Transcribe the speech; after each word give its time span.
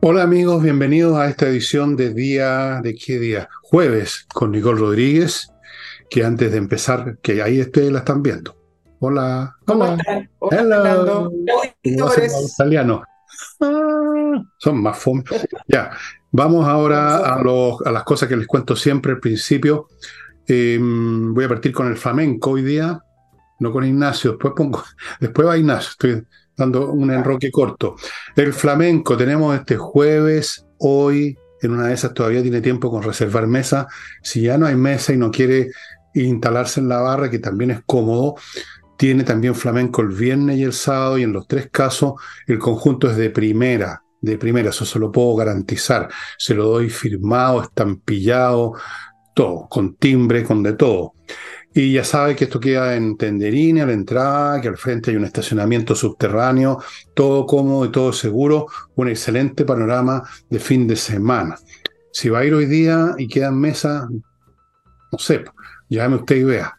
Hola 0.00 0.22
amigos, 0.22 0.62
bienvenidos 0.62 1.16
a 1.18 1.28
esta 1.28 1.48
edición 1.48 1.96
de 1.96 2.14
día, 2.14 2.80
¿de 2.82 2.94
qué 2.94 3.18
día? 3.18 3.48
Jueves 3.62 4.26
con 4.32 4.52
Nicole 4.52 4.80
Rodríguez, 4.80 5.50
que 6.08 6.24
antes 6.24 6.52
de 6.52 6.58
empezar, 6.58 7.18
que 7.22 7.42
ahí 7.42 7.60
ustedes 7.60 7.90
la 7.92 7.98
están 8.00 8.22
viendo. 8.22 8.56
Hola, 9.00 9.56
¿Cómo 9.66 9.84
hola, 9.84 9.96
están? 9.96 10.30
Hola. 10.38 10.94
¿Cómo 11.98 12.06
hacen 12.08 12.24
los 12.24 12.52
italianos? 12.54 13.02
Ah, 13.60 14.42
son 14.58 14.82
más 14.82 14.98
fome. 14.98 15.22
Ya, 15.68 15.90
vamos 16.30 16.66
ahora 16.66 17.18
a, 17.34 17.42
los- 17.42 17.80
a 17.84 17.90
las 17.90 18.04
cosas 18.04 18.28
que 18.28 18.36
les 18.36 18.46
cuento 18.46 18.74
siempre 18.76 19.12
al 19.12 19.20
principio. 19.20 19.88
Eh, 20.46 20.78
voy 20.80 21.44
a 21.44 21.48
partir 21.48 21.72
con 21.72 21.88
el 21.88 21.96
flamenco 21.96 22.52
hoy 22.52 22.62
día, 22.62 22.98
no 23.60 23.70
con 23.72 23.84
Ignacio, 23.84 24.32
después 24.32 24.54
pongo, 24.56 24.82
después 25.20 25.46
va 25.46 25.58
Ignacio, 25.58 25.90
estoy 25.90 26.22
dando 26.58 26.90
un 26.90 27.10
enroque 27.10 27.50
corto. 27.50 27.96
El 28.36 28.52
flamenco 28.52 29.16
tenemos 29.16 29.56
este 29.56 29.76
jueves, 29.76 30.66
hoy, 30.78 31.38
en 31.62 31.72
una 31.72 31.86
de 31.86 31.94
esas 31.94 32.12
todavía 32.14 32.42
tiene 32.42 32.60
tiempo 32.60 32.90
con 32.90 33.02
reservar 33.02 33.46
mesa. 33.46 33.86
Si 34.22 34.42
ya 34.42 34.58
no 34.58 34.66
hay 34.66 34.76
mesa 34.76 35.12
y 35.12 35.16
no 35.16 35.30
quiere 35.30 35.70
instalarse 36.14 36.80
en 36.80 36.88
la 36.88 37.00
barra, 37.00 37.30
que 37.30 37.38
también 37.38 37.70
es 37.70 37.80
cómodo, 37.86 38.34
tiene 38.96 39.24
también 39.24 39.54
flamenco 39.54 40.02
el 40.02 40.08
viernes 40.08 40.58
y 40.58 40.64
el 40.64 40.72
sábado, 40.72 41.18
y 41.18 41.22
en 41.22 41.32
los 41.32 41.46
tres 41.46 41.68
casos 41.70 42.14
el 42.46 42.58
conjunto 42.58 43.08
es 43.10 43.16
de 43.16 43.30
primera, 43.30 44.02
de 44.20 44.36
primera, 44.36 44.70
eso 44.70 44.84
se 44.84 44.98
lo 44.98 45.12
puedo 45.12 45.36
garantizar. 45.36 46.08
Se 46.36 46.54
lo 46.54 46.66
doy 46.66 46.90
firmado, 46.90 47.62
estampillado, 47.62 48.74
todo, 49.34 49.68
con 49.68 49.96
timbre, 49.96 50.42
con 50.42 50.62
de 50.62 50.72
todo. 50.72 51.14
Y 51.80 51.92
ya 51.92 52.02
sabe 52.02 52.34
que 52.34 52.42
esto 52.42 52.58
queda 52.58 52.96
en 52.96 53.16
Tenderini, 53.16 53.80
a 53.80 53.86
la 53.86 53.92
entrada, 53.92 54.60
que 54.60 54.66
al 54.66 54.76
frente 54.76 55.12
hay 55.12 55.16
un 55.16 55.24
estacionamiento 55.24 55.94
subterráneo, 55.94 56.82
todo 57.14 57.46
cómodo 57.46 57.84
y 57.84 57.92
todo 57.92 58.12
seguro, 58.12 58.66
un 58.96 59.08
excelente 59.08 59.64
panorama 59.64 60.28
de 60.50 60.58
fin 60.58 60.88
de 60.88 60.96
semana. 60.96 61.56
Si 62.10 62.30
va 62.30 62.40
a 62.40 62.44
ir 62.44 62.52
hoy 62.52 62.66
día 62.66 63.14
y 63.16 63.28
queda 63.28 63.50
en 63.50 63.60
mesa, 63.60 64.08
no 64.10 65.18
sé, 65.20 65.44
llame 65.88 66.16
usted 66.16 66.34
y 66.38 66.42
vea. 66.42 66.76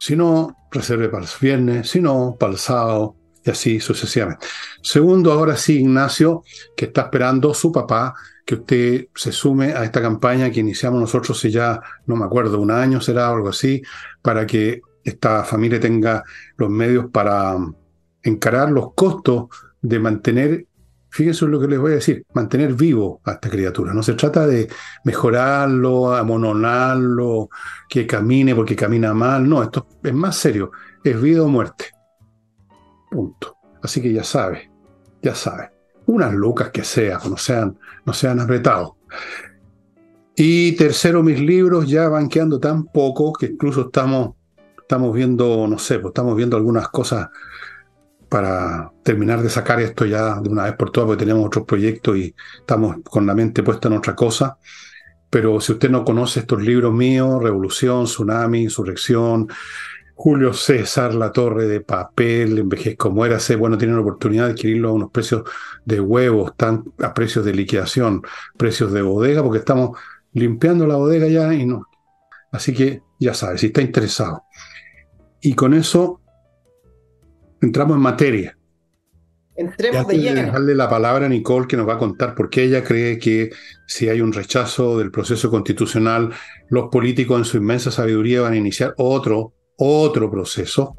Si 0.00 0.16
no, 0.16 0.56
reserve 0.70 1.10
para 1.10 1.24
el 1.24 1.30
viernes, 1.38 1.90
si 1.90 2.00
no, 2.00 2.34
para 2.40 2.52
el 2.52 2.58
sábado, 2.58 3.14
y 3.44 3.50
así 3.50 3.78
sucesivamente. 3.78 4.46
Segundo, 4.80 5.32
ahora 5.32 5.54
sí, 5.54 5.80
Ignacio, 5.80 6.44
que 6.74 6.86
está 6.86 7.02
esperando 7.02 7.52
su 7.52 7.70
papá 7.70 8.14
que 8.48 8.54
usted 8.54 9.08
se 9.14 9.30
sume 9.30 9.74
a 9.74 9.84
esta 9.84 10.00
campaña 10.00 10.50
que 10.50 10.60
iniciamos 10.60 10.98
nosotros 10.98 11.38
si 11.38 11.50
ya, 11.50 11.82
no 12.06 12.16
me 12.16 12.24
acuerdo, 12.24 12.58
un 12.58 12.70
año 12.70 12.98
será 12.98 13.30
o 13.30 13.34
algo 13.36 13.50
así, 13.50 13.82
para 14.22 14.46
que 14.46 14.80
esta 15.04 15.44
familia 15.44 15.78
tenga 15.78 16.24
los 16.56 16.70
medios 16.70 17.10
para 17.12 17.54
um, 17.54 17.74
encarar 18.22 18.70
los 18.70 18.94
costos 18.94 19.48
de 19.82 19.98
mantener, 19.98 20.66
fíjense 21.10 21.44
en 21.44 21.50
lo 21.50 21.60
que 21.60 21.68
les 21.68 21.78
voy 21.78 21.92
a 21.92 21.94
decir, 21.96 22.24
mantener 22.32 22.72
vivo 22.72 23.20
a 23.22 23.32
esta 23.32 23.50
criatura. 23.50 23.92
No 23.92 24.02
se 24.02 24.14
trata 24.14 24.46
de 24.46 24.66
mejorarlo, 25.04 26.14
amononarlo, 26.14 27.50
que 27.86 28.06
camine 28.06 28.54
porque 28.54 28.74
camina 28.74 29.12
mal, 29.12 29.46
no, 29.46 29.62
esto 29.62 29.86
es 30.02 30.14
más 30.14 30.36
serio, 30.36 30.70
es 31.04 31.20
vida 31.20 31.42
o 31.42 31.48
muerte. 31.48 31.90
Punto. 33.10 33.58
Así 33.82 34.00
que 34.00 34.10
ya 34.10 34.24
sabe, 34.24 34.70
ya 35.20 35.34
sabe. 35.34 35.77
Unas 36.08 36.32
lucas 36.32 36.70
que 36.70 36.84
sea, 36.84 37.20
no 37.28 37.36
sean, 37.36 37.78
no 38.06 38.12
sean 38.14 38.40
apretados. 38.40 38.92
Y 40.34 40.72
tercero, 40.72 41.22
mis 41.22 41.38
libros 41.38 41.86
ya 41.86 42.08
van 42.08 42.28
quedando 42.28 42.58
tan 42.58 42.84
poco 42.84 43.32
que 43.32 43.46
incluso 43.46 43.82
estamos, 43.82 44.36
estamos 44.80 45.14
viendo, 45.14 45.66
no 45.66 45.78
sé, 45.78 45.98
pues 45.98 46.12
estamos 46.12 46.34
viendo 46.34 46.56
algunas 46.56 46.88
cosas 46.88 47.28
para 48.28 48.90
terminar 49.02 49.42
de 49.42 49.50
sacar 49.50 49.80
esto 49.80 50.06
ya 50.06 50.40
de 50.40 50.48
una 50.48 50.64
vez 50.64 50.74
por 50.76 50.90
todas, 50.90 51.08
porque 51.08 51.24
tenemos 51.24 51.46
otros 51.46 51.66
proyectos 51.66 52.16
y 52.16 52.34
estamos 52.58 52.96
con 53.04 53.26
la 53.26 53.34
mente 53.34 53.62
puesta 53.62 53.88
en 53.88 53.94
otra 53.98 54.14
cosa. 54.14 54.58
Pero 55.28 55.60
si 55.60 55.72
usted 55.72 55.90
no 55.90 56.04
conoce 56.06 56.40
estos 56.40 56.62
libros 56.62 56.94
míos, 56.94 57.42
Revolución, 57.42 58.04
Tsunami, 58.04 58.62
Insurrección, 58.62 59.48
Julio 60.20 60.52
César, 60.52 61.14
La 61.14 61.30
Torre 61.30 61.68
de 61.68 61.80
Papel, 61.80 62.58
Envejezco, 62.58 63.08
Muérase, 63.12 63.54
bueno, 63.54 63.78
tienen 63.78 63.94
la 63.94 64.02
oportunidad 64.02 64.46
de 64.46 64.50
adquirirlo 64.50 64.88
a 64.88 64.92
unos 64.92 65.12
precios 65.12 65.44
de 65.84 66.00
huevos, 66.00 66.50
están 66.50 66.82
a 66.98 67.14
precios 67.14 67.44
de 67.44 67.54
liquidación, 67.54 68.22
precios 68.56 68.92
de 68.92 69.02
bodega, 69.02 69.44
porque 69.44 69.60
estamos 69.60 69.96
limpiando 70.32 70.88
la 70.88 70.96
bodega 70.96 71.28
ya 71.28 71.54
y 71.54 71.64
no. 71.64 71.86
Así 72.50 72.74
que 72.74 73.00
ya 73.20 73.32
sabe, 73.32 73.58
si 73.58 73.66
está 73.66 73.80
interesado. 73.80 74.42
Y 75.40 75.54
con 75.54 75.72
eso 75.72 76.20
entramos 77.60 77.96
en 77.96 78.02
materia. 78.02 78.58
Entremos 79.54 80.00
antes 80.00 80.16
de 80.16 80.22
lleno. 80.22 80.42
dejarle 80.42 80.74
la 80.74 80.90
palabra 80.90 81.26
a 81.26 81.28
Nicole, 81.28 81.68
que 81.68 81.76
nos 81.76 81.88
va 81.88 81.94
a 81.94 81.98
contar 81.98 82.34
por 82.34 82.50
qué 82.50 82.64
ella 82.64 82.82
cree 82.82 83.20
que 83.20 83.50
si 83.86 84.08
hay 84.08 84.20
un 84.20 84.32
rechazo 84.32 84.98
del 84.98 85.12
proceso 85.12 85.48
constitucional, 85.48 86.32
los 86.70 86.88
políticos 86.90 87.38
en 87.38 87.44
su 87.44 87.56
inmensa 87.56 87.92
sabiduría 87.92 88.40
van 88.40 88.54
a 88.54 88.56
iniciar 88.56 88.94
otro, 88.96 89.54
otro 89.78 90.30
proceso. 90.30 90.94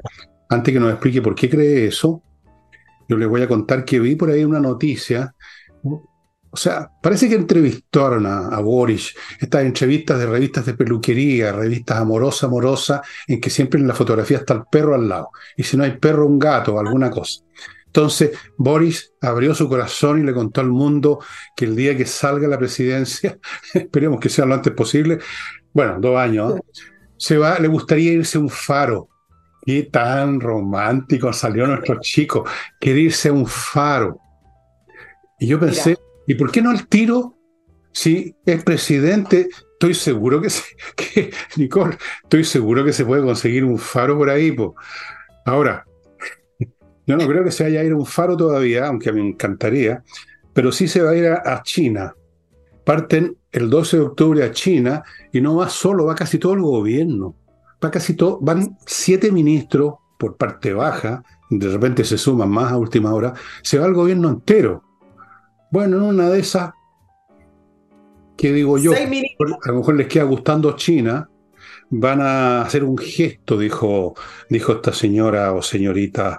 Antes 0.48 0.74
que 0.74 0.80
nos 0.80 0.90
explique 0.90 1.22
por 1.22 1.34
qué 1.34 1.48
cree 1.48 1.86
eso, 1.86 2.22
yo 3.08 3.16
les 3.16 3.28
voy 3.28 3.42
a 3.42 3.48
contar 3.48 3.84
que 3.84 4.00
vi 4.00 4.16
por 4.16 4.30
ahí 4.30 4.44
una 4.44 4.60
noticia. 4.60 5.34
O 6.52 6.56
sea, 6.56 6.90
parece 7.00 7.28
que 7.28 7.36
entrevistaron 7.36 8.26
a, 8.26 8.48
a 8.48 8.60
Boris, 8.60 9.14
estas 9.38 9.64
entrevistas 9.64 10.18
de 10.18 10.26
revistas 10.26 10.66
de 10.66 10.74
peluquería, 10.74 11.52
revistas 11.52 11.98
amorosa, 11.98 12.46
amorosa, 12.46 13.02
en 13.28 13.40
que 13.40 13.50
siempre 13.50 13.80
en 13.80 13.86
la 13.86 13.94
fotografía 13.94 14.38
está 14.38 14.54
el 14.54 14.64
perro 14.70 14.94
al 14.94 15.08
lado. 15.08 15.30
Y 15.56 15.62
si 15.62 15.76
no 15.76 15.84
hay 15.84 15.96
perro, 15.98 16.26
un 16.26 16.38
gato, 16.38 16.78
alguna 16.78 17.10
cosa. 17.10 17.42
Entonces, 17.86 18.30
Boris 18.56 19.14
abrió 19.20 19.52
su 19.52 19.68
corazón 19.68 20.20
y 20.20 20.22
le 20.22 20.32
contó 20.32 20.60
al 20.60 20.68
mundo 20.68 21.18
que 21.56 21.64
el 21.64 21.74
día 21.74 21.96
que 21.96 22.06
salga 22.06 22.46
la 22.46 22.58
presidencia, 22.58 23.38
esperemos 23.74 24.20
que 24.20 24.28
sea 24.28 24.46
lo 24.46 24.54
antes 24.54 24.72
posible, 24.72 25.18
bueno, 25.72 25.98
dos 26.00 26.16
años, 26.16 26.56
¿eh? 26.56 26.60
Se 27.20 27.36
va, 27.36 27.58
le 27.58 27.68
gustaría 27.68 28.12
irse 28.12 28.38
a 28.38 28.40
un 28.40 28.48
faro. 28.48 29.08
Qué 29.60 29.82
tan 29.92 30.40
romántico 30.40 31.30
salió 31.34 31.66
nuestro 31.66 32.00
chico, 32.00 32.46
quiere 32.80 33.00
irse 33.00 33.28
a 33.28 33.32
un 33.34 33.46
faro. 33.46 34.18
Y 35.38 35.46
yo 35.48 35.60
pensé, 35.60 35.98
¿y 36.26 36.34
por 36.34 36.50
qué 36.50 36.62
no 36.62 36.70
al 36.70 36.88
tiro? 36.88 37.36
Si 37.92 38.34
es 38.46 38.64
presidente, 38.64 39.50
estoy 39.74 39.92
seguro 39.92 40.40
que, 40.40 40.48
se, 40.48 40.62
que 40.96 41.30
Nicole, 41.56 41.98
estoy 42.22 42.42
seguro 42.42 42.86
que 42.86 42.94
se 42.94 43.04
puede 43.04 43.22
conseguir 43.22 43.64
un 43.66 43.76
faro 43.76 44.16
por 44.16 44.30
ahí. 44.30 44.52
po. 44.52 44.74
Ahora, 45.44 45.84
yo 47.06 47.16
no 47.18 47.28
creo 47.28 47.44
que 47.44 47.50
se 47.50 47.64
vaya 47.64 47.80
a 47.80 47.84
ir 47.84 47.92
a 47.92 47.96
un 47.96 48.06
faro 48.06 48.34
todavía, 48.34 48.86
aunque 48.86 49.12
me 49.12 49.20
encantaría, 49.20 50.02
pero 50.54 50.72
sí 50.72 50.88
se 50.88 51.02
va 51.02 51.10
a 51.10 51.16
ir 51.16 51.26
a, 51.26 51.42
a 51.44 51.62
China. 51.62 52.14
Parten 52.84 53.36
el 53.52 53.68
12 53.68 53.96
de 53.96 54.02
octubre 54.02 54.44
a 54.44 54.52
China 54.52 55.02
y 55.32 55.40
no 55.40 55.56
va 55.56 55.68
solo, 55.68 56.06
va 56.06 56.14
casi 56.14 56.38
todo 56.38 56.54
el 56.54 56.62
gobierno. 56.62 57.36
Va 57.82 57.90
casi 57.90 58.14
todo, 58.14 58.38
van 58.40 58.76
siete 58.86 59.32
ministros 59.32 59.94
por 60.18 60.36
parte 60.36 60.74
baja, 60.74 61.22
de 61.48 61.68
repente 61.68 62.04
se 62.04 62.18
suman 62.18 62.50
más 62.50 62.70
a 62.72 62.76
última 62.76 63.14
hora, 63.14 63.32
se 63.62 63.78
va 63.78 63.86
el 63.86 63.94
gobierno 63.94 64.28
entero. 64.28 64.82
Bueno, 65.70 65.96
en 65.96 66.02
una 66.02 66.28
de 66.28 66.40
esas, 66.40 66.72
que 68.36 68.52
digo 68.52 68.76
yo, 68.76 68.92
a 68.92 69.68
lo 69.68 69.76
mejor 69.76 69.94
les 69.94 70.08
queda 70.08 70.24
gustando 70.24 70.76
China, 70.76 71.28
van 71.88 72.20
a 72.20 72.62
hacer 72.62 72.84
un 72.84 72.98
gesto, 72.98 73.56
dijo, 73.58 74.14
dijo 74.50 74.72
esta 74.72 74.92
señora 74.92 75.52
o 75.52 75.62
señorita 75.62 76.38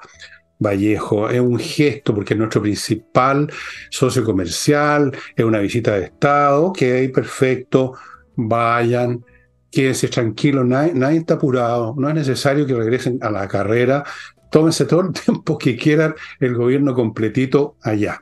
Vallejo. 0.61 1.29
Es 1.29 1.39
un 1.41 1.59
gesto 1.59 2.13
porque 2.13 2.33
es 2.33 2.37
nuestro 2.37 2.61
principal 2.61 3.51
socio 3.89 4.23
comercial, 4.23 5.11
es 5.35 5.43
una 5.43 5.59
visita 5.59 5.95
de 5.97 6.05
Estado, 6.05 6.67
ok, 6.67 6.79
perfecto, 7.13 7.93
vayan, 8.35 9.25
quédense 9.71 10.07
tranquilos, 10.07 10.65
nadie, 10.65 11.17
está 11.17 11.33
apurado, 11.33 11.95
no 11.97 12.07
es 12.09 12.15
necesario 12.15 12.65
que 12.65 12.75
regresen 12.75 13.17
a 13.21 13.31
la 13.31 13.47
carrera, 13.47 14.03
tómense 14.51 14.85
todo 14.85 15.01
el 15.01 15.13
tiempo 15.25 15.57
que 15.57 15.75
quieran 15.75 16.15
el 16.39 16.55
gobierno 16.55 16.93
completito 16.93 17.75
allá. 17.81 18.21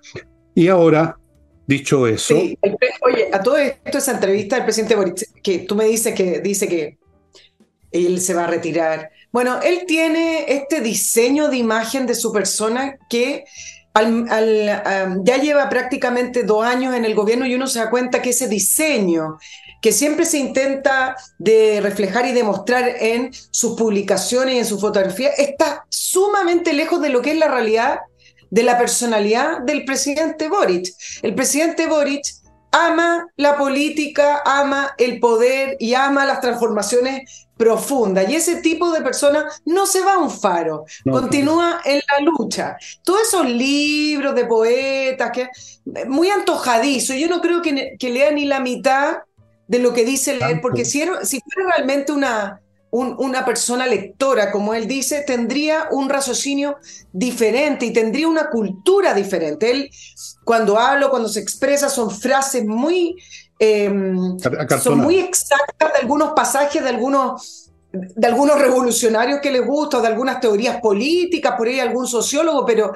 Y 0.56 0.69
ahora, 0.69 1.18
dicho 1.68 2.08
eso, 2.08 2.36
oye, 2.36 3.30
a 3.31 3.44
todo 3.44 3.58
esto, 3.58 3.98
esa 3.98 4.14
entrevista 4.14 4.56
del 4.56 4.66
presidente 4.66 4.96
Boric, 4.96 5.42
que 5.44 5.60
tú 5.60 5.75
me 5.75 5.86
dices 5.86 6.16
que 6.16 6.40
dice 6.40 6.68
que 6.68 6.98
él 7.92 8.19
se 8.22 8.34
va 8.34 8.46
a 8.46 8.48
retirar. 8.48 9.12
Bueno, 9.31 9.60
él 9.62 9.84
tiene 9.88 10.46
este 10.48 10.81
diseño 10.81 11.50
de 11.50 11.58
imagen 11.58 12.06
de 12.08 12.16
su 12.16 12.31
persona 12.31 12.98
que 13.10 13.46
al- 13.94 15.22
ya 15.24 15.38
lleva 15.38 15.70
prácticamente 15.70 16.44
dos 16.44 16.66
años 16.66 16.96
en 16.96 17.06
el 17.06 17.16
gobierno 17.16 17.46
y 17.46 17.56
uno 17.56 17.68
se 17.68 17.80
da 17.80 17.90
cuenta 17.90 18.22
que 18.22 18.30
ese 18.31 18.48
diseño 18.48 19.38
que 19.81 19.92
siempre 19.92 20.26
se 20.26 20.38
intenta 20.38 21.16
de 21.38 21.80
reflejar 21.81 22.26
y 22.26 22.34
demostrar 22.34 22.96
en 23.00 23.31
sus 23.52 23.78
publicaciones 23.78 24.56
y 24.56 24.58
en 24.60 24.66
su 24.66 24.80
fotografía 24.80 25.30
está 25.30 25.86
sumamente 25.90 26.74
lejos 26.74 27.02
de 27.02 27.10
lo 27.10 27.22
que 27.22 27.31
es 27.31 27.38
la 27.38 27.48
realidad 27.48 28.00
de 28.50 28.64
la 28.64 28.78
personalidad 28.78 29.60
del 29.62 29.86
presidente 29.86 30.50
Boric. 30.50 30.88
El 31.22 31.36
presidente 31.36 31.88
Boric 31.88 32.26
ama 32.72 33.28
la 33.38 33.58
política, 33.58 34.42
ama 34.46 34.94
el 34.98 35.20
poder 35.20 35.78
y 35.80 35.94
ama 35.94 36.26
las 36.26 36.42
transformaciones 36.42 37.48
profunda. 37.60 38.24
Y 38.24 38.36
ese 38.36 38.62
tipo 38.62 38.90
de 38.90 39.02
persona 39.02 39.46
no 39.66 39.86
se 39.86 40.02
va 40.02 40.14
a 40.14 40.18
un 40.18 40.32
faro, 40.32 40.86
continúa 41.04 41.82
en 41.84 41.98
la 41.98 42.26
lucha. 42.26 42.78
Todos 43.04 43.24
esos 43.28 43.50
libros 43.50 44.34
de 44.34 44.46
poetas, 44.46 45.30
que 45.32 45.50
muy 46.08 46.30
antojadizo, 46.30 47.14
yo 47.14 47.28
no 47.28 47.42
creo 47.42 47.62
que, 47.62 47.98
que 48.00 48.10
lea 48.12 48.32
ni 48.32 48.46
la 48.46 48.62
mitad 48.62 49.18
de 49.68 49.80
lo 49.80 49.94
que 49.94 50.06
dice 50.06 50.38
leer, 50.38 50.62
porque 50.62 50.86
si, 50.86 51.04
si 51.24 51.42
fuera 51.42 51.76
realmente 51.76 52.14
una, 52.14 52.62
una 52.92 53.46
persona 53.46 53.86
lectora, 53.86 54.52
como 54.52 54.74
él 54.74 54.88
dice, 54.88 55.24
tendría 55.28 55.90
un 55.92 56.08
raciocinio 56.08 56.78
diferente 57.12 57.86
y 57.86 57.94
tendría 57.94 58.30
una 58.30 58.50
cultura 58.50 59.14
diferente. 59.14 59.70
Él, 59.70 59.90
cuando 60.46 60.80
habla, 60.80 61.10
cuando 61.10 61.28
se 61.28 61.42
expresa, 61.42 61.90
son 61.90 62.10
frases 62.10 62.66
muy, 62.66 63.18
em, 63.60 64.38
son 64.82 65.00
muy 65.00 65.20
exactas 65.20 65.94
de 65.94 66.00
algunos 66.00 66.32
pasajes, 66.32 66.82
de 66.82 66.90
algunos, 66.90 67.72
de 67.92 68.28
algunos 68.28 68.58
revolucionarios 68.58 69.42
que 69.42 69.52
les 69.52 69.66
gusta, 69.66 70.00
de 70.00 70.08
algunas 70.08 70.40
teorías 70.40 70.80
políticas, 70.80 71.56
por 71.58 71.68
ahí 71.68 71.80
algún 71.80 72.08
sociólogo, 72.08 72.66
pero 72.66 72.94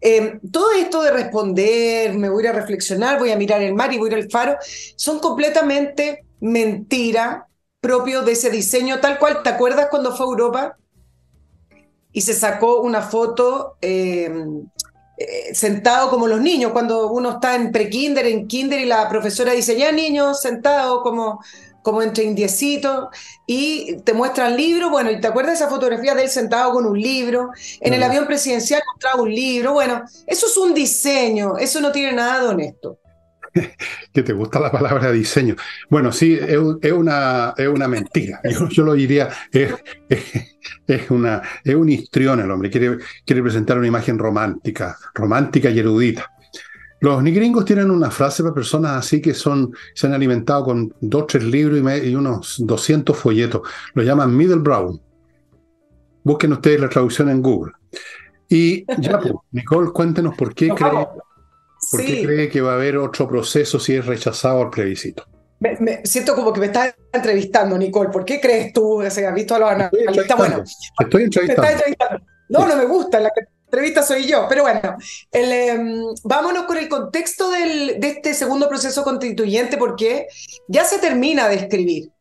em, 0.00 0.38
todo 0.50 0.72
esto 0.72 1.02
de 1.02 1.12
responder, 1.12 2.12
me 2.14 2.28
voy 2.28 2.46
a 2.46 2.52
reflexionar, 2.52 3.18
voy 3.18 3.30
a 3.30 3.36
mirar 3.36 3.62
el 3.62 3.74
mar 3.74 3.92
y 3.92 3.98
voy 3.98 4.10
a 4.10 4.18
ir 4.18 4.24
al 4.24 4.30
faro, 4.30 4.56
son 4.96 5.18
completamente 5.18 6.26
mentira 6.40 7.46
propio 7.80 8.22
de 8.22 8.32
ese 8.32 8.50
diseño, 8.50 9.00
tal 9.00 9.18
cual, 9.18 9.42
¿te 9.42 9.48
acuerdas 9.48 9.88
cuando 9.90 10.14
fue 10.14 10.26
a 10.26 10.28
Europa? 10.28 10.76
Y 12.12 12.20
se 12.20 12.34
sacó 12.34 12.82
una 12.82 13.00
foto 13.00 13.76
em, 13.80 14.66
eh, 15.16 15.54
sentado 15.54 16.10
como 16.10 16.26
los 16.26 16.40
niños, 16.40 16.72
cuando 16.72 17.10
uno 17.12 17.32
está 17.32 17.54
en 17.54 17.70
pre-kinder, 17.70 18.26
en 18.26 18.48
kinder, 18.48 18.80
y 18.80 18.86
la 18.86 19.08
profesora 19.08 19.52
dice, 19.52 19.76
ya 19.78 19.92
niños, 19.92 20.40
sentado 20.40 21.02
como, 21.02 21.40
como 21.82 22.02
entre 22.02 22.24
indiecitos, 22.24 23.08
y 23.46 23.98
te 24.04 24.14
muestran 24.14 24.56
libros, 24.56 24.90
bueno, 24.90 25.10
y 25.10 25.20
te 25.20 25.26
acuerdas 25.26 25.58
de 25.58 25.64
esa 25.64 25.74
fotografía 25.74 26.14
de 26.14 26.22
él 26.24 26.30
sentado 26.30 26.72
con 26.72 26.86
un 26.86 27.00
libro, 27.00 27.50
en 27.80 27.92
el 27.92 28.02
avión 28.02 28.26
presidencial 28.26 28.82
mostraba 28.92 29.22
un 29.22 29.34
libro, 29.34 29.74
bueno, 29.74 30.02
eso 30.26 30.46
es 30.46 30.56
un 30.56 30.72
diseño, 30.72 31.56
eso 31.58 31.80
no 31.80 31.92
tiene 31.92 32.12
nada 32.12 32.42
de 32.42 32.48
honesto. 32.48 32.98
que 34.12 34.22
te 34.22 34.32
gusta 34.32 34.60
la 34.60 34.70
palabra 34.70 35.10
diseño. 35.10 35.56
Bueno, 35.90 36.12
sí, 36.12 36.38
es, 36.40 36.92
una, 36.92 37.54
es 37.56 37.68
una 37.68 37.88
mentira. 37.88 38.40
Yo, 38.70 38.84
lo 38.84 38.94
diría, 38.94 39.28
es, 39.50 39.74
es, 40.86 41.10
una, 41.10 41.42
es 41.64 41.74
un 41.74 41.88
histrión 41.88 42.40
el 42.40 42.50
hombre, 42.50 42.70
quiere, 42.70 42.98
quiere 43.24 43.42
presentar 43.42 43.78
una 43.78 43.86
imagen 43.86 44.18
romántica, 44.18 44.96
romántica 45.14 45.70
y 45.70 45.78
erudita. 45.78 46.30
Los 47.00 47.20
nigringos 47.20 47.64
tienen 47.64 47.90
una 47.90 48.12
frase 48.12 48.44
para 48.44 48.54
personas 48.54 48.92
así 48.92 49.20
que 49.20 49.34
son, 49.34 49.72
se 49.92 50.06
han 50.06 50.14
alimentado 50.14 50.64
con 50.64 50.94
dos, 51.00 51.26
tres 51.26 51.42
libros 51.42 51.80
y, 52.04 52.14
unos 52.14 52.56
200 52.64 53.16
folletos. 53.16 53.62
Lo 53.94 54.04
llaman 54.04 54.36
middle 54.36 54.60
brown. 54.60 55.00
Busquen 56.22 56.52
ustedes 56.52 56.80
la 56.80 56.88
traducción 56.88 57.28
en 57.28 57.42
Google. 57.42 57.72
Y 58.48 58.84
ya, 59.00 59.18
pues, 59.18 59.32
Nicole, 59.50 59.90
cuéntenos 59.90 60.36
por 60.36 60.54
qué 60.54 60.68
cree 60.68 60.90
¿Por 61.92 62.04
qué 62.04 62.24
cree 62.24 62.48
que 62.48 62.60
va 62.60 62.72
a 62.72 62.74
haber 62.74 62.96
otro 62.96 63.28
proceso 63.28 63.78
si 63.78 63.94
es 63.94 64.06
rechazado 64.06 64.62
el 64.62 64.70
plebiscito? 64.70 65.26
Me, 65.60 66.00
siento 66.04 66.34
como 66.34 66.52
que 66.52 66.60
me 66.60 66.66
estás 66.66 66.94
entrevistando, 67.12 67.78
Nicole. 67.78 68.10
¿Por 68.10 68.24
qué 68.24 68.40
crees 68.40 68.72
tú? 68.72 69.02
O 69.02 69.10
sea, 69.10 69.28
has 69.28 69.34
visto 69.34 69.54
a 69.54 69.58
los 69.58 69.70
analistas. 69.70 70.36
Bueno, 70.36 70.64
estoy 70.98 71.24
entrevistando. 71.24 71.68
No, 72.48 72.66
no 72.66 72.76
me 72.76 72.86
gusta. 72.86 73.20
La 73.20 73.30
entrevista 73.66 74.02
soy 74.02 74.26
yo. 74.26 74.46
Pero 74.48 74.62
bueno, 74.62 74.96
em, 75.30 76.02
vámonos 76.24 76.64
con 76.64 76.78
el 76.78 76.88
contexto 76.88 77.50
de 77.50 77.98
este 78.00 78.34
segundo 78.34 78.68
proceso 78.68 79.04
constituyente, 79.04 79.76
porque 79.76 80.26
ya 80.66 80.84
se 80.84 80.98
termina 80.98 81.48
de 81.48 81.56
escribir 81.56 82.11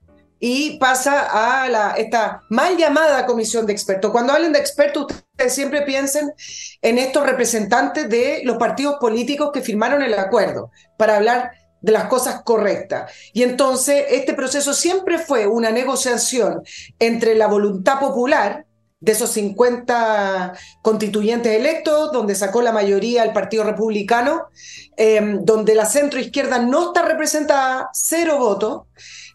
y 0.43 0.79
pasa 0.79 1.27
a 1.31 1.93
esta 1.97 2.41
mal 2.49 2.75
llamada 2.75 3.27
comisión 3.27 3.67
de 3.67 3.73
expertos. 3.73 4.11
Cuando 4.11 4.33
hablen 4.33 4.51
de 4.51 4.57
expertos, 4.59 5.05
ustedes 5.05 5.53
siempre 5.53 5.83
piensen 5.83 6.33
en 6.81 6.97
estos 6.97 7.23
representantes 7.23 8.09
de 8.09 8.41
los 8.43 8.57
partidos 8.57 8.95
políticos 8.99 9.51
que 9.53 9.61
firmaron 9.61 10.01
el 10.01 10.17
acuerdo 10.17 10.71
para 10.97 11.17
hablar 11.17 11.51
de 11.79 11.91
las 11.91 12.05
cosas 12.05 12.41
correctas. 12.41 13.11
Y 13.33 13.43
entonces 13.43 14.03
este 14.09 14.33
proceso 14.33 14.73
siempre 14.73 15.19
fue 15.19 15.45
una 15.45 15.69
negociación 15.69 16.63
entre 16.97 17.35
la 17.35 17.45
voluntad 17.45 17.99
popular 17.99 18.65
de 18.99 19.11
esos 19.11 19.29
50 19.31 20.53
constituyentes 20.81 21.55
electos, 21.55 22.11
donde 22.11 22.33
sacó 22.33 22.63
la 22.63 22.71
mayoría 22.71 23.23
el 23.23 23.33
Partido 23.33 23.63
Republicano, 23.63 24.45
eh, 24.97 25.37
donde 25.41 25.75
la 25.75 25.85
centro 25.85 26.19
izquierda 26.19 26.57
no 26.59 26.87
está 26.87 27.03
representada, 27.03 27.89
cero 27.93 28.37
votos, 28.39 28.83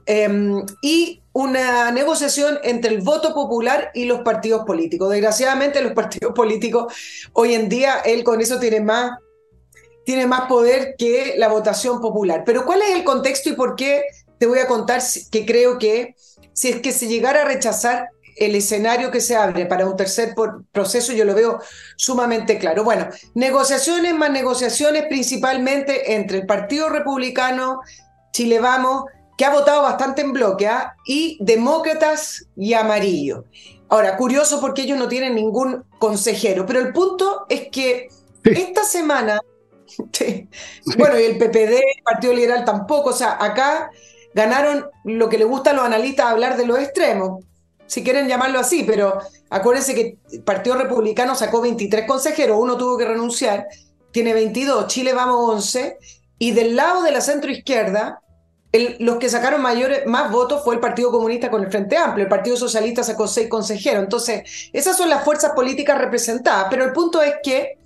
Em, 0.07 0.65
y 0.83 1.21
una 1.33 1.91
negociación 1.91 2.59
entre 2.63 2.95
el 2.95 3.03
voto 3.03 3.35
popular 3.35 3.91
y 3.93 4.05
los 4.05 4.21
partidos 4.21 4.65
políticos. 4.65 5.11
Desgraciadamente 5.11 5.83
los 5.83 5.93
partidos 5.95 6.33
políticos 6.33 6.95
hoy 7.33 7.55
en 7.55 7.69
día, 7.69 7.99
él 8.05 8.23
con 8.25 8.41
eso 8.41 8.59
tiene 8.59 8.81
más, 8.81 9.19
tiene 10.05 10.27
más 10.27 10.43
poder 10.43 10.95
que 10.97 11.35
la 11.37 11.49
votación 11.49 12.01
popular. 12.01 12.45
Pero 12.47 12.65
¿cuál 12.65 12.83
es 12.83 12.95
el 12.95 13.05
contexto 13.05 13.51
y 13.51 13.55
por 13.55 13.75
qué 13.75 14.05
te 14.39 14.47
voy 14.47 14.61
a 14.61 14.69
contar 14.69 15.03
que 15.31 15.45
creo 15.45 15.79
que 15.79 16.15
si 16.53 16.69
es 16.69 16.81
que 16.81 16.93
se 16.93 17.09
llegara 17.09 17.43
a 17.43 17.45
rechazar 17.45 18.09
el 18.37 18.55
escenario 18.55 19.11
que 19.11 19.21
se 19.21 19.35
abre 19.35 19.67
para 19.67 19.87
un 19.87 19.97
tercer 19.97 20.35
proceso, 20.71 21.13
yo 21.13 21.25
lo 21.25 21.35
veo 21.35 21.61
sumamente 21.97 22.59
claro. 22.59 22.85
Bueno, 22.85 23.09
negociaciones 23.35 24.15
más 24.15 24.31
negociaciones 24.31 25.05
principalmente 25.09 26.15
entre 26.15 26.39
el 26.39 26.47
Partido 26.47 26.91
Republicano, 26.91 27.81
Chile 28.33 28.61
Vamos, 28.61 29.05
que 29.37 29.45
ha 29.45 29.51
votado 29.51 29.83
bastante 29.83 30.23
en 30.23 30.33
bloque, 30.33 30.67
¿ah? 30.67 30.97
y 31.05 31.39
demócratas 31.41 32.47
y 32.57 32.75
amarillo. 32.75 33.45
Ahora, 33.89 34.17
curioso 34.17 34.61
porque 34.61 34.83
ellos 34.83 34.99
no 34.99 35.09
tienen 35.09 35.35
ningún 35.35 35.85
consejero, 35.99 36.67
pero 36.67 36.81
el 36.81 36.93
punto 36.93 37.47
es 37.49 37.69
que 37.71 38.09
esta 38.43 38.83
semana, 38.85 39.41
bueno, 40.99 41.21
y 41.21 41.25
el 41.25 41.39
PPD, 41.39 41.75
el 41.75 42.03
Partido 42.05 42.33
Liberal 42.33 42.65
tampoco, 42.65 43.11
o 43.11 43.13
sea, 43.13 43.37
acá 43.41 43.91
ganaron 44.35 44.87
lo 45.05 45.29
que 45.29 45.39
le 45.39 45.45
gusta 45.45 45.71
a 45.71 45.73
los 45.75 45.85
analistas 45.85 46.27
hablar 46.27 46.57
de 46.57 46.67
los 46.67 46.79
extremos, 46.79 47.45
si 47.87 48.03
quieren 48.03 48.29
llamarlo 48.29 48.59
así, 48.59 48.85
pero 48.85 49.21
acuérdense 49.49 49.95
que 49.95 50.19
el 50.33 50.43
Partido 50.43 50.77
Republicano 50.77 51.35
sacó 51.35 51.61
23 51.61 52.07
consejeros, 52.07 52.59
uno 52.61 52.77
tuvo 52.77 52.99
que 52.99 53.05
renunciar, 53.05 53.67
tiene 54.11 54.35
22, 54.35 54.89
Chile 54.89 55.15
vamos 55.15 55.55
11, 55.55 55.99
y 56.39 56.53
del 56.53 56.75
lado 56.75 57.03
de 57.03 57.13
la 57.13 57.21
centro 57.21 57.51
izquierda, 57.51 58.21
los 58.99 59.17
que 59.17 59.29
sacaron 59.29 59.63
más 59.63 60.31
votos 60.31 60.63
fue 60.65 60.75
el 60.75 60.81
Partido 60.81 61.11
Comunista 61.11 61.51
con 61.51 61.63
el 61.65 61.71
Frente 61.71 61.97
Amplio, 61.97 62.25
el 62.25 62.29
Partido 62.29 62.57
Socialista 62.57 63.03
sacó 63.03 63.27
seis 63.27 63.49
consejeros. 63.49 64.03
Entonces, 64.03 64.71
esas 64.73 64.97
son 64.97 65.09
las 65.09 65.25
fuerzas 65.25 65.53
políticas 65.53 65.99
representadas, 65.99 66.67
pero 66.69 66.85
el 66.85 66.93
punto 66.93 67.23
es 67.23 67.35
que 67.43 67.79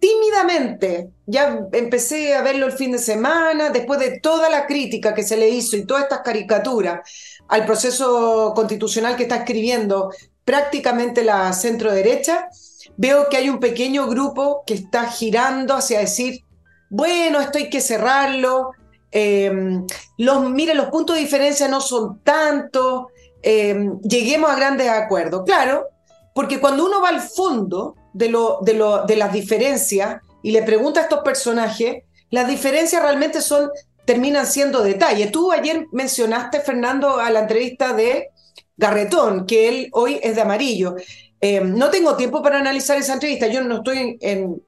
tímidamente, 0.00 1.10
ya 1.26 1.66
empecé 1.72 2.34
a 2.34 2.42
verlo 2.42 2.66
el 2.66 2.72
fin 2.72 2.92
de 2.92 2.98
semana, 2.98 3.68
después 3.68 4.00
de 4.00 4.18
toda 4.18 4.48
la 4.48 4.66
crítica 4.66 5.14
que 5.14 5.22
se 5.22 5.36
le 5.36 5.50
hizo 5.50 5.76
y 5.76 5.84
todas 5.84 6.04
estas 6.04 6.22
caricaturas 6.22 7.00
al 7.48 7.66
proceso 7.66 8.52
constitucional 8.54 9.14
que 9.14 9.24
está 9.24 9.36
escribiendo 9.36 10.10
prácticamente 10.44 11.22
la 11.22 11.52
centro 11.52 11.92
derecha, 11.92 12.48
veo 12.96 13.28
que 13.28 13.36
hay 13.36 13.50
un 13.50 13.60
pequeño 13.60 14.06
grupo 14.06 14.62
que 14.66 14.74
está 14.74 15.04
girando 15.10 15.74
hacia 15.74 16.00
decir, 16.00 16.44
bueno, 16.88 17.40
esto 17.40 17.58
hay 17.58 17.68
que 17.68 17.80
cerrarlo, 17.80 18.72
Em, 19.12 19.86
los, 20.18 20.50
mire, 20.50 20.74
los 20.74 20.86
puntos 20.86 21.16
de 21.16 21.22
diferencia 21.22 21.68
no 21.68 21.80
son 21.80 22.20
tantos, 22.22 23.06
em, 23.42 24.00
lleguemos 24.02 24.50
a 24.50 24.56
grandes 24.56 24.88
acuerdos. 24.88 25.42
Claro, 25.44 25.88
porque 26.34 26.60
cuando 26.60 26.86
uno 26.86 27.00
va 27.00 27.08
al 27.08 27.20
fondo 27.20 27.96
de, 28.12 28.28
lo, 28.28 28.58
de, 28.62 28.74
lo, 28.74 29.04
de 29.04 29.16
las 29.16 29.32
diferencias 29.32 30.20
y 30.42 30.52
le 30.52 30.62
pregunta 30.62 31.00
a 31.00 31.02
estos 31.04 31.20
personajes, 31.20 32.04
las 32.30 32.46
diferencias 32.46 33.02
realmente 33.02 33.40
son, 33.40 33.70
terminan 34.04 34.46
siendo 34.46 34.82
detalles. 34.82 35.32
Tú 35.32 35.50
ayer 35.50 35.86
mencionaste, 35.92 36.60
Fernando, 36.60 37.18
a 37.18 37.30
la 37.30 37.40
entrevista 37.40 37.92
de 37.92 38.28
Garretón, 38.76 39.46
que 39.46 39.68
él 39.68 39.88
hoy 39.92 40.20
es 40.22 40.36
de 40.36 40.42
amarillo. 40.42 40.94
Em, 41.40 41.74
no 41.76 41.90
tengo 41.90 42.16
tiempo 42.16 42.42
para 42.42 42.58
analizar 42.58 42.96
esa 42.98 43.14
entrevista, 43.14 43.48
yo 43.48 43.62
no 43.62 43.76
estoy 43.76 44.18
en 44.20 44.62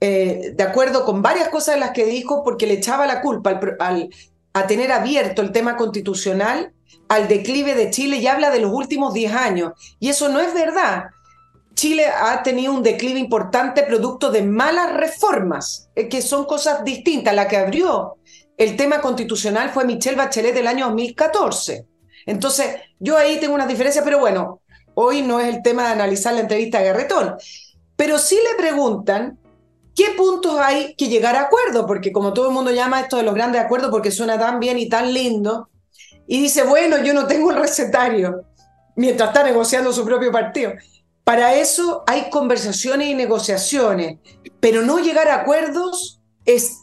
eh, 0.00 0.52
de 0.54 0.62
acuerdo 0.62 1.04
con 1.04 1.22
varias 1.22 1.48
cosas 1.48 1.74
de 1.74 1.80
las 1.80 1.92
que 1.92 2.04
dijo 2.04 2.44
porque 2.44 2.66
le 2.66 2.74
echaba 2.74 3.06
la 3.06 3.22
culpa 3.22 3.58
al, 3.80 4.10
a 4.52 4.66
tener 4.66 4.92
abierto 4.92 5.42
el 5.42 5.52
tema 5.52 5.76
constitucional 5.76 6.72
al 7.08 7.28
declive 7.28 7.74
de 7.74 7.90
Chile 7.90 8.16
y 8.16 8.26
habla 8.26 8.50
de 8.50 8.60
los 8.60 8.72
últimos 8.72 9.14
10 9.14 9.32
años. 9.32 9.72
Y 10.00 10.08
eso 10.08 10.28
no 10.28 10.40
es 10.40 10.52
verdad. 10.52 11.04
Chile 11.74 12.06
ha 12.06 12.42
tenido 12.42 12.72
un 12.72 12.82
declive 12.82 13.20
importante 13.20 13.82
producto 13.82 14.30
de 14.30 14.42
malas 14.42 14.94
reformas, 14.94 15.88
eh, 15.94 16.08
que 16.08 16.22
son 16.22 16.46
cosas 16.46 16.84
distintas. 16.84 17.34
La 17.34 17.48
que 17.48 17.58
abrió 17.58 18.16
el 18.56 18.76
tema 18.76 19.00
constitucional 19.00 19.70
fue 19.70 19.84
Michelle 19.84 20.16
Bachelet 20.16 20.54
del 20.54 20.66
año 20.66 20.86
2014. 20.86 21.86
Entonces, 22.24 22.76
yo 22.98 23.16
ahí 23.16 23.38
tengo 23.38 23.54
unas 23.54 23.68
diferencias, 23.68 24.04
pero 24.04 24.18
bueno, 24.18 24.60
hoy 24.94 25.22
no 25.22 25.38
es 25.38 25.54
el 25.54 25.62
tema 25.62 25.84
de 25.84 25.92
analizar 25.92 26.34
la 26.34 26.40
entrevista 26.40 26.78
a 26.78 26.82
Garretón. 26.82 27.36
Pero 27.94 28.18
sí 28.18 28.36
le 28.36 28.56
preguntan 28.56 29.38
¿Qué 29.96 30.10
puntos 30.14 30.58
hay 30.60 30.94
que 30.94 31.08
llegar 31.08 31.34
a 31.36 31.42
acuerdo? 31.42 31.86
Porque 31.86 32.12
como 32.12 32.34
todo 32.34 32.48
el 32.48 32.54
mundo 32.54 32.70
llama 32.70 33.00
esto 33.00 33.16
de 33.16 33.22
los 33.22 33.34
grandes 33.34 33.62
acuerdos 33.62 33.90
porque 33.90 34.10
suena 34.10 34.38
tan 34.38 34.60
bien 34.60 34.78
y 34.78 34.90
tan 34.90 35.12
lindo, 35.12 35.70
y 36.26 36.42
dice, 36.42 36.64
bueno, 36.64 37.02
yo 37.02 37.14
no 37.14 37.26
tengo 37.26 37.50
el 37.50 37.56
recetario. 37.56 38.44
mientras 38.96 39.28
está 39.28 39.42
negociando 39.42 39.92
su 39.92 40.04
propio 40.04 40.32
partido. 40.32 40.72
Para 41.22 41.54
eso 41.54 42.04
hay 42.06 42.30
conversaciones 42.30 43.08
y 43.08 43.14
negociaciones, 43.14 44.18
pero 44.60 44.82
no 44.82 44.98
llegar 44.98 45.28
a 45.28 45.42
acuerdos 45.42 46.20
es 46.44 46.82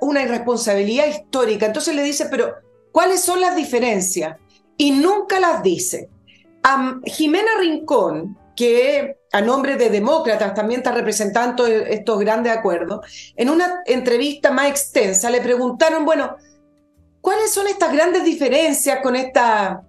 una 0.00 0.22
irresponsabilidad 0.22 1.06
histórica. 1.06 1.66
Entonces 1.66 1.94
le 1.94 2.02
dice, 2.02 2.26
pero 2.30 2.54
¿cuáles 2.90 3.20
son 3.22 3.40
las 3.40 3.54
diferencias? 3.54 4.38
Y 4.76 4.92
nunca 4.92 5.38
las 5.38 5.62
dice. 5.62 6.08
A 6.62 7.00
Jimena 7.04 7.50
Rincón, 7.60 8.38
que 8.56 9.18
a 9.32 9.40
nombre 9.40 9.76
de 9.76 9.88
demócratas 9.88 10.54
también 10.54 10.80
está 10.80 10.92
representando 10.92 11.66
estos 11.66 12.18
grandes 12.20 12.56
acuerdos, 12.56 13.32
en 13.36 13.50
una 13.50 13.82
entrevista 13.86 14.50
más 14.50 14.68
extensa 14.68 15.30
le 15.30 15.40
preguntaron, 15.40 16.04
bueno, 16.04 16.36
¿cuáles 17.20 17.52
son 17.52 17.66
estas 17.66 17.92
grandes 17.92 18.24
diferencias 18.24 19.00
con, 19.02 19.16
esta, 19.16 19.82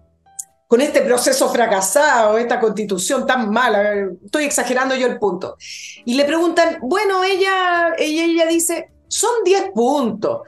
con 0.68 0.80
este 0.80 1.02
proceso 1.02 1.50
fracasado, 1.50 2.38
esta 2.38 2.60
constitución 2.60 3.28
tan 3.28 3.50
mala? 3.50 4.08
Estoy 4.24 4.46
exagerando 4.46 4.96
yo 4.96 5.08
el 5.08 5.20
punto. 5.20 5.58
Y 6.06 6.14
le 6.14 6.24
preguntan, 6.24 6.78
bueno, 6.82 7.24
ella, 7.24 7.94
ella, 7.98 8.24
ella 8.24 8.46
dice, 8.46 8.94
son 9.10 9.44
10 9.44 9.72
puntos. 9.76 10.42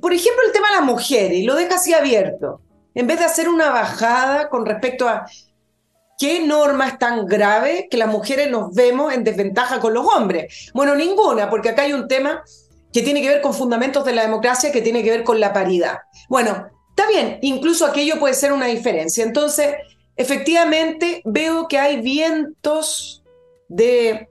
Por 0.00 0.12
ejemplo, 0.12 0.42
el 0.46 0.52
tema 0.52 0.68
de 0.68 0.74
las 0.76 0.84
mujeres, 0.84 1.38
y 1.38 1.44
lo 1.44 1.54
deja 1.54 1.76
así 1.76 1.94
abierto. 1.94 2.60
En 2.94 3.06
vez 3.06 3.18
de 3.18 3.24
hacer 3.24 3.48
una 3.48 3.70
bajada 3.70 4.48
con 4.48 4.64
respecto 4.64 5.08
a 5.08 5.26
¿Qué 6.18 6.40
norma 6.40 6.88
es 6.88 6.98
tan 6.98 7.26
grave 7.26 7.88
que 7.90 7.98
las 7.98 8.08
mujeres 8.08 8.50
nos 8.50 8.74
vemos 8.74 9.12
en 9.12 9.22
desventaja 9.22 9.80
con 9.80 9.92
los 9.92 10.06
hombres? 10.06 10.70
Bueno, 10.72 10.94
ninguna, 10.94 11.50
porque 11.50 11.70
acá 11.70 11.82
hay 11.82 11.92
un 11.92 12.08
tema 12.08 12.42
que 12.92 13.02
tiene 13.02 13.20
que 13.20 13.28
ver 13.28 13.42
con 13.42 13.52
fundamentos 13.52 14.04
de 14.06 14.14
la 14.14 14.22
democracia, 14.22 14.72
que 14.72 14.80
tiene 14.80 15.02
que 15.02 15.10
ver 15.10 15.24
con 15.24 15.38
la 15.38 15.52
paridad. 15.52 15.98
Bueno, 16.30 16.68
está 16.88 17.06
bien, 17.08 17.38
incluso 17.42 17.84
aquello 17.84 18.18
puede 18.18 18.32
ser 18.32 18.52
una 18.52 18.66
diferencia. 18.66 19.22
Entonces, 19.22 19.74
efectivamente, 20.16 21.20
veo 21.26 21.68
que 21.68 21.78
hay 21.78 22.00
vientos 22.00 23.22
de 23.68 24.30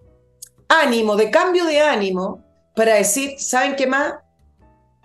ánimo, 0.68 1.16
de 1.16 1.30
cambio 1.30 1.66
de 1.66 1.82
ánimo, 1.82 2.44
para 2.76 2.96
decir, 2.96 3.36
¿saben 3.38 3.76
qué 3.76 3.86
más? 3.86 4.16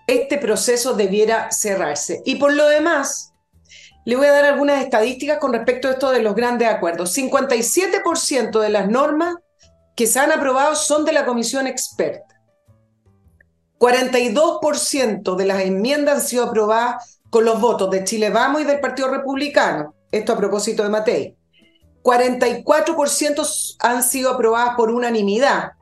Este 0.07 0.39
proceso 0.39 0.95
debiera 0.95 1.51
cerrarse. 1.53 2.23
Y 2.25 2.37
por 2.37 2.55
lo 2.55 2.67
demás, 2.67 3.30
le 4.11 4.17
voy 4.17 4.27
a 4.27 4.33
dar 4.33 4.45
algunas 4.45 4.83
estadísticas 4.83 5.39
con 5.39 5.53
respecto 5.53 5.87
a 5.87 5.93
esto 5.93 6.11
de 6.11 6.21
los 6.21 6.35
grandes 6.35 6.67
acuerdos. 6.67 7.17
57% 7.17 8.59
de 8.59 8.69
las 8.69 8.89
normas 8.89 9.37
que 9.95 10.09
se 10.09 10.19
han 10.19 10.33
aprobado 10.33 10.75
son 10.75 11.05
de 11.05 11.13
la 11.13 11.25
comisión 11.25 11.69
experta. 11.69 12.43
42% 13.79 15.37
de 15.37 15.45
las 15.45 15.61
enmiendas 15.61 16.17
han 16.17 16.21
sido 16.23 16.47
aprobadas 16.47 17.21
con 17.31 17.45
los 17.45 17.61
votos 17.61 17.89
de 17.93 18.03
Chile 18.03 18.31
Vamos 18.31 18.63
y 18.63 18.65
del 18.65 18.81
Partido 18.81 19.07
Republicano. 19.07 19.95
Esto 20.11 20.33
a 20.33 20.37
propósito 20.39 20.83
de 20.83 20.89
Matei. 20.89 21.37
44% 22.03 23.77
han 23.79 24.03
sido 24.03 24.33
aprobadas 24.33 24.75
por 24.77 24.91
unanimidad 24.91 25.75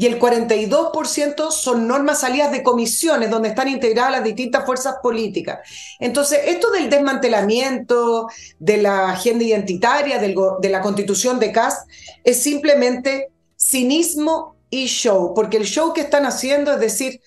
y 0.00 0.06
el 0.06 0.18
42% 0.18 1.50
son 1.50 1.86
normas 1.86 2.20
salidas 2.20 2.50
de 2.50 2.62
comisiones 2.62 3.28
donde 3.28 3.50
están 3.50 3.68
integradas 3.68 4.12
las 4.12 4.24
distintas 4.24 4.64
fuerzas 4.64 4.94
políticas. 5.02 5.58
Entonces, 5.98 6.40
esto 6.46 6.70
del 6.70 6.88
desmantelamiento 6.88 8.26
de 8.58 8.78
la 8.78 9.10
agenda 9.10 9.44
identitaria, 9.44 10.18
de 10.18 10.68
la 10.70 10.80
constitución 10.80 11.38
de 11.38 11.52
CAS, 11.52 11.84
es 12.24 12.42
simplemente 12.42 13.28
cinismo 13.58 14.56
y 14.70 14.86
show, 14.86 15.34
porque 15.34 15.58
el 15.58 15.66
show 15.66 15.92
que 15.92 16.00
están 16.00 16.24
haciendo 16.24 16.72
es 16.72 16.80
decir, 16.80 17.20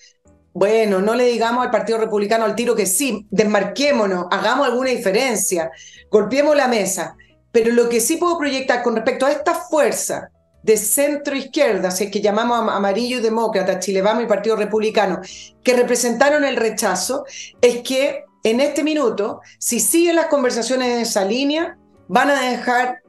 bueno, 0.52 1.00
no 1.00 1.14
le 1.14 1.26
digamos 1.26 1.64
al 1.64 1.70
Partido 1.70 1.98
Republicano 1.98 2.44
al 2.44 2.56
tiro 2.56 2.74
que 2.74 2.86
sí, 2.86 3.24
desmarquémonos, 3.30 4.26
hagamos 4.32 4.66
alguna 4.66 4.90
diferencia, 4.90 5.70
golpeemos 6.10 6.56
la 6.56 6.66
mesa, 6.66 7.16
pero 7.52 7.70
lo 7.70 7.88
que 7.88 8.00
sí 8.00 8.16
puedo 8.16 8.36
proyectar 8.36 8.82
con 8.82 8.96
respecto 8.96 9.26
a 9.26 9.30
esta 9.30 9.54
fuerza 9.54 10.32
de 10.64 10.78
centro 10.78 11.36
izquierda, 11.36 11.88
es 11.88 12.10
que 12.10 12.22
llamamos 12.22 12.58
amarillo 12.72 13.18
y 13.18 13.20
demócrata, 13.20 13.78
Chile 13.78 14.00
Vamos 14.00 14.24
y 14.24 14.26
Partido 14.26 14.56
Republicano, 14.56 15.20
que 15.62 15.74
representaron 15.74 16.42
el 16.42 16.56
rechazo, 16.56 17.26
es 17.60 17.82
que 17.82 18.24
en 18.42 18.60
este 18.60 18.82
minuto, 18.82 19.42
si 19.58 19.78
siguen 19.78 20.16
las 20.16 20.26
conversaciones 20.26 20.88
en 20.88 21.00
esa 21.00 21.22
línea, 21.26 21.76
van 22.08 22.30
a 22.30 22.50
dejar 22.50 23.02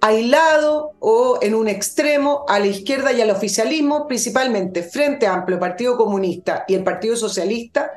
aislado 0.00 0.92
o 1.00 1.38
en 1.42 1.54
un 1.54 1.68
extremo 1.68 2.46
a 2.48 2.58
la 2.58 2.68
izquierda 2.68 3.12
y 3.12 3.20
al 3.20 3.30
oficialismo, 3.30 4.06
principalmente 4.06 4.82
Frente 4.82 5.26
Amplio, 5.26 5.58
Partido 5.58 5.94
Comunista 5.94 6.64
y 6.68 6.74
el 6.74 6.84
Partido 6.84 7.16
Socialista, 7.16 7.92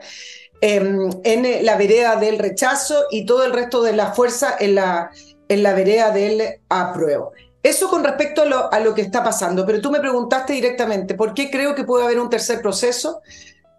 em, 0.59 1.09
en 1.23 1.65
la 1.65 1.77
vereda 1.77 2.17
del 2.17 2.39
rechazo 2.39 3.05
y 3.09 3.25
todo 3.25 3.45
el 3.45 3.53
resto 3.53 3.81
de 3.83 3.93
la 3.93 4.11
fuerza 4.11 4.57
en 4.59 4.75
la, 4.75 5.11
en 5.47 5.63
la 5.63 5.73
vereda 5.73 6.11
del 6.11 6.41
apruebo. 6.67 7.31
Eso 7.63 7.89
con 7.89 8.03
respecto 8.03 8.41
a 8.71 8.79
lo, 8.79 8.95
que 8.95 9.01
está 9.01 9.23
pasando, 9.23 9.65
pero 9.65 9.81
tú 9.81 9.91
me 9.91 9.99
preguntaste 9.99 10.53
directamente, 10.53 11.13
¿por 11.13 11.33
qué 11.33 11.51
creo 11.51 11.75
que 11.75 11.83
puede 11.83 12.05
haber 12.05 12.19
un 12.19 12.29
tercer 12.29 12.61
proceso? 12.61 13.21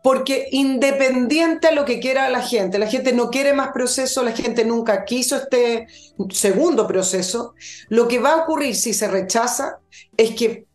Porque 0.04 0.48
independiente 0.52 1.68
a 1.68 1.72
lo 1.72 1.84
que 1.84 1.98
quiera 1.98 2.28
la 2.28 2.42
gente, 2.42 2.78
la 2.78 2.86
gente 2.86 3.12
no 3.12 3.30
quiere 3.30 3.52
más 3.52 3.70
proceso, 3.72 4.22
la 4.22 4.32
gente 4.32 4.64
nunca 4.64 5.04
quiso 5.04 5.36
este 5.36 5.88
segundo 6.30 6.86
proceso, 6.86 7.54
lo 7.88 8.06
que 8.06 8.20
va 8.20 8.32
a 8.34 8.42
ocurrir 8.42 8.76
si 8.76 8.94
se 8.94 9.08
rechaza 9.08 9.78
es 10.16 10.34
que, 10.34 10.66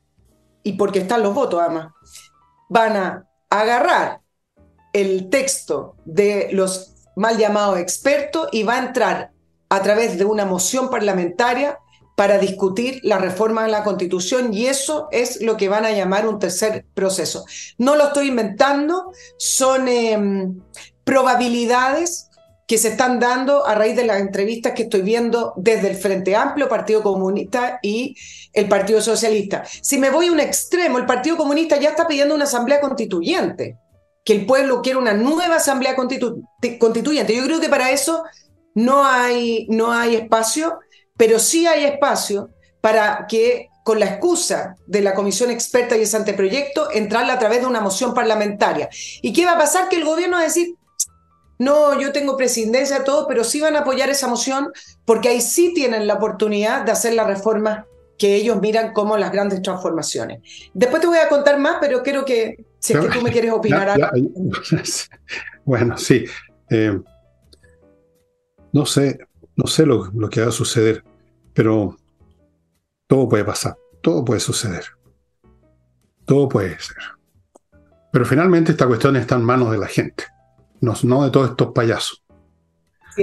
y 0.63 0.73
porque 0.73 0.99
están 0.99 1.23
los 1.23 1.33
votos 1.33 1.61
además, 1.61 1.93
van 2.69 2.97
a 2.97 3.27
agarrar 3.49 4.19
el 4.91 5.29
texto 5.29 5.95
de 6.05 6.49
los 6.51 6.95
mal 7.15 7.37
llamados 7.37 7.79
expertos 7.79 8.49
y 8.51 8.63
va 8.63 8.75
a 8.75 8.85
entrar 8.85 9.31
a 9.69 9.81
través 9.81 10.17
de 10.17 10.25
una 10.25 10.45
moción 10.45 10.89
parlamentaria 10.89 11.79
para 12.17 12.39
discutir 12.39 13.00
la 13.03 13.19
reforma 13.19 13.63
de 13.63 13.69
la 13.69 13.83
Constitución 13.83 14.51
y 14.51 14.65
eso 14.65 15.07
es 15.12 15.39
lo 15.39 15.55
que 15.55 15.69
van 15.69 15.86
a 15.86 15.91
llamar 15.91 16.27
un 16.27 16.39
tercer 16.39 16.83
proceso. 16.95 17.45
No 17.77 17.95
lo 17.95 18.05
estoy 18.05 18.29
inventando, 18.29 19.12
son 19.38 19.88
em, 19.88 20.59
probabilidades 21.03 22.31
que 22.65 22.79
se 22.79 22.88
están 22.88 23.19
dando 23.19 23.67
a 23.67 23.75
raíz 23.75 23.95
de 23.95 24.03
las 24.03 24.19
entrevistas 24.19 24.74
que 24.74 24.83
estoy 24.83 25.03
viendo 25.03 25.53
desde 25.57 25.91
el 25.91 25.95
Frente 25.95 26.36
Amplio, 26.36 26.67
Partido 26.67 27.03
Comunista 27.03 27.77
y 27.83 28.15
el 28.51 28.67
Partido 28.67 29.00
Socialista. 29.00 29.63
Si 29.83 30.00
me 30.00 30.09
voy 30.09 30.29
a 30.29 30.31
un 30.31 30.39
extremo, 30.39 30.97
el 30.97 31.05
Partido 31.05 31.38
Comunista 31.38 31.79
ya 31.79 31.89
está 31.89 32.07
pidiendo 32.07 32.33
una 32.33 32.45
asamblea 32.45 32.81
constituyente, 32.81 33.77
que 34.25 34.33
el 34.33 34.47
pueblo 34.47 34.81
quiere 34.81 34.97
una 34.97 35.13
nueva 35.13 35.57
asamblea 35.57 35.95
constituyente. 35.95 37.36
Yo 37.36 37.43
creo 37.45 37.59
que 37.59 37.69
para 37.69 37.91
eso 37.91 38.24
no 38.74 39.05
hay, 39.05 39.67
no 39.69 39.91
hay 39.91 40.15
espacio 40.15 40.79
pero 41.17 41.39
sí 41.39 41.67
hay 41.67 41.86
espacio 41.86 42.50
para 42.81 43.25
que 43.27 43.67
con 43.83 44.00
la 44.01 44.05
excusa 44.05 44.75
de 44.86 45.01
la 45.01 45.13
comisión 45.13 45.50
experta 45.50 45.95
y 45.95 46.01
ese 46.01 46.17
anteproyecto, 46.17 46.91
entrarla 46.91 47.33
a 47.33 47.39
través 47.39 47.62
de 47.62 47.67
una 47.67 47.79
moción 47.79 48.13
parlamentaria. 48.13 48.89
¿Y 49.21 49.31
qué 49.31 49.45
va 49.45 49.53
a 49.53 49.57
pasar? 49.57 49.88
Que 49.88 49.95
el 49.95 50.03
gobierno 50.03 50.36
va 50.36 50.41
a 50.41 50.45
decir, 50.45 50.75
no, 51.57 52.00
yo 52.00 52.12
tengo 52.12 52.36
presidencia, 52.36 53.05
todo, 53.05 53.27
pero 53.27 53.45
sí 53.45 53.62
van 53.62 53.77
a 53.77 53.79
apoyar 53.79 54.09
esa 54.09 54.27
moción 54.27 54.74
porque 55.05 55.29
ahí 55.29 55.39
sí 55.39 55.74
tienen 55.74 56.05
la 56.05 56.15
oportunidad 56.15 56.83
de 56.83 56.91
hacer 56.91 57.13
la 57.13 57.24
reforma 57.24 57.88
que 58.17 58.36
ellos 58.36 58.59
miran 58.59 58.93
como 58.93 59.15
las 59.15 59.31
grandes 59.31 59.62
transformaciones. 59.62 60.41
Después 60.74 61.01
te 61.01 61.07
voy 61.07 61.19
a 61.19 61.29
contar 61.29 61.57
más, 61.57 61.77
pero 61.79 62.03
quiero 62.03 62.25
que, 62.25 62.65
si 62.79 62.91
es 62.91 63.00
que 63.00 63.09
tú 63.09 63.21
me 63.21 63.31
quieres 63.31 63.51
opinar 63.53 63.89
algo. 63.89 64.09
bueno, 65.63 65.97
sí. 65.97 66.25
Eh, 66.69 67.00
no 68.74 68.86
sé, 68.86 69.17
no 69.57 69.65
sé 69.67 69.85
lo, 69.85 70.11
que 70.29 70.41
va 70.41 70.47
a 70.47 70.51
suceder, 70.51 71.03
pero 71.53 71.97
todo 73.07 73.27
puede 73.27 73.43
pasar, 73.43 73.75
todo 74.01 74.23
puede 74.23 74.39
suceder. 74.39 74.85
Todo 76.25 76.47
puede 76.47 76.79
ser. 76.79 76.97
Pero 78.11 78.25
finalmente 78.25 78.71
esta 78.71 78.85
cuestión 78.85 79.15
está 79.15 79.35
en 79.35 79.43
manos 79.43 79.71
de 79.71 79.77
la 79.79 79.87
gente, 79.87 80.25
no, 80.81 80.93
de 81.25 81.31
todos 81.31 81.49
estos 81.49 81.73
payasos. 81.73 82.23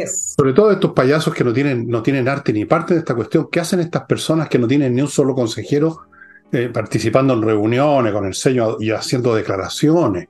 Sobre 0.07 0.53
todo 0.53 0.73
estos 0.73 0.93
payasos 0.93 1.33
que 1.33 1.45
no 1.45 1.53
tienen, 1.53 1.89
no 1.89 2.03
tienen 2.03 2.29
arte 2.29 2.53
ni 2.53 2.65
parte 2.65 2.95
de 2.95 3.01
esta 3.01 3.15
cuestión. 3.15 3.49
¿Qué 3.51 3.61
hacen 3.61 3.79
estas 3.79 4.03
personas 4.07 4.49
que 4.49 4.59
no 4.59 4.67
tienen 4.67 4.93
ni 4.93 5.03
un 5.03 5.09
solo 5.09 5.37
consejero 5.37 6.09
eh, 6.51 6.69
participando 6.69 7.35
en 7.35 7.43
reuniones 7.43 8.13
con 8.13 8.27
el 8.27 8.35
sello 8.35 8.77
y 8.81 8.91
haciendo 8.91 9.37
declaraciones? 9.37 10.27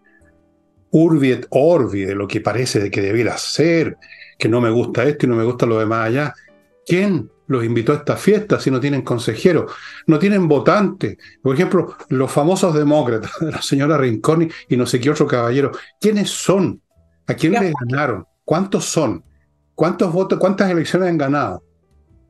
Urbi 0.91 1.33
et 1.33 1.47
orbi 1.49 2.05
de 2.05 2.15
lo 2.15 2.29
que 2.29 2.43
parece 2.43 2.79
de 2.79 2.91
que 2.91 3.01
debiera 3.01 3.39
ser, 3.39 3.97
que 4.39 4.49
no 4.49 4.61
me 4.61 4.71
gusta 4.71 5.05
esto 5.05 5.27
y 5.27 5.29
no 5.29 5.37
me 5.37 5.45
gusta 5.45 5.67
lo 5.67 5.79
demás 5.79 6.07
allá. 6.07 6.35
¿Quién 6.87 7.31
los 7.47 7.65
invitó 7.65 7.93
a 7.93 7.97
esta 7.97 8.17
fiesta 8.17 8.61
si 8.61 8.71
no 8.71 8.81
tienen 8.81 9.03
consejeros? 9.03 9.73
No 10.07 10.19
tienen 10.19 10.49
votantes. 10.49 11.17
Por 11.43 11.55
ejemplo, 11.55 11.97
los 12.09 12.31
famosos 12.31 12.75
demócratas, 12.75 13.33
la 13.41 13.63
señora 13.63 13.99
Rincón 13.99 14.51
y 14.69 14.77
no 14.77 14.87
sé 14.87 15.01
qué 15.01 15.11
otro 15.11 15.27
caballero. 15.27 15.73
¿Quiénes 16.01 16.31
son? 16.31 16.81
¿A 17.27 17.35
quién 17.35 17.53
les 17.53 17.73
ganaron? 17.81 18.27
¿Cuántos 18.45 18.85
son? 18.85 19.25
¿Cuántos 19.75 20.13
votos, 20.13 20.39
cuántas 20.39 20.71
elecciones 20.71 21.09
han 21.09 21.19
ganado? 21.19 21.65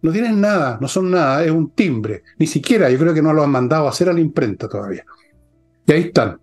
No 0.03 0.13
tienen 0.13 0.41
nada, 0.41 0.79
no 0.81 0.89
son 0.89 1.11
nada, 1.11 1.45
es 1.45 1.51
un 1.51 1.71
timbre. 1.71 2.23
Ni 2.39 2.47
siquiera, 2.47 2.91
yo 2.91 2.99
creo 2.99 3.15
que 3.15 3.23
no 3.23 3.33
lo 3.33 3.43
han 3.43 3.51
mandado 3.51 3.87
a 3.87 3.91
hacer 3.91 4.09
a 4.09 4.13
la 4.13 4.21
imprenta 4.21 4.69
todavía. 4.69 5.05
Y 5.87 5.93
ahí 5.93 6.03
están. 6.03 6.41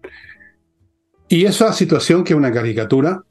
Y 1.27 1.46
esa 1.46 1.72
situación 1.72 2.24
que 2.24 2.34
es 2.34 2.38
una 2.38 2.51
caricatura, 2.51 3.24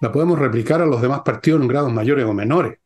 la 0.00 0.12
podemos 0.12 0.38
replicar 0.38 0.80
a 0.80 0.86
los 0.86 1.00
demás 1.00 1.20
partidos 1.24 1.60
en 1.60 1.68
grados 1.68 1.92
mayores 1.92 2.24
o 2.24 2.34
menores. 2.34 2.78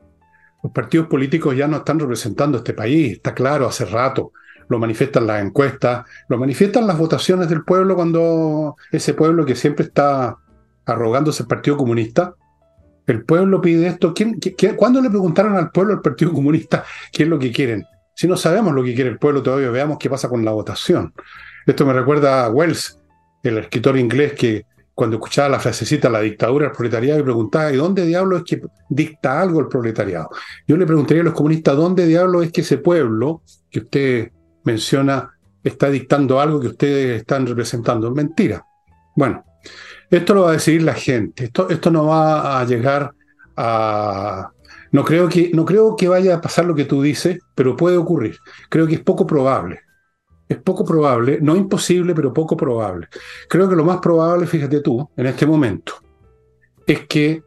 Los 0.63 0.73
partidos 0.73 1.07
políticos 1.07 1.57
ya 1.57 1.67
no 1.67 1.79
están 1.79 1.99
representando 1.99 2.59
este 2.59 2.75
país, 2.75 3.13
está 3.13 3.35
claro, 3.35 3.67
hace 3.67 3.85
rato. 3.85 4.33
Lo 4.69 4.79
manifiestan 4.79 5.27
las 5.27 5.43
encuestas, 5.43 6.07
lo 6.29 6.39
manifiestan 6.39 6.87
las 6.87 6.99
votaciones 6.99 7.49
del 7.49 7.65
pueblo 7.65 7.97
cuando 7.97 8.77
ese 8.93 9.15
pueblo 9.15 9.45
que 9.45 9.57
siempre 9.57 9.87
está 9.87 10.37
arrogándose 10.85 11.43
el 11.43 11.49
Partido 11.49 11.77
Comunista, 11.77 12.35
el 13.07 13.25
pueblo 13.25 13.61
pide 13.61 13.89
esto. 13.89 14.15
¿Quién, 14.15 14.39
cuándo 14.77 15.01
le 15.01 15.11
preguntaron 15.11 15.57
al 15.57 15.71
pueblo, 15.71 15.95
al 15.95 16.01
Partido 16.01 16.33
Comunista, 16.33 16.85
qué 17.13 17.25
es 17.25 17.29
lo 17.29 17.39
que 17.39 17.51
quieren? 17.51 17.85
Si 18.15 18.29
no 18.29 18.37
sabemos 18.37 18.75
lo 18.75 18.85
que 18.85 18.95
quiere 18.95 19.11
el 19.11 19.19
pueblo 19.19 19.43
todavía, 19.43 19.71
veamos 19.71 19.99
qué 19.99 20.09
pasa 20.11 20.29
con 20.29 20.45
la 20.45 20.53
votación. 20.53 21.13
Esto 21.67 21.87
me 21.87 21.93
recuerda 21.93 22.45
a 22.45 22.51
Wells, 22.51 22.99
el 23.43 23.59
escritor 23.59 23.99
inglés 23.99 24.35
que 24.35 24.67
cuando 25.01 25.17
escuchaba 25.17 25.49
la 25.49 25.59
frasecita 25.59 26.11
la 26.11 26.21
dictadura 26.21 26.67
del 26.67 26.77
proletariado 26.77 27.21
y 27.21 27.23
preguntaba, 27.23 27.73
¿y 27.73 27.77
dónde 27.77 28.05
diablo 28.05 28.37
es 28.37 28.43
que 28.45 28.61
dicta 28.91 29.41
algo 29.41 29.59
el 29.61 29.67
proletariado? 29.67 30.29
Yo 30.69 30.77
le 30.77 30.85
preguntaría 30.85 31.23
a 31.23 31.25
los 31.25 31.33
comunistas, 31.33 31.75
¿dónde 31.75 32.07
diablo 32.07 32.43
es 32.43 32.53
que 32.53 32.61
ese 32.61 32.77
pueblo 32.77 33.41
que 33.71 33.79
usted 33.79 34.31
menciona 34.63 35.33
está 35.65 35.89
dictando 35.89 36.39
algo 36.39 36.61
que 36.61 36.67
ustedes 36.67 37.23
están 37.23 37.47
representando? 37.47 38.11
Mentira. 38.11 38.63
Bueno, 39.17 39.43
esto 40.11 40.35
lo 40.35 40.43
va 40.43 40.51
a 40.51 40.53
decidir 40.53 40.83
la 40.83 40.93
gente. 40.93 41.45
Esto, 41.45 41.71
esto 41.71 41.91
no 41.91 42.05
va 42.05 42.61
a 42.61 42.65
llegar 42.67 43.15
a... 43.57 44.51
No 44.93 45.03
creo, 45.03 45.31
que, 45.31 45.51
no 45.55 45.65
creo 45.65 45.97
que 45.97 46.09
vaya 46.09 46.35
a 46.35 46.41
pasar 46.43 46.67
lo 46.67 46.75
que 46.75 46.85
tú 46.85 47.01
dices, 47.01 47.39
pero 47.55 47.75
puede 47.75 47.97
ocurrir. 47.97 48.37
Creo 48.69 48.87
que 48.87 48.97
es 48.97 49.01
poco 49.01 49.27
probable 49.27 49.81
es 50.51 50.59
poco 50.59 50.85
probable, 50.85 51.39
no 51.41 51.55
imposible, 51.55 52.13
pero 52.13 52.35
poco 52.35 52.57
probable. 52.57 53.07
Creo 53.49 53.69
que 53.69 53.77
lo 53.77 53.85
más 53.85 53.99
probable, 53.99 54.49
fíjate 54.49 54.81
tú, 54.81 55.09
en 55.17 55.27
este 55.27 55.47
momento, 55.47 55.95
es 56.85 57.07
que 57.07 57.45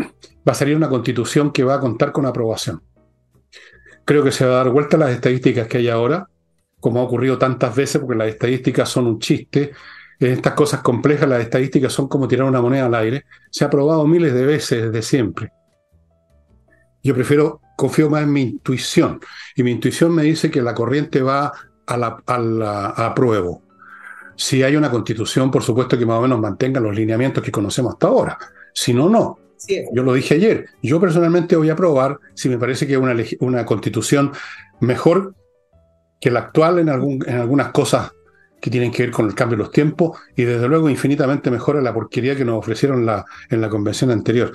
va 0.00 0.50
a 0.50 0.54
salir 0.54 0.74
una 0.74 0.88
constitución 0.88 1.52
que 1.52 1.62
va 1.62 1.74
a 1.74 1.80
contar 1.80 2.10
con 2.10 2.26
aprobación. 2.26 2.82
Creo 4.04 4.24
que 4.24 4.32
se 4.32 4.44
va 4.44 4.54
a 4.54 4.64
dar 4.64 4.70
vuelta 4.70 4.96
las 4.96 5.10
estadísticas 5.10 5.68
que 5.68 5.78
hay 5.78 5.88
ahora, 5.88 6.26
como 6.80 6.98
ha 6.98 7.04
ocurrido 7.04 7.38
tantas 7.38 7.76
veces, 7.76 8.00
porque 8.00 8.18
las 8.18 8.28
estadísticas 8.30 8.88
son 8.88 9.06
un 9.06 9.20
chiste. 9.20 9.70
En 10.18 10.32
estas 10.32 10.54
cosas 10.54 10.82
complejas, 10.82 11.28
las 11.28 11.42
estadísticas 11.42 11.92
son 11.92 12.08
como 12.08 12.26
tirar 12.26 12.48
una 12.48 12.60
moneda 12.60 12.86
al 12.86 12.94
aire. 12.96 13.26
Se 13.52 13.64
ha 13.64 13.70
probado 13.70 14.04
miles 14.08 14.34
de 14.34 14.44
veces 14.44 14.82
desde 14.86 15.02
siempre. 15.02 15.52
Yo 17.00 17.14
prefiero, 17.14 17.60
confío 17.76 18.10
más 18.10 18.24
en 18.24 18.32
mi 18.32 18.42
intuición. 18.42 19.20
Y 19.54 19.62
mi 19.62 19.70
intuición 19.70 20.12
me 20.12 20.24
dice 20.24 20.50
que 20.50 20.60
la 20.60 20.74
corriente 20.74 21.22
va 21.22 21.52
a 21.90 22.38
la, 22.38 22.86
apruebo. 22.86 23.62
Si 24.36 24.62
hay 24.62 24.76
una 24.76 24.90
constitución, 24.90 25.50
por 25.50 25.62
supuesto 25.62 25.98
que 25.98 26.06
más 26.06 26.18
o 26.18 26.22
menos 26.22 26.40
mantenga 26.40 26.80
los 26.80 26.94
lineamientos 26.94 27.42
que 27.42 27.50
conocemos 27.50 27.94
hasta 27.94 28.06
ahora. 28.06 28.38
Si 28.72 28.94
no, 28.94 29.08
no. 29.08 29.38
Yo 29.92 30.02
lo 30.02 30.14
dije 30.14 30.34
ayer. 30.34 30.66
Yo 30.82 30.98
personalmente 30.98 31.56
voy 31.56 31.68
a 31.68 31.74
aprobar 31.74 32.18
si 32.34 32.48
me 32.48 32.56
parece 32.56 32.86
que 32.86 32.96
una, 32.96 33.14
una 33.40 33.66
constitución 33.66 34.32
mejor 34.80 35.34
que 36.18 36.30
la 36.30 36.40
actual 36.40 36.78
en, 36.78 36.88
algún, 36.88 37.22
en 37.26 37.36
algunas 37.36 37.68
cosas 37.70 38.12
que 38.60 38.70
tienen 38.70 38.90
que 38.90 39.04
ver 39.04 39.10
con 39.10 39.26
el 39.26 39.34
cambio 39.34 39.56
de 39.56 39.64
los 39.64 39.72
tiempos 39.72 40.18
y 40.36 40.44
desde 40.44 40.68
luego 40.68 40.90
infinitamente 40.90 41.50
mejor 41.50 41.76
a 41.76 41.80
la 41.80 41.94
porquería 41.94 42.36
que 42.36 42.44
nos 42.44 42.58
ofrecieron 42.58 43.06
la, 43.06 43.24
en 43.48 43.60
la 43.60 43.68
convención 43.68 44.10
anterior. 44.10 44.52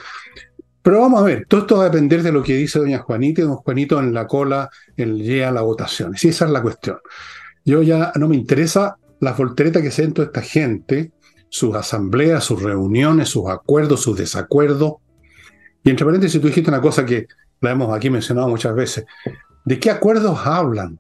Pero 0.85 1.01
vamos 1.01 1.19
a 1.19 1.23
ver, 1.23 1.47
todo 1.47 1.61
esto 1.61 1.77
va 1.77 1.85
a 1.85 1.89
depender 1.89 2.21
de 2.21 2.31
lo 2.31 2.43
que 2.43 2.53
dice 2.53 2.77
doña 2.77 2.99
Juanita 2.99 3.41
y 3.41 3.45
don 3.45 3.55
Juanito 3.55 3.99
en 3.99 4.13
la 4.13 4.27
cola, 4.27 4.69
el 4.95 5.17
llega 5.17 5.49
a 5.49 5.51
la 5.51 5.63
votación. 5.63 6.13
Y 6.13 6.27
esa 6.27 6.45
es 6.45 6.51
la 6.51 6.61
cuestión. 6.61 6.99
Yo 7.65 7.81
ya 7.81 8.11
no 8.17 8.27
me 8.27 8.35
interesa 8.35 8.95
la 9.19 9.33
voltereta 9.33 9.81
que 9.81 9.89
se 9.89 10.03
en 10.03 10.13
esta 10.15 10.41
gente, 10.43 11.11
sus 11.49 11.73
asambleas, 11.75 12.43
sus 12.43 12.61
reuniones, 12.61 13.29
sus 13.29 13.49
acuerdos, 13.49 14.01
sus 14.03 14.15
desacuerdos. 14.15 14.97
Y 15.83 15.89
entre 15.89 16.05
paréntesis, 16.05 16.39
tú 16.39 16.49
dijiste 16.49 16.69
una 16.69 16.81
cosa 16.81 17.03
que 17.03 17.25
la 17.61 17.71
hemos 17.71 17.91
aquí 17.91 18.11
mencionado 18.11 18.47
muchas 18.47 18.75
veces. 18.75 19.05
¿De 19.65 19.79
qué 19.79 19.89
acuerdos 19.89 20.45
hablan? 20.45 20.99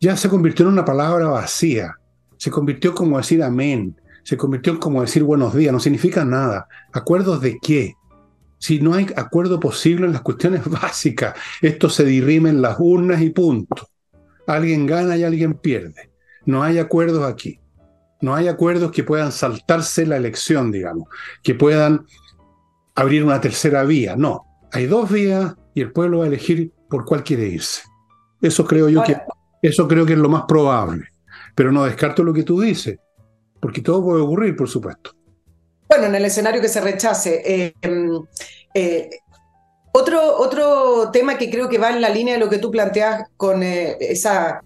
Ya 0.00 0.16
se 0.16 0.30
convirtió 0.30 0.64
en 0.64 0.72
una 0.72 0.86
palabra 0.86 1.28
vacía. 1.28 1.94
Se 2.38 2.50
convirtió 2.50 2.94
como 2.94 3.18
decir 3.18 3.42
amén. 3.42 4.00
Se 4.22 4.38
convirtió 4.38 4.72
en 4.72 4.78
como 4.78 5.02
decir 5.02 5.24
buenos 5.24 5.54
días. 5.54 5.74
No 5.74 5.78
significa 5.78 6.24
nada. 6.24 6.66
¿Acuerdos 6.90 7.42
de 7.42 7.58
qué? 7.60 7.96
Si 8.60 8.78
no 8.78 8.92
hay 8.92 9.06
acuerdo 9.16 9.58
posible 9.58 10.06
en 10.06 10.12
las 10.12 10.20
cuestiones 10.20 10.62
básicas. 10.70 11.34
Esto 11.60 11.88
se 11.88 12.04
dirime 12.04 12.50
en 12.50 12.62
las 12.62 12.76
urnas 12.78 13.20
y 13.22 13.30
punto. 13.30 13.88
Alguien 14.46 14.86
gana 14.86 15.16
y 15.16 15.24
alguien 15.24 15.54
pierde. 15.54 16.10
No 16.44 16.62
hay 16.62 16.78
acuerdos 16.78 17.24
aquí. 17.24 17.58
No 18.20 18.34
hay 18.34 18.48
acuerdos 18.48 18.92
que 18.92 19.02
puedan 19.02 19.32
saltarse 19.32 20.04
la 20.04 20.18
elección, 20.18 20.70
digamos, 20.70 21.08
que 21.42 21.54
puedan 21.54 22.04
abrir 22.94 23.24
una 23.24 23.40
tercera 23.40 23.82
vía. 23.84 24.14
No, 24.14 24.44
hay 24.72 24.86
dos 24.86 25.10
vías 25.10 25.54
y 25.74 25.80
el 25.80 25.92
pueblo 25.92 26.18
va 26.18 26.24
a 26.24 26.28
elegir 26.28 26.70
por 26.90 27.06
cuál 27.06 27.24
quiere 27.24 27.48
irse. 27.48 27.82
Eso 28.42 28.66
creo 28.66 28.90
yo 28.90 29.02
que 29.02 29.16
eso 29.62 29.88
creo 29.88 30.04
que 30.04 30.12
es 30.12 30.18
lo 30.18 30.28
más 30.28 30.42
probable. 30.46 31.08
Pero 31.54 31.72
no 31.72 31.84
descarto 31.84 32.22
lo 32.22 32.34
que 32.34 32.42
tú 32.42 32.60
dices, 32.60 32.98
porque 33.58 33.80
todo 33.80 34.04
puede 34.04 34.20
ocurrir, 34.20 34.54
por 34.54 34.68
supuesto. 34.68 35.12
Bueno, 35.90 36.06
en 36.06 36.14
el 36.14 36.24
escenario 36.24 36.62
que 36.62 36.68
se 36.68 36.80
rechace. 36.80 37.42
Eh, 37.44 37.74
eh, 38.74 39.10
otro, 39.90 40.36
otro 40.38 41.10
tema 41.10 41.36
que 41.36 41.50
creo 41.50 41.68
que 41.68 41.78
va 41.78 41.90
en 41.90 42.00
la 42.00 42.08
línea 42.08 42.34
de 42.34 42.40
lo 42.40 42.48
que 42.48 42.58
tú 42.58 42.70
planteas 42.70 43.24
con 43.36 43.64
eh, 43.64 43.96
esa 43.98 44.60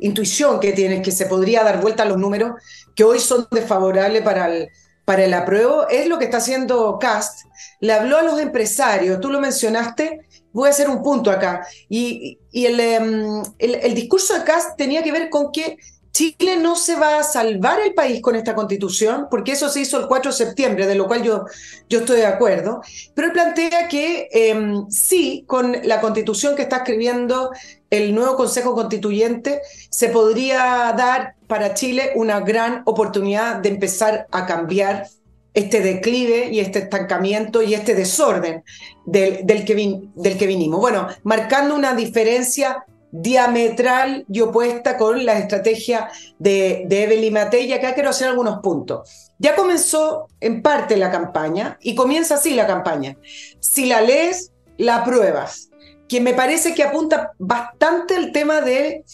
intuición 0.00 0.58
que 0.58 0.72
tienes, 0.72 1.00
que 1.02 1.12
se 1.12 1.26
podría 1.26 1.62
dar 1.62 1.80
vuelta 1.80 2.02
a 2.02 2.06
los 2.06 2.18
números, 2.18 2.54
que 2.96 3.04
hoy 3.04 3.20
son 3.20 3.46
desfavorables 3.52 4.22
para 4.22 4.52
el, 4.52 4.68
para 5.04 5.24
el 5.24 5.34
apruebo, 5.34 5.86
es 5.88 6.08
lo 6.08 6.18
que 6.18 6.24
está 6.24 6.38
haciendo 6.38 6.98
Cast. 6.98 7.46
Le 7.78 7.92
habló 7.92 8.18
a 8.18 8.22
los 8.22 8.40
empresarios, 8.40 9.20
tú 9.20 9.30
lo 9.30 9.40
mencionaste, 9.40 10.22
voy 10.52 10.66
a 10.66 10.72
hacer 10.72 10.90
un 10.90 11.04
punto 11.04 11.30
acá. 11.30 11.64
Y, 11.88 12.40
y 12.50 12.66
el, 12.66 12.80
em, 12.80 13.42
el, 13.58 13.76
el, 13.76 13.94
discurso 13.94 14.34
de 14.34 14.42
Cast 14.42 14.76
tenía 14.76 15.04
que 15.04 15.12
ver 15.12 15.30
con 15.30 15.52
que 15.52 15.76
Chile 16.14 16.56
no 16.56 16.76
se 16.76 16.94
va 16.94 17.18
a 17.18 17.24
salvar 17.24 17.80
el 17.80 17.92
país 17.92 18.22
con 18.22 18.36
esta 18.36 18.54
constitución, 18.54 19.26
porque 19.28 19.50
eso 19.50 19.68
se 19.68 19.80
hizo 19.80 19.98
el 19.98 20.06
4 20.06 20.30
de 20.30 20.36
septiembre, 20.36 20.86
de 20.86 20.94
lo 20.94 21.08
cual 21.08 21.24
yo, 21.24 21.44
yo 21.88 21.98
estoy 21.98 22.18
de 22.18 22.26
acuerdo, 22.26 22.82
pero 23.14 23.32
plantea 23.32 23.88
que 23.88 24.28
em, 24.30 24.88
sí, 24.88 25.42
con 25.48 25.76
la 25.82 26.00
constitución 26.00 26.54
que 26.54 26.62
está 26.62 26.76
escribiendo 26.78 27.50
el 27.90 28.14
nuevo 28.14 28.36
Consejo 28.36 28.76
Constituyente, 28.76 29.60
se 29.90 30.08
podría 30.08 30.94
dar 30.96 31.34
para 31.48 31.74
Chile 31.74 32.12
una 32.14 32.38
gran 32.40 32.82
oportunidad 32.84 33.56
de 33.56 33.70
empezar 33.70 34.28
a 34.30 34.46
cambiar 34.46 35.08
este 35.52 35.80
declive 35.80 36.48
y 36.52 36.60
este 36.60 36.78
estancamiento 36.78 37.60
y 37.60 37.74
este 37.74 37.96
desorden 37.96 38.62
del, 39.04 39.44
del, 39.44 39.64
que, 39.64 40.00
del 40.14 40.38
que 40.38 40.46
vinimos. 40.46 40.78
Bueno, 40.78 41.08
marcando 41.24 41.74
una 41.74 41.94
diferencia 41.94 42.84
diametral 43.14 44.24
y 44.28 44.40
opuesta 44.40 44.96
con 44.96 45.24
la 45.24 45.38
estrategia 45.38 46.08
de, 46.38 46.84
de 46.88 47.04
Evelyn 47.04 47.32
Matei. 47.32 47.66
Y 47.66 47.72
acá 47.72 47.94
quiero 47.94 48.10
hacer 48.10 48.28
algunos 48.28 48.60
puntos. 48.60 49.32
Ya 49.38 49.54
comenzó 49.54 50.28
en 50.40 50.62
parte 50.62 50.96
la 50.96 51.10
campaña 51.10 51.78
y 51.80 51.94
comienza 51.94 52.34
así 52.34 52.54
la 52.54 52.66
campaña. 52.66 53.16
Si 53.60 53.86
la 53.86 54.00
lees, 54.00 54.52
la 54.76 54.96
apruebas. 54.96 55.70
Que 56.08 56.20
me 56.20 56.34
parece 56.34 56.74
que 56.74 56.82
apunta 56.82 57.32
bastante 57.38 58.16
el 58.16 58.32
tema 58.32 58.60
de 58.60 59.04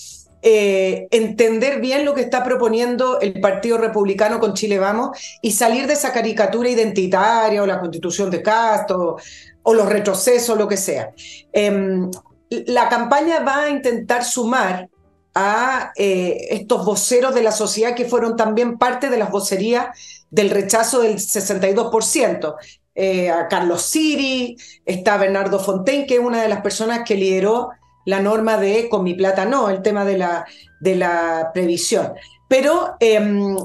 eh, 0.42 1.06
entender 1.10 1.80
bien 1.80 2.06
lo 2.06 2.14
que 2.14 2.22
está 2.22 2.42
proponiendo 2.42 3.20
el 3.20 3.40
Partido 3.40 3.76
Republicano 3.76 4.40
con 4.40 4.54
Chile 4.54 4.78
Vamos 4.78 5.18
y 5.42 5.52
salir 5.52 5.86
de 5.86 5.92
esa 5.92 6.12
caricatura 6.12 6.70
identitaria 6.70 7.62
o 7.62 7.66
la 7.66 7.78
constitución 7.78 8.30
de 8.30 8.42
Castro 8.42 9.16
o 9.62 9.74
los 9.74 9.86
retrocesos, 9.86 10.56
lo 10.56 10.66
que 10.66 10.78
sea. 10.78 11.12
Em, 11.52 12.10
la 12.50 12.88
campaña 12.88 13.40
va 13.40 13.64
a 13.64 13.70
intentar 13.70 14.24
sumar 14.24 14.88
a 15.34 15.92
eh, 15.96 16.48
estos 16.50 16.84
voceros 16.84 17.34
de 17.34 17.42
la 17.42 17.52
sociedad 17.52 17.94
que 17.94 18.04
fueron 18.04 18.36
también 18.36 18.78
parte 18.78 19.08
de 19.08 19.16
las 19.16 19.30
vocerías 19.30 19.96
del 20.30 20.50
rechazo 20.50 21.02
del 21.02 21.16
62%. 21.16 22.56
Eh, 22.96 23.30
a 23.30 23.46
Carlos 23.48 23.82
Siri, 23.82 24.56
está 24.84 25.16
Bernardo 25.16 25.60
Fontaine, 25.60 26.06
que 26.06 26.14
es 26.14 26.20
una 26.20 26.42
de 26.42 26.48
las 26.48 26.60
personas 26.60 27.02
que 27.06 27.14
lideró 27.14 27.70
la 28.04 28.20
norma 28.20 28.56
de 28.56 28.88
con 28.88 29.04
mi 29.04 29.14
plata 29.14 29.44
no, 29.44 29.70
el 29.70 29.80
tema 29.80 30.04
de 30.04 30.18
la, 30.18 30.44
de 30.80 30.96
la 30.96 31.50
previsión. 31.54 32.12
Pero 32.48 32.96
em, 32.98 33.56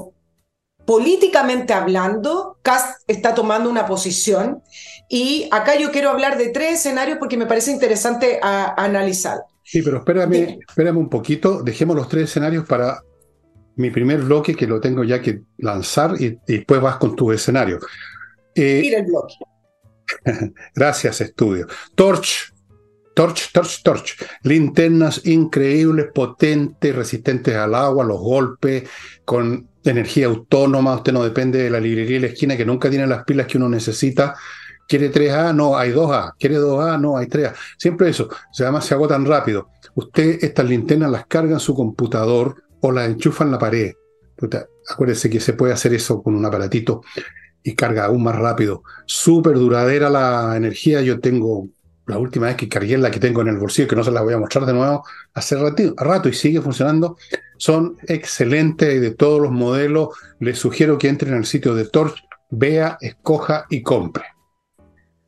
políticamente 0.84 1.74
hablando, 1.74 2.58
Cast 2.62 3.02
está 3.08 3.34
tomando 3.34 3.68
una 3.68 3.86
posición 3.86 4.62
y 5.08 5.48
acá 5.52 5.78
yo 5.78 5.92
quiero 5.92 6.10
hablar 6.10 6.36
de 6.36 6.48
tres 6.48 6.80
escenarios 6.80 7.18
porque 7.18 7.36
me 7.36 7.46
parece 7.46 7.70
interesante 7.70 8.40
analizar. 8.42 9.38
Sí, 9.62 9.82
pero 9.82 9.98
espérame, 9.98 10.58
espérame 10.68 10.96
un 10.96 11.08
poquito, 11.08 11.62
dejemos 11.62 11.96
los 11.96 12.08
tres 12.08 12.24
escenarios 12.24 12.66
para 12.66 13.02
mi 13.76 13.90
primer 13.90 14.22
bloque 14.22 14.54
que 14.54 14.66
lo 14.66 14.80
tengo 14.80 15.04
ya 15.04 15.20
que 15.20 15.42
lanzar 15.58 16.14
y, 16.20 16.38
después 16.46 16.80
vas 16.80 16.96
con 16.96 17.14
tu 17.14 17.30
escenario. 17.30 17.78
Eh, 18.54 18.80
Mira 18.82 18.98
el 18.98 19.06
bloque. 19.06 19.34
Gracias, 20.74 21.20
estudio. 21.20 21.66
Torch, 21.94 22.52
Torch, 23.14 23.52
Torch, 23.52 23.82
Torch. 23.82 24.16
Linternas 24.42 25.26
increíbles, 25.26 26.06
potentes, 26.14 26.94
resistentes 26.94 27.54
al 27.54 27.74
agua, 27.74 28.04
los 28.04 28.20
golpes, 28.20 28.88
con 29.24 29.68
energía 29.84 30.26
autónoma. 30.26 30.96
Usted 30.96 31.12
no 31.12 31.22
depende 31.22 31.62
de 31.62 31.70
la 31.70 31.80
librería 31.80 32.16
y 32.16 32.20
la 32.20 32.26
esquina 32.28 32.56
que 32.56 32.64
nunca 32.64 32.88
tiene 32.88 33.06
las 33.06 33.24
pilas 33.24 33.46
que 33.46 33.58
uno 33.58 33.68
necesita 33.68 34.36
¿Quiere 34.86 35.10
3A? 35.10 35.54
No, 35.54 35.76
hay 35.76 35.90
2A. 35.90 36.34
¿Quiere 36.38 36.58
2A? 36.58 37.00
No, 37.00 37.16
hay 37.16 37.26
3A. 37.26 37.54
Siempre 37.76 38.08
eso. 38.08 38.28
Además 38.58 38.84
se 38.84 38.94
agotan 38.94 39.24
rápido. 39.24 39.70
Usted 39.94 40.38
estas 40.42 40.68
linternas 40.68 41.10
las 41.10 41.26
carga 41.26 41.54
en 41.54 41.60
su 41.60 41.74
computador 41.74 42.62
o 42.80 42.92
las 42.92 43.08
enchufa 43.08 43.44
en 43.44 43.50
la 43.50 43.58
pared. 43.58 43.92
Acuérdese 44.88 45.30
que 45.30 45.40
se 45.40 45.54
puede 45.54 45.72
hacer 45.72 45.94
eso 45.94 46.22
con 46.22 46.34
un 46.34 46.44
aparatito 46.44 47.02
y 47.62 47.74
carga 47.74 48.04
aún 48.04 48.22
más 48.22 48.36
rápido. 48.36 48.82
Súper 49.06 49.54
duradera 49.54 50.08
la 50.08 50.56
energía. 50.56 51.00
Yo 51.00 51.18
tengo, 51.18 51.68
la 52.06 52.18
última 52.18 52.46
vez 52.46 52.56
que 52.56 52.68
cargué 52.68 52.96
la 52.96 53.10
que 53.10 53.18
tengo 53.18 53.40
en 53.40 53.48
el 53.48 53.58
bolsillo, 53.58 53.88
que 53.88 53.96
no 53.96 54.04
se 54.04 54.12
la 54.12 54.22
voy 54.22 54.34
a 54.34 54.38
mostrar 54.38 54.66
de 54.66 54.72
nuevo, 54.72 55.04
hace 55.34 55.56
rato, 55.56 56.28
y 56.28 56.32
sigue 56.32 56.60
funcionando. 56.60 57.16
Son 57.56 57.96
excelentes 58.06 59.00
de 59.00 59.10
todos 59.12 59.40
los 59.40 59.50
modelos. 59.50 60.10
Les 60.38 60.58
sugiero 60.58 60.96
que 60.98 61.08
entren 61.08 61.34
al 61.34 61.44
sitio 61.44 61.74
de 61.74 61.86
Torch, 61.86 62.22
vea, 62.50 62.98
escoja 63.00 63.66
y 63.68 63.82
compre. 63.82 64.35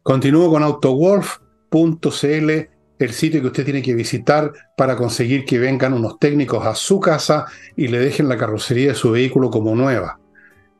Continúo 0.09 0.49
con 0.49 0.63
autowolf.cl, 0.63 2.51
el 2.99 3.13
sitio 3.13 3.43
que 3.43 3.47
usted 3.49 3.67
tiene 3.67 3.83
que 3.83 3.95
visitar 3.95 4.51
para 4.75 4.97
conseguir 4.97 5.45
que 5.45 5.59
vengan 5.59 5.93
unos 5.93 6.19
técnicos 6.19 6.65
a 6.65 6.75
su 6.75 6.99
casa 6.99 7.45
y 7.77 7.89
le 7.89 7.99
dejen 7.99 8.27
la 8.27 8.39
carrocería 8.39 8.89
de 8.89 8.95
su 8.95 9.11
vehículo 9.11 9.51
como 9.51 9.75
nueva 9.75 10.19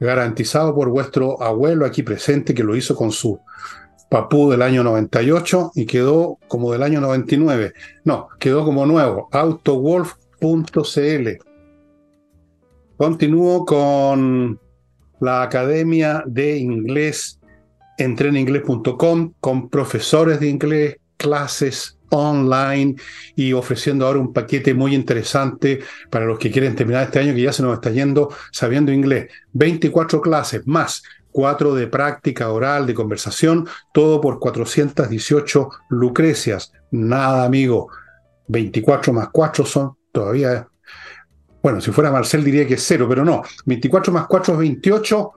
garantizado 0.01 0.75
por 0.75 0.89
vuestro 0.89 1.43
abuelo 1.43 1.85
aquí 1.85 2.03
presente 2.03 2.55
que 2.55 2.65
lo 2.65 2.75
hizo 2.75 2.97
con 2.97 3.13
su 3.13 3.39
papú 4.09 4.51
del 4.51 4.63
año 4.63 4.83
98 4.83 5.73
y 5.75 5.85
quedó 5.85 6.39
como 6.49 6.73
del 6.73 6.83
año 6.83 7.03
99. 7.03 7.75
No, 8.05 8.29
quedó 8.39 8.65
como 8.65 8.87
nuevo, 8.87 9.29
autowolf.cl. 9.31 11.29
Continúo 12.97 13.67
con 13.67 14.59
la 15.21 15.43
Academia 15.43 16.25
de 16.27 16.57
Inglés, 16.57 17.39
entreninglés.com, 17.99 19.35
con 19.41 19.69
profesores 19.69 20.41
de 20.41 20.49
inglés, 20.49 20.97
clases 21.17 21.99
online 22.11 22.97
y 23.37 23.53
ofreciendo 23.53 24.07
ahora 24.07 24.21
un 24.21 24.33
paquete 24.33 24.73
muy 24.75 24.95
interesante 24.95 25.81
para 26.11 26.25
los 26.25 26.39
que 26.39 26.51
quieren 26.51 26.75
terminar 26.75 27.05
este 27.05 27.19
año 27.19 27.35
que 27.35 27.43
ya 27.43 27.53
se 27.53 27.63
nos 27.63 27.75
está 27.75 27.91
yendo 27.91 28.35
sabiendo 28.51 28.93
inglés. 28.93 29.31
24 29.53 30.21
clases 30.21 30.67
más, 30.67 31.03
4 31.33 31.75
de 31.75 31.87
práctica 31.87 32.51
oral, 32.51 32.87
de 32.87 32.95
conversación, 32.95 33.69
todo 33.93 34.21
por 34.21 34.39
418 34.39 35.69
lucrecias. 35.91 36.73
Nada, 36.91 37.45
amigo. 37.45 37.89
24 38.49 39.13
más 39.13 39.29
4 39.31 39.65
son 39.65 39.97
todavía... 40.13 40.67
Bueno, 41.61 41.81
si 41.81 41.91
fuera 41.91 42.11
Marcel 42.11 42.45
diría 42.45 42.67
que 42.67 42.75
es 42.75 42.85
cero, 42.87 43.07
pero 43.09 43.25
no. 43.25 43.43
24 43.67 44.13
más 44.13 44.27
4 44.27 44.55
es 44.55 44.61
28 44.61 45.33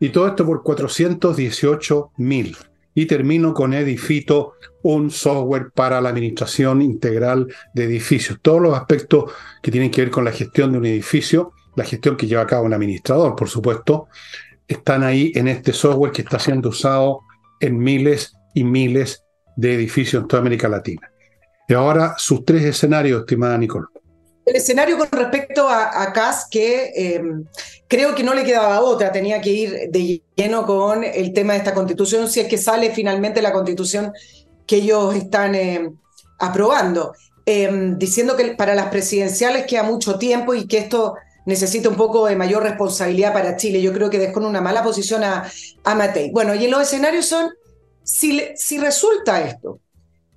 y 0.00 0.10
todo 0.10 0.28
esto 0.28 0.44
por 0.44 0.62
418 0.62 2.12
mil. 2.18 2.56
Y 2.94 3.06
termino 3.06 3.54
con 3.54 3.74
Edifito, 3.74 4.54
un 4.82 5.10
software 5.10 5.72
para 5.74 6.00
la 6.00 6.10
administración 6.10 6.80
integral 6.80 7.52
de 7.74 7.84
edificios. 7.84 8.38
Todos 8.40 8.62
los 8.62 8.76
aspectos 8.76 9.32
que 9.62 9.70
tienen 9.70 9.90
que 9.90 10.02
ver 10.02 10.10
con 10.10 10.24
la 10.24 10.30
gestión 10.30 10.72
de 10.72 10.78
un 10.78 10.86
edificio, 10.86 11.52
la 11.74 11.84
gestión 11.84 12.16
que 12.16 12.26
lleva 12.26 12.42
a 12.42 12.46
cabo 12.46 12.66
un 12.66 12.74
administrador, 12.74 13.34
por 13.34 13.48
supuesto, 13.48 14.06
están 14.68 15.02
ahí 15.02 15.32
en 15.34 15.48
este 15.48 15.72
software 15.72 16.12
que 16.12 16.22
está 16.22 16.38
siendo 16.38 16.68
usado 16.68 17.20
en 17.60 17.78
miles 17.78 18.34
y 18.54 18.62
miles 18.62 19.24
de 19.56 19.74
edificios 19.74 20.22
en 20.22 20.28
toda 20.28 20.40
América 20.40 20.68
Latina. 20.68 21.10
Y 21.68 21.74
ahora 21.74 22.14
sus 22.18 22.44
tres 22.44 22.62
escenarios, 22.64 23.20
estimada 23.20 23.58
Nicole. 23.58 23.86
El 24.46 24.56
escenario 24.56 24.98
con 24.98 25.08
respecto 25.10 25.68
a, 25.68 26.12
CAS, 26.12 26.46
que 26.50 26.92
eh, 26.94 27.22
creo 27.88 28.14
que 28.14 28.22
no 28.22 28.34
le 28.34 28.44
quedaba 28.44 28.80
otra, 28.82 29.10
tenía 29.10 29.40
que 29.40 29.50
ir 29.50 29.90
de 29.90 30.22
lleno 30.36 30.66
con 30.66 31.02
el 31.02 31.32
tema 31.32 31.54
de 31.54 31.60
esta 31.60 31.72
constitución, 31.72 32.28
si 32.28 32.40
es 32.40 32.48
que 32.48 32.58
sale 32.58 32.90
finalmente 32.90 33.40
la 33.40 33.52
constitución 33.52 34.12
que 34.66 34.76
ellos 34.76 35.14
están 35.14 35.54
eh, 35.54 35.90
aprobando, 36.38 37.14
eh, 37.46 37.94
diciendo 37.96 38.36
que 38.36 38.54
para 38.54 38.74
las 38.74 38.88
presidenciales 38.88 39.66
queda 39.66 39.82
mucho 39.82 40.18
tiempo 40.18 40.54
y 40.54 40.66
que 40.66 40.78
esto 40.78 41.14
necesita 41.46 41.88
un 41.88 41.96
poco 41.96 42.26
de 42.26 42.36
mayor 42.36 42.62
responsabilidad 42.62 43.32
para 43.32 43.56
Chile. 43.56 43.80
Yo 43.80 43.92
creo 43.92 44.10
que 44.10 44.18
dejó 44.18 44.40
una 44.40 44.60
mala 44.60 44.82
posición 44.82 45.24
a, 45.24 45.50
a 45.84 45.94
Matei. 45.94 46.30
Bueno, 46.30 46.54
y 46.54 46.64
en 46.66 46.70
los 46.70 46.82
escenarios 46.82 47.26
son, 47.26 47.50
si, 48.02 48.42
si 48.56 48.78
resulta 48.78 49.40
esto 49.40 49.80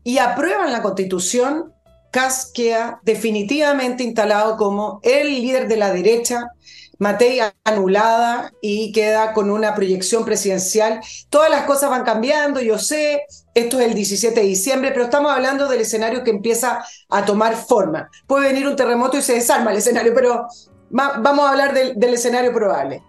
y 0.03 0.17
aprueban 0.19 0.71
la 0.71 0.81
constitución, 0.81 1.73
Kass 2.11 2.51
queda 2.53 2.99
definitivamente 3.03 4.03
instalado 4.03 4.57
como 4.57 4.99
el 5.03 5.27
líder 5.27 5.67
de 5.67 5.77
la 5.77 5.91
derecha, 5.91 6.51
Matei 6.99 7.39
anulada 7.63 8.51
y 8.61 8.91
queda 8.91 9.33
con 9.33 9.51
una 9.51 9.75
proyección 9.75 10.25
presidencial. 10.25 10.99
Todas 11.29 11.49
las 11.49 11.65
cosas 11.65 11.89
van 11.89 12.03
cambiando, 12.03 12.59
yo 12.59 12.79
sé, 12.79 13.23
esto 13.53 13.79
es 13.79 13.87
el 13.87 13.93
17 13.93 14.39
de 14.39 14.45
diciembre, 14.45 14.91
pero 14.91 15.05
estamos 15.05 15.31
hablando 15.31 15.67
del 15.67 15.81
escenario 15.81 16.23
que 16.23 16.31
empieza 16.31 16.83
a 17.09 17.25
tomar 17.25 17.55
forma. 17.55 18.09
Puede 18.25 18.47
venir 18.47 18.67
un 18.67 18.75
terremoto 18.75 19.17
y 19.17 19.21
se 19.21 19.33
desarma 19.33 19.71
el 19.71 19.77
escenario, 19.77 20.13
pero 20.15 20.47
vamos 20.89 21.45
a 21.45 21.51
hablar 21.51 21.73
del, 21.73 22.13
escenario 22.13 22.51
probable. 22.51 23.03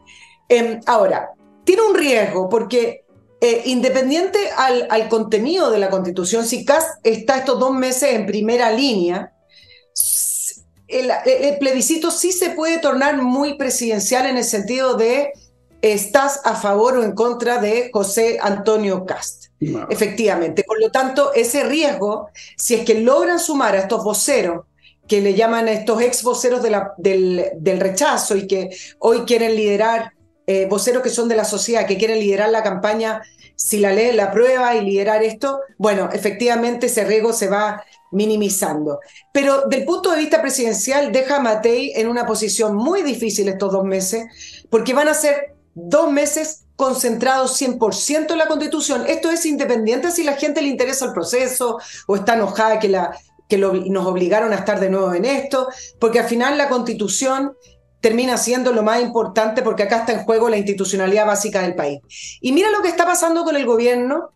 Em, 0.49 0.81
ahora, 0.87 1.31
tiene 1.65 1.83
un 1.83 1.95
riesgo 1.95 2.49
porque 2.49 3.05
eh, 3.41 3.63
independiente 3.67 4.39
al, 4.57 5.09
contenido 5.09 5.71
de 5.71 5.79
la 5.79 5.91
constitución, 5.91 6.45
si 6.45 6.65
CAS 6.65 6.99
está 7.05 7.39
estos 7.39 7.61
dos 7.61 7.73
meses 7.73 8.15
en 8.15 8.27
primera 8.27 8.73
línea, 8.73 9.33
el, 10.89 11.13
plebiscito 11.61 12.11
sí 12.11 12.33
se 12.33 12.51
puede 12.51 12.79
tornar 12.79 13.23
muy 13.23 13.55
presidencial 13.55 14.27
en 14.27 14.39
el 14.39 14.45
sentido 14.45 14.95
de 14.95 15.33
estás 15.83 16.41
a 16.45 16.57
favor 16.57 16.97
o 16.97 17.05
en 17.05 17.13
contra 17.13 17.59
de 17.59 17.91
José 17.93 18.39
Antonio 18.41 19.07
Cast. 19.07 19.47
Efectivamente. 19.89 20.65
Por 20.65 20.81
lo 20.81 20.91
tanto, 20.91 21.33
ese 21.33 21.63
riesgo, 21.63 22.31
si 22.57 22.75
es 22.75 22.85
que 22.85 22.95
logran 22.95 23.39
sumar 23.39 23.77
a 23.77 23.81
estos 23.81 24.03
voceros, 24.03 24.67
que 25.07 25.21
le 25.21 25.35
llaman 25.35 25.69
estos 25.69 26.03
ex 26.03 26.25
voceros 26.25 26.61
del, 26.63 27.45
del 27.57 27.81
rechazo 27.81 28.37
y 28.37 28.49
que 28.49 28.71
hoy 28.99 29.21
quieren 29.21 29.55
liderar 29.55 30.13
eh, 30.51 30.65
voceros 30.65 31.03
que 31.03 31.11
son 31.11 31.29
de 31.29 31.37
la 31.37 31.45
sociedad, 31.45 31.87
que 31.87 31.99
quieren 31.99 32.21
liderar 32.21 32.49
la 32.49 32.63
campaña 32.63 33.21
si 33.55 33.79
la 33.81 33.93
ley 33.93 34.13
la 34.13 34.31
prueba 34.31 34.75
y 34.75 34.81
liderar 34.81 35.23
esto, 35.23 35.61
bueno, 35.77 36.09
efectivamente 36.11 36.87
ese 36.87 37.05
riesgo 37.05 37.35
se 37.35 37.49
va 37.49 37.85
minimizando. 38.13 38.99
Pero 39.31 39.67
del 39.67 39.85
punto 39.85 40.11
de 40.11 40.17
vista 40.17 40.41
presidencial, 40.41 41.13
deja 41.13 41.37
a 41.37 41.41
Matei 41.41 41.93
en 41.95 42.09
una 42.09 42.25
posición 42.25 42.75
muy 42.75 43.03
difícil 43.03 43.47
estos 43.47 43.71
dos 43.71 43.85
meses, 43.85 44.25
porque 44.71 44.95
van 44.95 45.09
a 45.09 45.15
ser 45.15 45.55
dos 45.75 46.11
meses 46.11 46.65
concentrados 46.77 47.61
100% 47.61 48.31
en 48.33 48.39
la 48.39 48.49
constitución. 48.49 49.05
Esto 49.07 49.31
es 49.31 49.45
independiente 49.45 50.11
si 50.11 50.25
la 50.25 50.37
gente 50.37 50.63
le 50.63 50.69
interesa 50.69 51.05
el 51.05 51.13
proceso 51.13 51.79
o 52.07 52.17
está 52.17 52.37
enojada 52.37 52.79
que, 52.79 52.89
la, 52.89 53.19
que 53.51 53.59
nos 53.59 54.07
obligaron 54.07 54.55
a 54.55 54.57
estar 54.57 54.81
de 54.81 54.89
nuevo 54.89 55.13
en 55.13 55.27
esto, 55.27 55.69
porque 56.01 56.21
al 56.21 56.27
final 56.27 56.57
la 56.57 56.71
constitución 56.71 57.53
termina 58.01 58.37
siendo 58.37 58.73
lo 58.73 58.83
más 58.83 59.01
importante 59.03 59.63
porque 59.63 59.83
acá 59.83 59.99
está 59.99 60.13
en 60.13 60.25
juego 60.25 60.49
la 60.49 60.57
institucionalidad 60.57 61.27
básica 61.27 61.63
del 61.63 61.75
país. 61.75 62.01
Y 62.41 62.53
mira 62.53 62.71
lo 62.71 62.83
que 62.83 62.89
está 62.89 63.05
pasando 63.05 63.45
con 63.45 63.57
el 63.57 63.67
gobierno, 63.67 64.31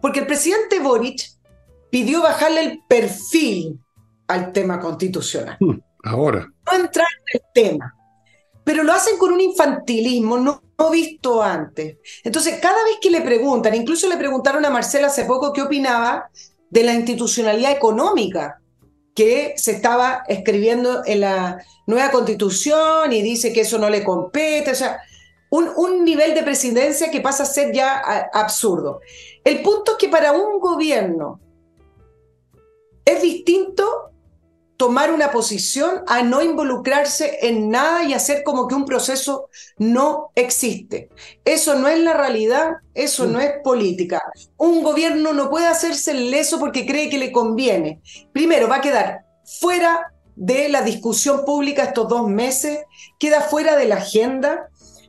porque 0.00 0.20
el 0.20 0.26
presidente 0.26 0.78
Boric 0.80 1.22
pidió 1.90 2.22
bajarle 2.22 2.60
el 2.60 2.82
perfil 2.88 3.80
al 4.28 4.52
tema 4.52 4.78
constitucional. 4.78 5.56
Hmm, 5.60 5.78
ahora. 6.04 6.46
No 6.66 6.78
entrar 6.78 7.06
en 7.32 7.40
el 7.40 7.46
tema, 7.54 7.94
pero 8.64 8.82
lo 8.82 8.92
hacen 8.92 9.18
con 9.18 9.32
un 9.32 9.40
infantilismo 9.40 10.38
no, 10.38 10.62
no 10.78 10.90
visto 10.90 11.42
antes. 11.42 11.96
Entonces, 12.24 12.58
cada 12.60 12.82
vez 12.84 12.98
que 13.00 13.10
le 13.10 13.20
preguntan, 13.20 13.74
incluso 13.74 14.08
le 14.08 14.16
preguntaron 14.16 14.64
a 14.64 14.70
Marcela 14.70 15.08
hace 15.08 15.24
poco 15.24 15.52
qué 15.52 15.62
opinaba 15.62 16.28
de 16.70 16.82
la 16.82 16.94
institucionalidad 16.94 17.72
económica 17.72 18.60
que 19.16 19.54
se 19.56 19.72
estaba 19.72 20.22
escribiendo 20.28 21.02
en 21.06 21.22
la 21.22 21.64
nueva 21.86 22.10
constitución 22.10 23.12
y 23.12 23.22
dice 23.22 23.52
que 23.52 23.62
eso 23.62 23.78
no 23.78 23.88
le 23.88 24.04
compete, 24.04 24.70
o 24.70 24.74
sea, 24.74 25.00
un, 25.50 25.70
un 25.74 26.04
nivel 26.04 26.34
de 26.34 26.42
presidencia 26.42 27.10
que 27.10 27.22
pasa 27.22 27.44
a 27.44 27.46
ser 27.46 27.72
ya 27.72 27.96
absurdo. 28.32 29.00
El 29.42 29.62
punto 29.62 29.92
es 29.92 29.98
que 29.98 30.08
para 30.08 30.32
un 30.32 30.60
gobierno 30.60 31.40
es 33.06 33.22
distinto 33.22 34.05
tomar 34.76 35.12
una 35.12 35.30
posición 35.30 36.02
a 36.06 36.22
no 36.22 36.42
involucrarse 36.42 37.38
en 37.42 37.70
nada 37.70 38.04
y 38.04 38.12
hacer 38.12 38.42
como 38.42 38.68
que 38.68 38.74
un 38.74 38.84
proceso 38.84 39.48
no 39.78 40.30
existe. 40.34 41.08
Eso 41.44 41.74
no 41.76 41.88
es 41.88 41.98
la 42.00 42.14
realidad, 42.14 42.72
eso 42.94 43.26
no 43.26 43.40
es 43.40 43.52
política. 43.64 44.22
Un 44.56 44.82
gobierno 44.82 45.32
no 45.32 45.48
puede 45.48 45.66
hacerse 45.66 46.14
leso 46.14 46.58
porque 46.58 46.86
cree 46.86 47.08
que 47.08 47.18
le 47.18 47.32
conviene. 47.32 48.00
Primero, 48.32 48.68
va 48.68 48.76
a 48.76 48.80
quedar 48.80 49.24
fuera 49.44 50.12
de 50.34 50.68
la 50.68 50.82
discusión 50.82 51.44
pública 51.46 51.84
estos 51.84 52.08
dos 52.08 52.28
meses, 52.28 52.80
queda 53.18 53.40
fuera 53.40 53.76
de 53.76 53.86
la 53.86 53.96
agenda. 53.96 54.68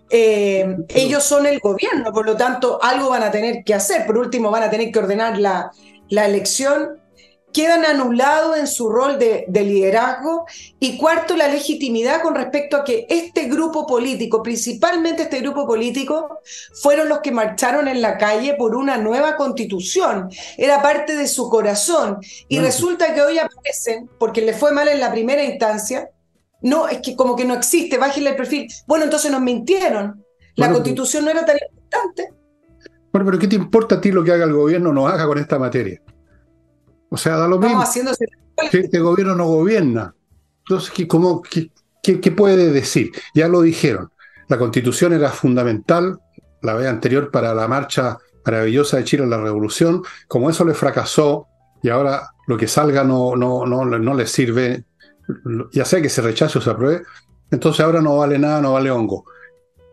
Eh, 0.10 0.78
ellos 0.96 1.24
son 1.24 1.46
el 1.46 1.60
gobierno, 1.60 2.14
por 2.14 2.26
lo 2.26 2.38
tanto, 2.38 2.80
algo 2.82 3.10
van 3.10 3.24
a 3.24 3.32
tener 3.32 3.66
que 3.66 3.74
hacer. 3.74 4.06
Por 4.06 4.18
último, 4.18 4.50
van 4.50 4.64
a 4.64 4.70
tener 4.70 4.90
que 4.92 5.00
ordenar 5.00 5.38
la, 5.38 5.72
la 6.08 6.26
elección 6.26 7.02
quedan 7.58 7.86
anulados 7.86 8.56
en 8.56 8.68
su 8.68 8.88
rol 8.88 9.18
de, 9.18 9.48
liderazgo. 9.50 10.46
Y 10.80 10.96
cuarto, 10.96 11.36
la 11.36 11.48
legitimidad 11.48 12.22
con 12.22 12.36
respecto 12.36 12.78
a 12.78 12.84
que 12.84 13.08
este 13.10 13.46
grupo 13.46 13.88
político, 13.88 14.44
principalmente 14.44 15.24
este 15.24 15.40
grupo 15.40 15.66
político, 15.66 16.40
fueron 16.84 17.10
los 17.10 17.22
que 17.22 17.32
marcharon 17.32 17.88
en 17.88 18.00
la 18.04 18.20
calle 18.20 18.54
por 18.54 18.76
una 18.76 18.98
nueva 18.98 19.36
constitución. 19.38 20.30
Era 20.56 20.84
parte 20.84 21.16
de 21.16 21.28
su 21.28 21.50
corazón. 21.50 22.20
Y 22.48 22.60
resulta 22.60 23.16
que 23.16 23.24
hoy 23.24 23.40
aparecen, 23.40 24.08
porque 24.20 24.42
le 24.42 24.54
fue 24.54 24.72
mal 24.72 24.88
en 24.88 25.00
la 25.00 25.12
primera 25.12 25.44
instancia, 25.44 26.12
no, 26.62 26.88
es 26.88 27.00
que 27.00 27.16
como 27.16 27.36
que 27.36 27.46
no 27.46 27.56
existe, 27.56 27.98
bájenle 27.98 28.32
el 28.32 28.36
perfil. 28.36 28.68
Bueno, 28.86 29.06
entonces 29.06 29.32
nos 29.32 29.42
mintieron. 29.42 30.24
La 30.58 30.72
constitución 30.72 31.26
no 31.26 31.32
era 31.32 31.44
tan 31.44 31.58
importante. 31.58 32.30
Bueno, 33.12 33.26
pero 33.26 33.40
¿qué 33.40 33.48
te 33.48 33.56
importa 33.56 33.96
a 33.96 34.02
ti 34.02 34.12
lo 34.12 34.24
que 34.24 34.32
haga 34.32 34.46
el 34.46 34.54
gobierno 34.54 34.92
o 34.92 34.94
no 34.94 35.08
haga 35.08 35.26
con 35.26 35.40
esta 35.40 35.58
materia? 35.58 36.00
O 37.10 37.18
sea, 37.18 37.38
da 37.38 37.48
lo 37.48 37.60
mismo. 37.60 37.84
Si 37.86 38.78
este 38.80 39.00
gobierno 39.00 39.36
no 39.36 39.46
gobierna. 39.46 40.14
Entonces, 40.60 40.92
¿qué, 40.92 41.08
cómo, 41.08 41.42
qué, 41.42 42.32
puede 42.32 42.72
decir? 42.72 43.12
Ya 43.34 43.48
lo 43.48 43.62
dijeron. 43.62 44.12
La 44.48 44.58
constitución 44.58 45.14
era 45.14 45.30
fundamental, 45.30 46.20
la 46.62 46.74
vez 46.74 46.88
anterior, 46.88 47.32
para 47.32 47.54
la 47.54 47.68
marcha 47.68 48.18
maravillosa 48.46 48.98
de 48.98 49.04
Chile 49.04 49.24
en 49.24 49.30
la 49.30 49.42
revolución. 49.42 50.04
Como 50.28 50.50
eso 50.50 50.66
le 50.66 50.74
fracasó 50.74 51.48
y 51.84 51.90
ahora 51.90 52.30
lo 52.48 52.58
que 52.58 52.68
salga 52.68 53.04
no, 53.04 53.36
no, 53.36 53.66
no, 53.66 53.86
no 53.86 54.14
le 54.14 54.26
sirve, 54.26 54.86
ya 55.72 55.86
sea 55.86 56.02
que 56.02 56.10
se 56.10 56.22
rechace 56.22 56.58
o 56.58 56.62
se 56.62 56.70
apruebe, 56.70 57.04
entonces 57.52 57.86
ahora 57.86 58.02
no 58.02 58.18
vale 58.18 58.40
nada, 58.40 58.62
no 58.62 58.74
vale 58.74 58.90
hongo 58.90 59.26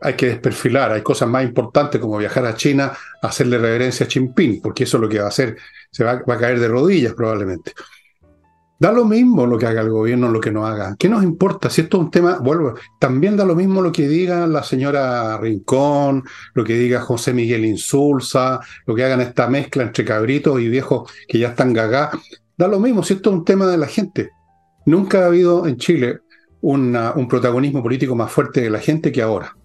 hay 0.05 0.15
que 0.15 0.27
desperfilar, 0.27 0.93
hay 0.93 1.03
cosas 1.03 1.29
más 1.29 1.43
importantes 1.45 1.99
como 1.99 2.19
viajar 2.19 2.45
a 2.45 2.55
China, 2.55 2.93
hacerle 3.23 3.57
reverencia 3.57 4.05
a 4.05 4.09
Jinping, 4.09 4.61
porque 4.61 4.85
eso 4.85 4.99
es 4.99 5.01
lo 5.01 5.09
que 5.09 5.19
va 5.19 5.25
a 5.25 5.29
hacer, 5.29 5.57
se 5.91 6.05
va, 6.05 6.23
a 6.27 6.39
caer 6.39 6.61
de 6.61 6.69
rodillas 6.69 7.15
probablemente. 7.15 7.73
Da 8.79 8.93
lo 8.93 9.07
mismo 9.07 9.47
lo 9.47 9.57
que 9.57 9.65
haga 9.65 9.81
el 9.81 9.89
gobierno, 9.89 10.29
lo 10.29 10.41
que 10.41 10.51
no 10.51 10.67
haga. 10.67 10.95
¿Qué 10.99 11.09
nos 11.09 11.25
importa? 11.25 11.71
Si 11.71 11.81
esto 11.81 11.97
es 11.97 12.05
un 12.05 12.11
tema, 12.11 12.39
vuelvo, 12.39 12.75
también 12.99 13.35
da 13.35 13.47
lo 13.47 13.55
mismo 13.55 13.81
lo 13.81 13.91
que 13.91 14.07
diga 14.07 14.47
la 14.47 14.63
señora 14.63 15.39
Rincón, 15.39 16.23
lo 16.53 16.65
que 16.65 16.75
diga 16.75 17.01
José 17.01 17.33
Miguel 17.33 17.65
Insulza, 17.65 18.61
lo 18.85 18.95
que 18.95 19.05
hagan 19.05 19.23
esta 19.23 19.49
mezcla 19.49 19.85
entre 19.85 20.05
cabritos 20.05 20.61
y 20.61 20.69
viejos 20.69 21.11
que 21.27 21.39
ya 21.39 21.49
están 21.49 21.73
gagá. 21.73 22.11
Da 22.59 22.69
lo 22.69 22.79
mismo 22.79 23.03
si 23.03 23.15
esto 23.15 23.31
es 23.31 23.37
un 23.37 23.45
tema 23.45 23.67
de 23.69 23.79
la 23.79 23.87
gente. 23.87 24.33
Nunca 24.85 25.23
ha 25.23 25.27
habido 25.27 25.67
en 25.67 25.79
Chile 25.79 26.21
un 26.61 27.27
protagonismo 27.27 27.83
político 27.83 28.15
más 28.15 28.31
fuerte 28.31 28.61
de 28.61 28.71
la 28.71 28.81
gente 28.81 29.11
que 29.11 29.23
ahora 29.23 29.57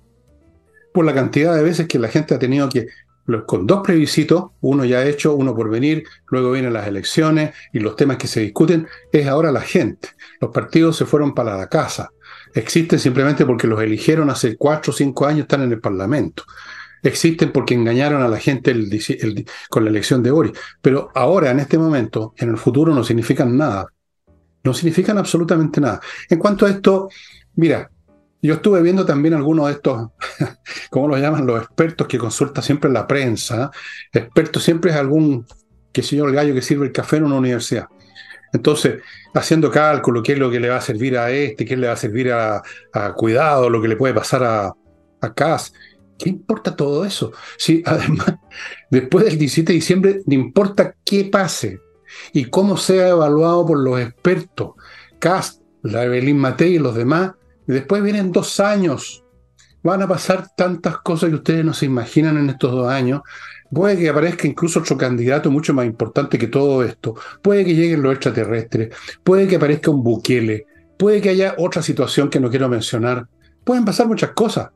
por 0.93 1.06
la 1.06 1.13
cantidad 1.13 1.56
de 1.56 1.63
veces 1.63 1.88
que 1.88 1.99
la 1.99 2.08
gente 2.08 2.34
ha 2.34 2.39
tenido 2.39 2.69
que, 2.69 2.88
con 3.45 3.67
dos 3.67 3.82
plebiscitos, 3.84 4.52
uno 4.62 4.86
ya 4.86 5.06
hecho, 5.06 5.36
uno 5.36 5.56
por 5.56 5.69
venir, 5.69 6.04
luego 6.30 6.52
vienen 6.52 6.73
las 6.73 6.88
elecciones 6.88 7.54
y 7.73 7.80
los 7.80 7.95
temas 7.95 8.17
que 8.17 8.28
se 8.28 8.41
discuten, 8.41 8.88
es 9.12 9.28
ahora 9.28 9.52
la 9.52 9.62
gente. 9.62 10.10
Los 10.41 10.52
partidos 10.52 10.97
se 10.97 11.06
fueron 11.06 11.34
para 11.34 11.56
la 11.56 11.67
casa. 11.67 12.10
Existen 12.56 12.97
simplemente 12.97 13.45
porque 13.45 13.67
los 13.67 13.82
eligieron 13.82 14.30
hace 14.30 14.58
cuatro 14.58 14.91
o 14.91 14.95
cinco 14.95 15.28
años, 15.28 15.41
están 15.41 15.62
en 15.62 15.71
el 15.71 15.80
Parlamento. 15.80 16.43
Existen 17.04 17.52
porque 17.52 17.75
engañaron 17.75 18.21
a 18.21 18.28
la 18.28 18.38
gente 18.38 18.75
con 19.69 19.84
la 19.84 19.89
elección 19.89 20.23
de 20.23 20.32
Boris. 20.32 20.54
Pero 20.82 21.10
ahora, 21.13 21.52
en 21.52 21.60
este 21.60 21.78
momento, 21.78 22.34
en 22.38 22.49
el 22.49 22.58
futuro, 22.58 22.93
no 22.93 23.04
significan 23.04 23.56
nada. 23.56 23.88
No 24.63 24.73
significan 24.73 25.17
absolutamente 25.17 25.80
nada. 25.80 26.02
En 26.30 26.39
cuanto 26.39 26.65
a 26.65 26.69
esto, 26.69 27.10
mira, 27.56 27.89
yo 28.41 28.54
estuve 28.56 28.82
viendo 28.82 29.06
también 29.06 29.34
algunos 29.34 29.67
de 29.67 29.73
estos, 29.73 30.10
¿cómo 30.89 31.08
los 31.08 31.19
llaman? 31.19 31.45
Los 31.45 31.62
expertos 31.62 32.08
que 32.08 32.17
consulta 32.17 32.62
siempre 32.62 32.89
la 32.89 33.06
prensa. 33.08 33.71
Experto 34.13 34.60
siempre 34.60 34.91
es 34.91 34.97
algún, 34.97 35.45
que 35.91 36.02
el 36.02 36.32
gallo 36.32 36.54
que 36.54 36.62
sirve 36.62 36.86
el 36.86 36.91
café 36.91 37.17
en 37.17 37.25
una 37.25 37.36
universidad. 37.36 37.88
Entonces, 38.54 39.02
haciendo 39.34 39.69
cálculo, 39.69 40.23
qué 40.23 40.34
es 40.34 40.39
lo 40.39 40.49
que 40.49 40.60
le 40.60 40.69
va 40.69 40.78
a 40.78 40.82
servir 40.82 41.17
a 41.17 41.32
este, 41.32 41.65
qué 41.65 41.78
le 41.78 41.88
va 41.88 41.93
a 41.93 41.97
servir 41.97 42.32
a, 42.32 42.63
Cuidado, 43.15 43.69
lo 43.69 43.82
que 43.82 43.88
le 43.88 43.95
puede 43.95 44.13
pasar 44.13 44.43
a, 44.43 44.73
a 45.21 45.34
CAS. 45.34 45.73
¿Qué 46.17 46.30
importa 46.30 46.75
todo 46.75 47.06
eso? 47.06 47.32
Si 47.58 47.84
además, 47.86 48.36
después 48.89 49.25
del 49.25 49.38
17 49.38 49.71
de 49.71 49.75
diciembre, 49.75 50.21
no 50.25 50.34
importa 50.34 50.95
qué 51.04 51.25
pase 51.25 51.80
y 52.34 52.45
cómo 52.45 52.78
sea 52.78 53.10
evaluado 53.10 53.65
por 53.65 53.80
los 53.80 53.99
expertos, 53.99 54.71
CAS, 55.19 55.62
la 55.84 56.06
Evelyn 56.06 56.38
Matei 56.38 56.75
y 56.75 56.80
los 56.80 56.95
demás, 56.95 57.34
y 57.69 57.71
después 57.71 58.01
vienen 58.01 58.32
dos 58.32 58.60
años. 58.60 59.23
Van 59.84 60.01
a 60.01 60.08
pasar 60.08 60.47
tantas 60.58 60.97
cosas 60.97 61.29
que 61.29 61.36
ustedes 61.36 61.63
no 61.63 61.71
se 61.75 61.86
imaginan 61.86 62.36
en 62.38 62.49
estos 62.49 62.71
dos 62.71 62.89
años. 62.89 63.21
Puede 63.71 63.95
que 63.95 64.10
aparezca 64.10 64.47
incluso 64.47 64.79
otro 64.79 64.97
candidato 64.97 65.51
mucho 65.51 65.71
más 65.75 65.86
importante 65.86 66.39
que 66.39 66.47
todo 66.47 66.84
esto. 66.84 67.13
Puede 67.43 67.63
que 67.63 67.75
lleguen 67.75 68.01
los 68.01 68.13
extraterrestres. 68.13 68.89
Puede 69.23 69.47
que 69.47 69.58
aparezca 69.58 69.91
un 69.91 70.03
Bukele. 70.03 70.65
Puede 70.97 71.21
que 71.21 71.29
haya 71.29 71.53
otra 71.60 71.84
situación 71.84 72.32
que 72.32 72.39
no 72.39 72.49
quiero 72.49 72.67
mencionar. 72.69 73.27
Pueden 73.63 73.86
pasar 73.86 74.08
muchas 74.08 74.32
cosas. 74.32 74.69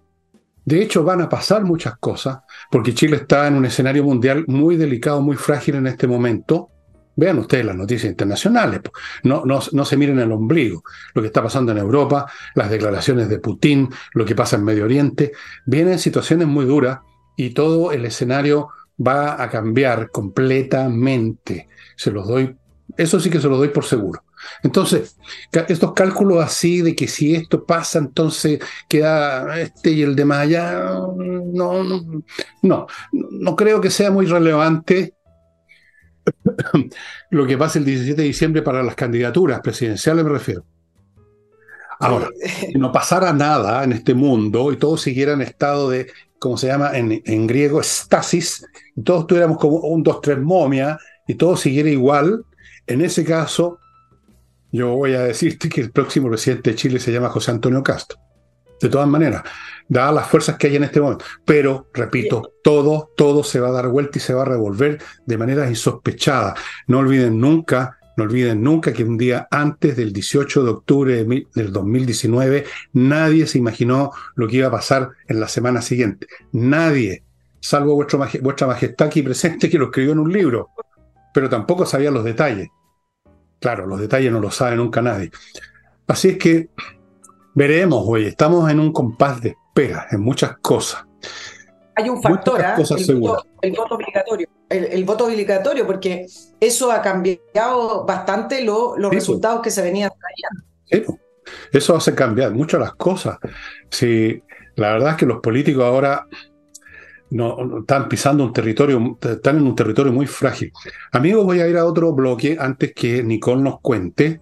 De 0.64 0.80
hecho, 0.80 1.04
van 1.04 1.22
a 1.22 1.30
pasar 1.30 1.64
muchas 1.64 1.98
cosas, 1.98 2.42
porque 2.70 2.94
Chile 2.94 3.16
está 3.16 3.48
en 3.48 3.56
un 3.56 3.66
escenario 3.66 4.04
mundial 4.04 4.46
muy 4.48 4.78
delicado, 4.78 5.20
muy 5.20 5.36
frágil 5.36 5.76
en 5.76 5.88
este 5.88 6.06
momento. 6.06 6.70
Vean 7.16 7.40
ustedes 7.40 7.66
las 7.66 7.76
noticias 7.76 8.10
internacionales, 8.10 8.82
no, 9.24 9.46
no, 9.46 9.60
no, 9.72 9.86
se 9.86 9.98
miren 9.98 10.20
el 10.20 10.32
ombligo, 10.32 10.84
lo 11.14 11.22
que 11.22 11.28
está 11.28 11.44
pasando 11.44 11.72
en 11.72 11.78
Europa, 11.78 12.26
las 12.56 12.70
declaraciones 12.70 13.30
de 13.30 13.40
Putin, 13.40 13.90
lo 14.14 14.26
que 14.26 14.36
pasa 14.36 14.56
en 14.56 14.64
Medio 14.64 14.86
Oriente, 14.86 15.32
vienen 15.66 16.00
situaciones 16.00 16.48
muy 16.48 16.66
duras 16.66 17.00
y 17.36 17.52
todo 17.52 17.92
el 17.92 18.06
escenario 18.06 18.70
va 19.06 19.42
a 19.42 19.50
cambiar 19.50 20.10
completamente. 20.10 21.68
Se 21.96 22.12
los 22.12 22.28
doy, 22.28 22.56
eso 22.98 23.20
sí 23.20 23.30
que 23.30 23.40
se 23.40 23.48
los 23.48 23.60
doy 23.60 23.70
por 23.70 23.86
seguro. 23.86 24.24
Entonces, 24.62 25.18
estos 25.68 25.94
cálculos 25.94 26.44
así 26.44 26.82
de 26.82 26.96
que 26.96 27.08
si 27.08 27.36
esto 27.36 27.64
pasa, 27.66 28.00
entonces 28.00 28.60
queda 28.90 29.60
este 29.60 29.92
y 29.92 30.02
el 30.02 30.16
de 30.16 30.26
más 30.26 30.40
allá, 30.40 30.74
no, 30.74 31.84
no, 31.84 32.24
no, 32.62 32.88
no 33.12 33.56
creo 33.56 33.80
que 33.80 33.90
sea 33.90 34.12
muy 34.12 34.26
relevante 34.26 35.16
lo 37.30 37.46
que 37.46 37.58
pasa 37.58 37.80
el 37.80 37.86
17 37.86 38.22
de 38.22 38.28
diciembre 38.28 38.62
para 38.62 38.84
las 38.84 38.96
candidaturas 38.96 39.62
presidenciales, 39.62 40.24
me 40.24 40.32
refiero. 40.32 40.66
Ahora, 42.00 42.30
si 42.60 42.74
no 42.74 42.92
pasara 42.92 43.34
nada 43.34 43.84
en 43.84 43.94
este 43.94 44.14
mundo 44.14 44.72
y 44.72 44.78
todo 44.78 44.98
siguiera 44.98 45.34
en 45.34 45.42
estado 45.42 45.90
de, 45.90 46.12
como 46.40 46.58
se 46.58 46.68
llama 46.68 46.92
en, 46.98 47.48
griego, 47.48 47.82
estasis, 47.82 48.66
y 48.96 49.02
todos 49.02 49.28
tuviéramos 49.28 49.58
como 49.58 49.78
un, 49.78 50.04
dos, 50.04 50.22
tres 50.22 50.40
momia, 50.40 51.00
y 51.28 51.36
todo 51.36 51.56
siguiera 51.56 51.90
igual, 51.90 52.46
en 52.86 53.02
ese 53.02 53.24
caso, 53.24 53.80
yo 54.72 54.90
voy 54.96 55.14
a 55.14 55.22
decirte 55.22 55.70
que 55.70 55.82
el 55.82 55.92
próximo 55.92 56.30
presidente 56.30 56.72
de 56.72 56.76
Chile 56.76 57.00
se 57.00 57.12
llama 57.12 57.30
José 57.30 57.52
Antonio 57.52 57.82
Castro. 57.82 58.20
De 58.82 58.90
todas 58.90 59.08
maneras, 59.08 59.44
dadas 59.94 60.14
las 60.14 60.28
fuerzas 60.28 60.58
que 60.58 60.68
hay 60.68 60.76
en 60.76 60.84
este 60.84 61.00
momento. 61.00 61.24
Pero, 61.46 61.88
repito, 61.94 62.54
todo, 62.64 63.12
todo 63.16 63.44
se 63.44 63.60
va 63.60 63.70
a 63.70 63.72
dar 63.74 63.88
vuelta 63.88 64.18
y 64.18 64.22
se 64.22 64.34
va 64.34 64.42
a 64.42 64.46
revolver 64.46 65.02
de 65.26 65.38
manera 65.38 65.70
insospechada. 65.70 66.56
No 66.88 67.00
olviden 67.00 67.40
nunca, 67.40 68.00
no 68.18 68.26
olviden 68.26 68.62
nunca 68.62 68.92
que 68.92 69.04
un 69.04 69.18
día 69.18 69.48
antes 69.50 69.96
del 69.96 70.12
18 70.12 70.64
de 70.64 70.70
octubre 70.70 71.24
del 71.24 71.72
2019, 71.72 72.66
nadie 72.94 73.48
se 73.48 73.58
imaginó 73.58 74.12
lo 74.36 74.48
que 74.48 74.58
iba 74.58 74.68
a 74.68 74.72
pasar 74.72 75.12
en 75.28 75.40
la 75.40 75.48
semana 75.48 75.82
siguiente. 75.82 76.28
Nadie, 76.52 77.24
salvo 77.60 77.96
vuestra, 77.96 78.20
vuestra 78.42 78.68
majestad 78.68 79.08
aquí 79.08 79.22
presente 79.22 79.70
que 79.70 79.78
lo 79.78 79.86
escribió 79.86 80.12
en 80.12 80.20
un 80.20 80.34
libro, 80.34 80.70
pero 81.34 81.50
tampoco 81.50 81.86
sabía 81.86 82.12
los 82.12 82.24
detalles. 82.24 82.70
Claro, 83.60 83.88
los 83.88 84.00
detalles 84.00 84.32
no 84.32 84.42
los 84.42 84.56
sabe 84.56 84.76
nunca 84.76 85.02
nadie. 85.02 85.32
Así 86.06 86.30
es 86.30 86.38
que 86.38 86.70
veremos, 87.56 88.04
hoy 88.06 88.26
estamos 88.26 88.70
en 88.70 88.80
un 88.80 88.92
compás 88.92 89.42
de 89.42 89.56
espera 89.74 90.08
en 90.12 90.22
muchas 90.22 90.58
cosas. 90.62 91.04
Hay 91.96 92.10
un 92.10 92.22
factor, 92.22 92.60
¿eh? 92.60 92.74
el, 92.78 93.20
voto, 93.20 93.46
el, 93.62 93.72
voto, 93.74 93.96
obligatorio. 93.96 94.48
El, 94.70 95.04
voto 95.04 95.26
obligatorio, 95.26 95.86
porque 95.86 96.26
eso 96.60 96.92
ha 96.92 97.02
cambiado 97.02 98.06
bastante 98.06 98.64
los 98.64 98.98
resultados 99.12 99.62
que 99.62 99.70
se 99.70 99.82
venían 99.82 100.12
trayendo. 100.90 101.20
eso 101.72 101.96
hace 101.96 102.16
cambiar 102.16 102.52
mucho 102.52 102.80
las 102.80 102.94
cosas. 102.94 103.38
Sí, 103.90 104.42
la 104.76 104.94
verdad 104.94 105.12
es 105.12 105.18
que 105.18 105.26
los 105.28 105.40
políticos 105.40 105.84
ahora 105.84 106.28
no, 107.30 107.80
están 107.80 108.10
pisando 108.10 108.44
un 108.44 108.54
territorio, 108.54 109.18
están 109.22 109.58
en 109.58 109.68
un 109.68 109.76
territorio 109.76 110.12
muy 110.12 110.26
frágil. 110.26 110.72
Amigos, 111.12 111.46
voy 111.46 111.62
a 111.62 111.68
ir 111.68 111.78
a 111.78 111.86
otro 111.86 112.12
bloque 112.14 112.58
antes 112.60 112.94
que 112.94 113.22
Nicole 113.24 113.62
nos 113.62 113.82
cuente 113.82 114.42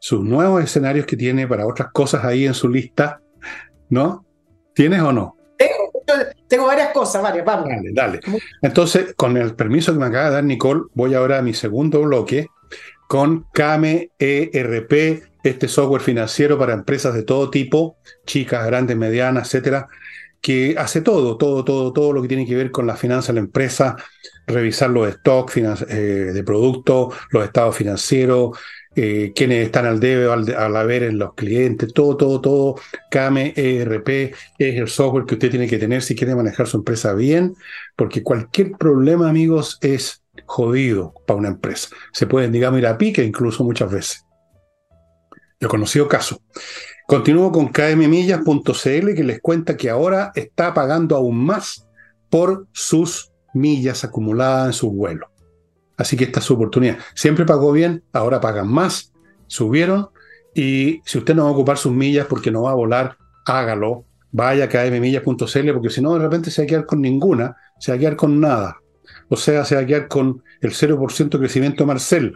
sus 0.00 0.24
nuevos 0.24 0.64
escenarios 0.64 1.06
que 1.06 1.16
tiene 1.16 1.46
para 1.46 1.66
otras 1.66 1.92
cosas 1.92 2.24
ahí 2.24 2.44
en 2.44 2.54
su 2.54 2.68
lista, 2.68 3.20
¿no? 3.88 4.24
¿Tienes 4.78 5.00
o 5.00 5.12
no? 5.12 5.36
Tengo, 6.46 6.66
varias 6.66 6.92
cosas, 6.92 7.20
varias, 7.20 7.44
vamos. 7.44 7.68
Dale, 7.68 7.90
dale. 7.92 8.20
Entonces, 8.62 9.12
con 9.16 9.36
el 9.36 9.56
permiso 9.56 9.92
que 9.92 9.98
me 9.98 10.06
acaba 10.06 10.26
de 10.26 10.34
dar 10.36 10.44
Nicole, 10.44 10.82
voy 10.94 11.14
ahora 11.14 11.38
a 11.38 11.42
mi 11.42 11.52
segundo 11.52 12.00
bloque 12.02 12.46
con 13.08 13.46
Kame 13.52 14.12
ERP, 14.20 15.24
este 15.42 15.66
software 15.66 16.00
financiero 16.00 16.56
para 16.56 16.74
empresas 16.74 17.12
de 17.12 17.24
todo 17.24 17.50
tipo, 17.50 17.96
chicas, 18.24 18.64
grandes, 18.66 18.96
medianas, 18.96 19.48
etcétera, 19.48 19.88
que 20.40 20.76
hace 20.78 21.00
todo, 21.00 21.36
todo, 21.36 21.64
todo, 21.64 21.92
todo 21.92 22.12
lo 22.12 22.22
que 22.22 22.28
tiene 22.28 22.46
que 22.46 22.54
ver 22.54 22.70
con 22.70 22.86
la 22.86 22.94
finanza 22.94 23.32
de 23.32 23.40
la 23.40 23.46
empresa, 23.46 23.96
revisar 24.46 24.90
los 24.90 25.12
stocks 25.12 25.56
eh, 25.56 25.94
de 26.32 26.44
productos, 26.44 27.16
los 27.30 27.44
estados 27.44 27.74
financieros, 27.74 28.56
eh, 29.00 29.32
quienes 29.32 29.64
están 29.64 29.86
al 29.86 30.00
debe 30.00 30.26
o 30.26 30.32
al, 30.32 30.76
haber 30.76 31.04
en 31.04 31.18
los 31.18 31.34
clientes, 31.34 31.92
todo, 31.92 32.16
todo, 32.16 32.40
todo. 32.40 32.74
CAME, 33.12 33.52
ERP 33.54 34.34
es 34.58 34.76
el 34.76 34.88
software 34.88 35.24
que 35.24 35.34
usted 35.34 35.50
tiene 35.50 35.68
que 35.68 35.78
tener 35.78 36.02
si 36.02 36.16
quiere 36.16 36.34
manejar 36.34 36.66
su 36.66 36.78
empresa 36.78 37.14
bien, 37.14 37.54
porque 37.94 38.24
cualquier 38.24 38.72
problema, 38.72 39.28
amigos, 39.28 39.78
es 39.82 40.24
jodido 40.46 41.14
para 41.28 41.38
una 41.38 41.48
empresa. 41.48 41.90
Se 42.12 42.26
pueden, 42.26 42.50
digamos, 42.50 42.80
ir 42.80 42.88
a 42.88 42.98
pique 42.98 43.22
incluso 43.22 43.62
muchas 43.62 43.88
veces. 43.88 44.24
Yo 45.60 45.68
conocido 45.68 46.08
casos. 46.08 46.40
Continúo 47.06 47.52
con 47.52 47.68
kmmillas.cl 47.68 49.14
que 49.14 49.24
les 49.24 49.40
cuenta 49.40 49.76
que 49.76 49.90
ahora 49.90 50.32
está 50.34 50.74
pagando 50.74 51.14
aún 51.14 51.44
más 51.44 51.86
por 52.30 52.66
sus 52.72 53.30
millas 53.54 54.02
acumuladas 54.02 54.66
en 54.66 54.72
sus 54.72 54.92
vuelos. 54.92 55.30
Así 55.98 56.16
que 56.16 56.24
esta 56.24 56.40
es 56.40 56.46
su 56.46 56.54
oportunidad. 56.54 56.96
Siempre 57.14 57.44
pagó 57.44 57.72
bien, 57.72 58.02
ahora 58.12 58.40
pagan 58.40 58.68
más, 58.68 59.12
subieron. 59.48 60.08
Y 60.54 61.02
si 61.04 61.18
usted 61.18 61.34
no 61.34 61.44
va 61.44 61.50
a 61.50 61.52
ocupar 61.52 61.76
sus 61.76 61.92
millas 61.92 62.26
porque 62.26 62.50
no 62.50 62.62
va 62.62 62.70
a 62.70 62.74
volar, 62.74 63.18
hágalo. 63.44 64.04
Vaya 64.30 64.64
a 64.64 64.68
kmmillas.cl 64.68 65.72
porque 65.72 65.90
si 65.90 66.00
no, 66.00 66.14
de 66.14 66.20
repente 66.20 66.50
se 66.50 66.62
va 66.62 66.64
a 66.64 66.68
quedar 66.68 66.86
con 66.86 67.02
ninguna, 67.02 67.56
se 67.78 67.92
va 67.92 67.96
a 67.96 67.98
quedar 67.98 68.16
con 68.16 68.40
nada. 68.40 68.78
O 69.28 69.36
sea, 69.36 69.64
se 69.64 69.74
va 69.74 69.82
a 69.82 69.86
quedar 69.86 70.08
con 70.08 70.42
el 70.60 70.72
0% 70.72 71.28
de 71.28 71.38
crecimiento 71.38 71.86
Marcel. 71.86 72.34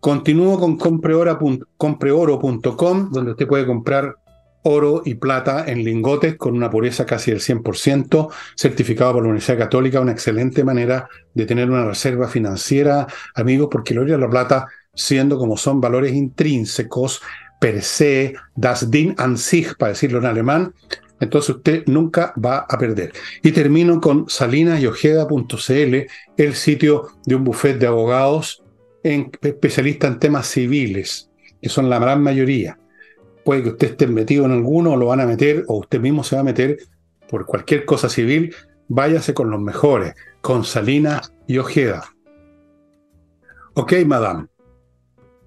Continúo 0.00 0.58
con 0.58 0.76
compreoro.com, 0.76 3.10
donde 3.10 3.30
usted 3.32 3.46
puede 3.46 3.66
comprar 3.66 4.16
oro 4.62 5.02
y 5.04 5.14
plata 5.14 5.64
en 5.66 5.84
lingotes 5.84 6.36
con 6.36 6.54
una 6.54 6.70
pureza 6.70 7.06
casi 7.06 7.30
del 7.30 7.40
100%, 7.40 8.28
certificado 8.56 9.14
por 9.14 9.22
la 9.22 9.28
Universidad 9.30 9.58
Católica, 9.58 10.00
una 10.00 10.12
excelente 10.12 10.64
manera 10.64 11.08
de 11.34 11.46
tener 11.46 11.70
una 11.70 11.84
reserva 11.84 12.28
financiera, 12.28 13.06
amigos, 13.34 13.68
porque 13.70 13.94
el 13.94 14.00
oro 14.00 14.16
y 14.16 14.20
la 14.20 14.30
plata, 14.30 14.66
siendo 14.94 15.38
como 15.38 15.56
son 15.56 15.80
valores 15.80 16.12
intrínsecos, 16.12 17.22
per 17.60 17.82
se, 17.82 18.34
das 18.54 18.90
Ding 18.90 19.14
an 19.18 19.36
sich, 19.36 19.76
para 19.76 19.92
decirlo 19.92 20.18
en 20.18 20.26
alemán, 20.26 20.74
entonces 21.20 21.56
usted 21.56 21.84
nunca 21.86 22.32
va 22.42 22.66
a 22.68 22.78
perder. 22.78 23.12
Y 23.42 23.50
termino 23.52 24.00
con 24.00 24.28
salinasyojeda.cl, 24.28 26.06
el 26.36 26.54
sitio 26.54 27.08
de 27.26 27.34
un 27.34 27.44
buffet 27.44 27.78
de 27.78 27.88
abogados 27.88 28.62
en, 29.02 29.30
especialistas 29.42 30.12
en 30.12 30.18
temas 30.20 30.46
civiles, 30.46 31.30
que 31.60 31.68
son 31.68 31.90
la 31.90 31.98
gran 31.98 32.22
mayoría 32.22 32.78
puede 33.48 33.62
que 33.62 33.70
usted 33.70 33.92
esté 33.92 34.06
metido 34.06 34.44
en 34.44 34.52
alguno, 34.52 34.92
o 34.92 34.96
lo 34.98 35.06
van 35.06 35.20
a 35.20 35.24
meter, 35.24 35.64
o 35.68 35.78
usted 35.78 36.00
mismo 36.00 36.22
se 36.22 36.36
va 36.36 36.40
a 36.40 36.44
meter 36.44 36.80
por 37.30 37.46
cualquier 37.46 37.86
cosa 37.86 38.10
civil, 38.10 38.54
váyase 38.88 39.32
con 39.32 39.50
los 39.50 39.58
mejores, 39.58 40.12
con 40.42 40.66
Salinas 40.66 41.32
y 41.46 41.56
Ojeda. 41.56 42.04
Ok, 43.72 43.94
madame. 44.04 44.48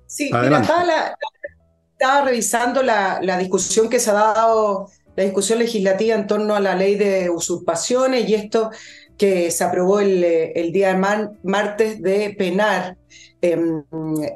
Sí, 0.08 0.32
mira, 0.34 0.62
estaba, 0.62 2.26
revisando 2.26 2.82
la, 2.82 3.38
discusión 3.38 3.88
que 3.88 4.00
se 4.00 4.10
ha 4.10 4.14
dado, 4.14 4.90
la 5.16 5.24
discusión 5.24 5.60
legislativa 5.60 6.16
en 6.16 6.26
torno 6.26 6.56
a 6.56 6.60
la 6.60 6.76
ley 6.76 6.96
de 6.96 7.30
usurpaciones 7.30 8.28
y 8.28 8.34
esto 8.34 8.72
que 9.22 9.52
se 9.52 9.64
aprobó 9.64 10.00
el, 10.00 10.24
el 10.24 10.72
día 10.72 11.00
martes 11.44 12.02
de 12.02 12.34
penar 12.36 12.98
Em, 13.44 13.84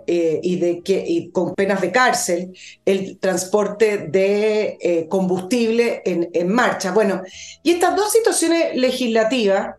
eh, 0.08 0.40
y, 0.42 0.56
de 0.56 0.82
que, 0.82 1.30
con 1.32 1.54
penas 1.54 1.80
de 1.80 1.92
cárcel 1.92 2.58
el 2.86 3.20
transporte 3.20 4.08
de 4.08 4.80
eh, 4.82 5.08
combustible 5.08 6.02
en, 6.04 6.32
en, 6.34 6.52
marcha. 6.52 6.92
Bueno, 6.92 7.22
y 7.62 7.74
estas 7.74 7.96
dos 7.96 8.12
situaciones 8.12 8.76
legislativas 8.76 9.76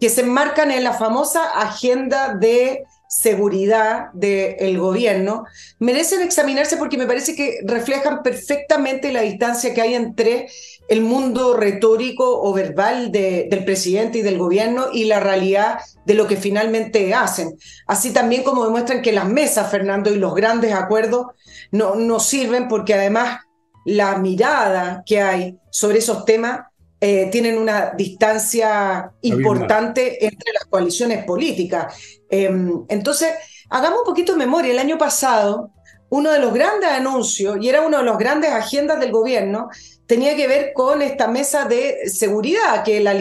que 0.00 0.08
se 0.08 0.22
enmarcan 0.22 0.70
en 0.70 0.82
la 0.82 0.94
famosa 0.94 1.60
agenda 1.60 2.32
de 2.32 2.84
seguridad 3.10 4.12
del 4.12 4.78
gobierno 4.78 5.44
merecen 5.80 6.22
examinarse 6.22 6.76
porque 6.76 6.96
me 6.96 7.08
parece 7.08 7.34
que 7.34 7.58
reflejan 7.64 8.22
perfectamente 8.22 9.12
la 9.12 9.22
distancia 9.22 9.74
que 9.74 9.82
hay 9.82 9.94
entre 9.94 10.46
el 10.88 11.00
mundo 11.00 11.56
retórico 11.56 12.40
o 12.40 12.52
verbal 12.52 13.10
del 13.10 13.64
presidente 13.64 14.18
y 14.18 14.22
del 14.22 14.38
gobierno 14.38 14.86
y 14.92 15.06
la 15.06 15.18
realidad 15.18 15.80
de 16.06 16.14
lo 16.14 16.28
que 16.28 16.36
finalmente 16.36 17.12
hacen. 17.12 17.58
Así 17.88 18.12
también 18.12 18.44
como 18.44 18.64
demuestran 18.64 19.02
que 19.02 19.10
las 19.10 19.28
mesas, 19.28 19.72
Fernando, 19.72 20.14
y 20.14 20.16
los 20.16 20.32
grandes 20.32 20.72
acuerdos 20.72 21.26
no, 21.72 21.96
no 21.96 22.20
sirven 22.20 22.68
porque 22.68 22.94
además 22.94 23.40
la 23.84 24.18
mirada 24.18 25.02
que 25.04 25.20
hay 25.20 25.58
sobre 25.70 25.98
esos 25.98 26.24
temas 26.24 26.60
eh, 27.00 27.28
tienen 27.32 27.56
una 27.56 27.92
distancia 27.96 29.10
importante 29.22 30.24
entre 30.24 30.52
las 30.52 30.64
coaliciones 30.66 31.24
políticas. 31.24 31.94
Em, 32.28 32.84
entonces, 32.88 33.32
hagamos 33.70 34.00
un 34.00 34.04
poquito 34.04 34.32
de 34.32 34.38
memoria. 34.38 34.72
El 34.72 34.78
año 34.78 34.98
pasado, 34.98 35.70
uno 36.10 36.30
de 36.30 36.38
los 36.40 36.52
grandes 36.52 36.90
anuncios, 36.90 37.56
y 37.60 37.68
era 37.68 37.82
uno 37.82 37.98
de 37.98 38.04
los 38.04 38.18
grandes 38.18 38.50
agendas 38.52 39.00
del 39.00 39.12
gobierno, 39.12 39.70
tenía 40.06 40.36
que 40.36 40.48
ver 40.48 40.72
con 40.74 41.02
esta 41.02 41.28
mesa 41.28 41.64
de 41.64 42.10
seguridad 42.10 42.82
que 42.84 43.00
la, 43.00 43.14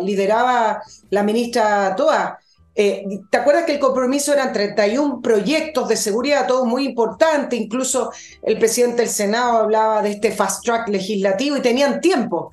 lideraba 0.00 0.82
la 1.10 1.22
ministra 1.22 1.94
Toa. 1.94 2.38
Eh, 2.80 3.22
¿Te 3.28 3.38
acuerdas 3.38 3.64
que 3.64 3.72
el 3.72 3.80
compromiso 3.80 4.32
eran 4.32 4.52
31 4.52 5.20
proyectos 5.20 5.88
de 5.88 5.96
seguridad, 5.96 6.46
todos 6.46 6.64
muy 6.64 6.84
importantes? 6.84 7.58
Incluso 7.58 8.12
el 8.40 8.56
presidente 8.56 9.02
del 9.02 9.10
Senado 9.10 9.58
hablaba 9.58 10.00
de 10.00 10.12
este 10.12 10.30
fast 10.30 10.64
track 10.64 10.88
legislativo 10.88 11.56
y 11.56 11.60
tenían 11.60 12.00
tiempo. 12.00 12.52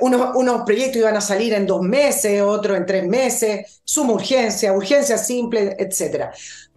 Unos, 0.00 0.34
unos 0.34 0.62
proyectos 0.62 0.96
iban 0.96 1.16
a 1.16 1.20
salir 1.20 1.54
en 1.54 1.64
dos 1.64 1.80
meses, 1.80 2.42
otros 2.42 2.76
en 2.76 2.86
tres 2.86 3.06
meses, 3.06 3.80
suma 3.84 4.14
urgencia, 4.14 4.72
urgencia 4.72 5.16
simple, 5.16 5.76
etc. 5.78 6.30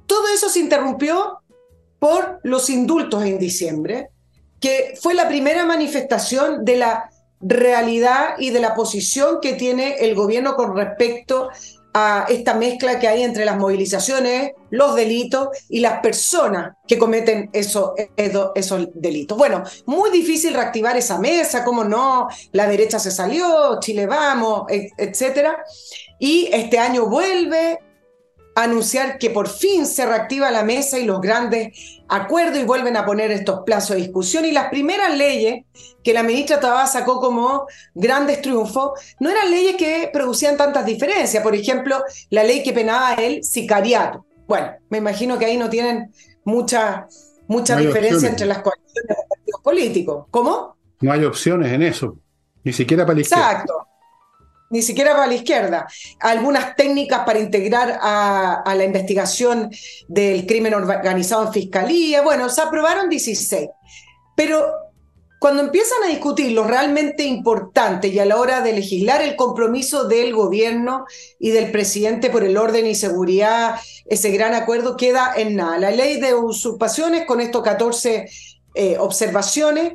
Todo 0.05 0.27
eso 0.31 0.47
se 0.47 0.59
interrumpió 0.59 1.39
por 1.97 2.39
los 2.43 2.69
indultos 2.69 3.25
en 3.25 3.39
diciembre 3.39 4.09
que 4.59 4.93
fue 5.01 5.15
la 5.15 5.27
primera 5.27 5.65
manifestación 5.65 6.63
de 6.63 6.77
la 6.77 7.09
realidad 7.41 8.35
y 8.37 8.51
de 8.51 8.59
la 8.59 8.75
posición 8.75 9.39
que 9.41 9.53
tiene 9.53 9.95
el 10.01 10.13
gobierno 10.13 10.55
con 10.55 10.75
respecto 10.75 11.49
a 11.97 12.25
esta 12.27 12.55
mezcla 12.55 12.99
que 12.99 13.07
hay 13.07 13.23
entre 13.23 13.45
las 13.45 13.55
movilizaciones, 13.55 14.51
los 14.69 14.95
delitos 14.95 15.47
y 15.69 15.79
las 15.79 16.01
personas 16.01 16.75
que 16.85 16.97
cometen 16.97 17.49
esos, 17.53 17.91
delitos. 18.93 19.37
Bueno, 19.37 19.63
muy 19.85 20.11
difícil 20.11 20.53
reactivar 20.53 20.97
esa 20.97 21.19
mesa, 21.19 21.63
cómo 21.63 21.85
no, 21.85 22.27
la 22.51 22.67
derecha 22.67 22.99
se 22.99 23.11
salió, 23.11 23.79
Chile 23.79 24.07
vamos, 24.07 24.65
etcétera. 24.69 25.63
Y 26.19 26.49
este 26.51 26.79
año 26.79 27.05
vuelve 27.07 27.79
anunciar 28.55 29.17
que 29.17 29.29
por 29.29 29.49
fin 29.49 29.85
se 29.85 30.05
reactiva 30.05 30.49
la 30.49 30.63
mesa 30.63 30.97
y 30.97 31.03
los 31.03 31.19
grandes 31.19 32.01
acuerdos 32.07 32.57
y 32.57 32.63
vuelven 32.63 32.95
a 32.95 33.05
poner 33.05 33.29
estos 33.31 33.61
plazos 33.65 33.97
de 33.97 34.03
discusión. 34.03 34.45
Y 34.45 34.51
las 34.51 34.69
primeras 34.69 35.15
leyes 35.15 35.65
que 36.03 36.13
la 36.13 36.23
ministra 36.23 36.61
Tabá 36.61 36.87
sacó 36.87 37.19
como 37.19 37.67
grandes 37.93 38.41
triunfos 38.41 38.91
no 39.19 39.29
eran 39.29 39.51
leyes 39.51 39.75
que 39.75 40.09
producían 40.11 40.55
tantas 40.55 40.85
diferencias. 40.85 41.43
Por 41.43 41.53
ejemplo, 41.53 42.01
la 42.29 42.43
ley 42.43 42.63
que 42.63 42.71
penaba 42.71 43.15
el 43.15 43.43
sicariato. 43.43 44.25
Bueno, 44.47 44.71
me 44.89 44.99
imagino 44.99 45.37
que 45.37 45.45
ahí 45.45 45.57
no 45.57 45.69
tienen 45.69 46.13
mucha, 46.45 47.07
mucha 47.47 47.75
diferencia 47.75 48.29
entre 48.29 48.45
las 48.45 48.59
coaliciones 48.59 49.09
de 49.09 49.15
los 49.15 49.25
partidos 49.27 49.61
políticos. 49.61 50.25
¿Cómo? 50.31 50.77
No 51.01 51.11
hay 51.11 51.25
opciones 51.25 51.73
en 51.73 51.81
eso, 51.81 52.17
ni 52.63 52.71
siquiera 52.71 53.05
para 53.05 53.15
la 53.15 53.21
izquierda. 53.21 53.65
Ni 54.71 54.81
siquiera 54.81 55.11
para 55.11 55.27
la 55.27 55.35
izquierda, 55.35 55.87
algunas 56.19 56.75
técnicas 56.75 57.21
para 57.25 57.39
integrar 57.39 57.99
a, 58.01 58.73
la 58.75 58.83
investigación 58.83 59.69
del 60.07 60.47
crimen 60.47 60.73
organizado 60.73 61.45
en 61.45 61.53
fiscalía. 61.53 62.23
Bueno, 62.23 62.49
se 62.49 62.61
aprobaron 62.61 63.07
16. 63.07 63.69
Pero 64.35 64.65
cuando 65.39 65.61
empiezan 65.61 66.03
a 66.03 66.07
discutir 66.07 66.51
lo 66.53 66.63
realmente 66.63 67.23
importante 67.23 68.07
y 68.07 68.17
a 68.17 68.25
la 68.25 68.37
hora 68.37 68.61
de 68.61 68.73
legislar 68.73 69.21
el 69.21 69.35
compromiso 69.35 70.05
del 70.05 70.33
gobierno 70.33 71.05
y 71.37 71.51
del 71.51 71.71
presidente 71.71 72.31
por 72.31 72.43
el 72.43 72.57
orden 72.57 72.87
y 72.87 72.95
seguridad, 72.95 73.75
ese 74.07 74.31
gran 74.31 74.55
acuerdo 74.55 74.97
queda 74.97 75.31
en 75.35 75.55
nada. 75.55 75.77
La 75.77 75.91
ley 75.91 76.19
de 76.19 76.33
usurpaciones 76.33 77.25
con 77.27 77.41
estos 77.41 77.61
14 77.61 78.27
eh, 78.73 78.97
observaciones, 78.97 79.93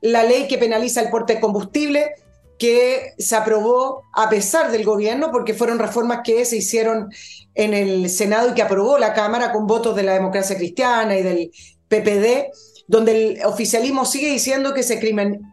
la 0.00 0.22
ley 0.22 0.46
que 0.46 0.58
penaliza 0.58 1.00
el 1.00 1.10
porte 1.10 1.34
de 1.34 1.40
combustible, 1.40 2.14
que 2.62 3.14
se 3.18 3.34
aprobó 3.34 4.04
a 4.14 4.30
pesar 4.30 4.70
del 4.70 4.84
gobierno, 4.84 5.32
porque 5.32 5.52
fueron 5.52 5.80
reformas 5.80 6.20
que 6.22 6.44
se 6.44 6.58
hicieron 6.58 7.08
en 7.56 7.74
el 7.74 8.08
Senado 8.08 8.50
y 8.50 8.54
que 8.54 8.62
aprobó 8.62 8.98
la 8.98 9.14
Cámara 9.14 9.50
con 9.50 9.66
votos 9.66 9.96
de 9.96 10.04
la 10.04 10.12
democracia 10.12 10.56
cristiana 10.56 11.18
y 11.18 11.24
del 11.24 11.50
PPD, 11.88 12.52
donde 12.86 13.10
el 13.40 13.44
oficialismo 13.46 14.04
sigue 14.04 14.30
diciendo 14.30 14.72
que 14.72 14.84
se 14.84 15.00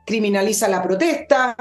criminaliza 0.05 0.67
la 0.67 0.83
protesta. 0.83 1.57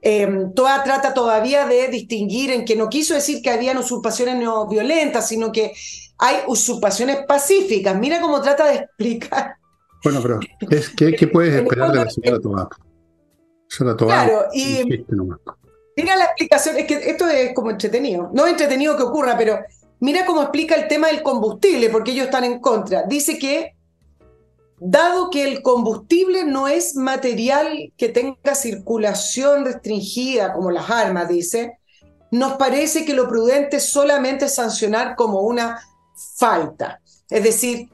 Em, 0.00 0.54
toda 0.54 0.82
trata 0.82 1.12
todavía 1.12 1.66
de 1.66 1.88
distinguir 1.88 2.50
en 2.50 2.64
que 2.64 2.74
no 2.74 2.88
quiso 2.88 3.12
decir 3.12 3.42
que 3.42 3.50
habían 3.50 3.76
usurpaciones 3.76 4.36
no 4.36 4.66
violentas, 4.66 5.28
sino 5.28 5.52
que 5.52 5.74
hay 6.16 6.36
usurpaciones 6.46 7.18
pacíficas. 7.28 7.94
Mira 7.98 8.18
cómo 8.22 8.40
trata 8.40 8.68
de 8.68 8.76
explicar. 8.76 9.56
Bueno, 10.02 10.22
pero 10.22 10.40
¿qué, 10.96 11.14
qué 11.14 11.26
puedes 11.26 11.54
esperar 11.54 11.92
de 11.92 11.96
la 12.02 12.08
señora 12.08 12.40
Tomás? 12.40 12.68
Claro, 13.96 14.46
y 14.52 14.84
mira 15.96 16.16
la 16.16 16.24
explicación, 16.24 16.76
es 16.76 16.86
que 16.86 17.10
esto 17.10 17.28
es 17.28 17.54
como 17.54 17.70
entretenido, 17.70 18.30
no 18.32 18.46
es 18.46 18.52
entretenido 18.52 18.96
que 18.96 19.02
ocurra, 19.02 19.36
pero 19.36 19.58
mira 20.00 20.24
cómo 20.26 20.42
explica 20.42 20.74
el 20.74 20.88
tema 20.88 21.08
del 21.08 21.22
combustible, 21.22 21.90
porque 21.90 22.12
ellos 22.12 22.26
están 22.26 22.44
en 22.44 22.60
contra. 22.60 23.04
Dice 23.04 23.38
que 23.38 23.74
dado 24.78 25.30
que 25.30 25.44
el 25.44 25.62
combustible 25.62 26.44
no 26.44 26.68
es 26.68 26.96
material 26.96 27.92
que 27.96 28.08
tenga 28.08 28.54
circulación 28.54 29.64
restringida 29.64 30.52
como 30.52 30.70
las 30.70 30.90
armas, 30.90 31.28
dice, 31.28 31.78
nos 32.30 32.54
parece 32.54 33.04
que 33.04 33.14
lo 33.14 33.28
prudente 33.28 33.76
es 33.76 33.88
solamente 33.88 34.48
sancionar 34.48 35.16
como 35.16 35.40
una 35.40 35.80
falta. 36.36 37.00
Es 37.30 37.42
decir, 37.42 37.88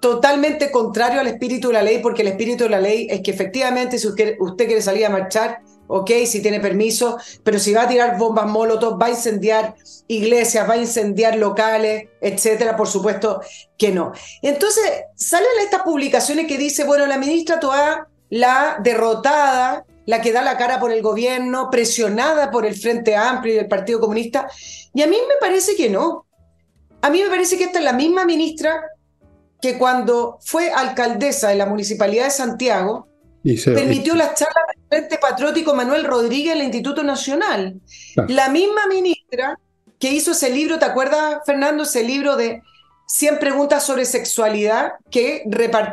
totalmente 0.00 0.70
contrario 0.70 1.20
al 1.20 1.26
espíritu 1.26 1.68
de 1.68 1.74
la 1.74 1.82
ley, 1.82 1.98
porque 1.98 2.22
el 2.22 2.28
espíritu 2.28 2.64
de 2.64 2.70
la 2.70 2.80
ley 2.80 3.06
es 3.10 3.20
que 3.22 3.30
efectivamente 3.30 3.98
si 3.98 4.06
usted, 4.06 4.36
quiere 4.56 4.82
salir 4.82 5.06
a 5.06 5.10
marchar, 5.10 5.60
ok, 5.88 6.10
si 6.26 6.42
tiene 6.42 6.60
permiso, 6.60 7.16
pero 7.42 7.58
si 7.58 7.72
va 7.72 7.82
a 7.82 7.88
tirar 7.88 8.18
bombas 8.18 8.46
molotov, 8.46 9.00
va 9.00 9.06
a 9.06 9.10
incendiar 9.10 9.74
iglesias, 10.08 10.68
va 10.68 10.74
a 10.74 10.78
incendiar 10.78 11.36
locales, 11.36 12.08
etcétera, 12.20 12.76
por 12.76 12.88
supuesto 12.88 13.40
que 13.78 13.92
no. 13.92 14.12
Entonces, 14.42 14.84
salen 15.14 15.48
estas 15.62 15.82
publicaciones 15.82 16.46
que 16.46 16.58
dice, 16.58 16.84
bueno, 16.84 17.06
la 17.06 17.18
ministra 17.18 17.60
Toa, 17.60 18.08
la 18.30 18.78
derrotada, 18.82 19.84
la 20.06 20.20
que 20.20 20.32
da 20.32 20.42
la 20.42 20.56
cara 20.56 20.78
por 20.78 20.92
el 20.92 21.02
gobierno, 21.02 21.70
presionada 21.70 22.50
por 22.50 22.66
el 22.66 22.76
Frente 22.76 23.16
Amplio 23.16 23.54
y 23.54 23.58
el 23.58 23.68
Partido 23.68 24.00
Comunista, 24.00 24.48
y 24.92 25.02
a 25.02 25.06
mí 25.06 25.16
me 25.16 25.34
parece 25.40 25.74
que 25.74 25.88
no. 25.88 26.26
A 27.02 27.10
mí 27.10 27.22
me 27.22 27.28
parece 27.28 27.56
que 27.56 27.64
esta 27.64 27.78
es 27.78 27.84
la 27.84 27.92
misma 27.92 28.24
ministra 28.24 28.82
que 29.60 29.78
cuando 29.78 30.38
fue 30.42 30.70
alcaldesa 30.70 31.48
de 31.48 31.56
la 31.56 31.66
Municipalidad 31.66 32.24
de 32.24 32.30
Santiago, 32.30 33.08
permitió 33.64 34.14
las 34.14 34.34
charlas 34.34 34.64
del 34.74 34.84
Frente 34.88 35.18
Patriótico 35.18 35.74
Manuel 35.74 36.04
Rodríguez 36.04 36.54
en 36.54 36.60
el 36.60 36.64
Instituto 36.66 37.02
Nacional. 37.02 37.80
La 38.28 38.48
misma 38.48 38.86
ministra 38.86 39.58
que 39.98 40.10
hizo 40.10 40.32
ese 40.32 40.50
libro, 40.50 40.78
¿te 40.78 40.84
acuerdas, 40.84 41.38
Fernando? 41.46 41.84
Ese 41.84 42.02
libro 42.02 42.36
de 42.36 42.62
100 43.06 43.38
preguntas 43.38 43.84
sobre 43.84 44.04
sexualidad, 44.04 44.92
que 45.10 45.44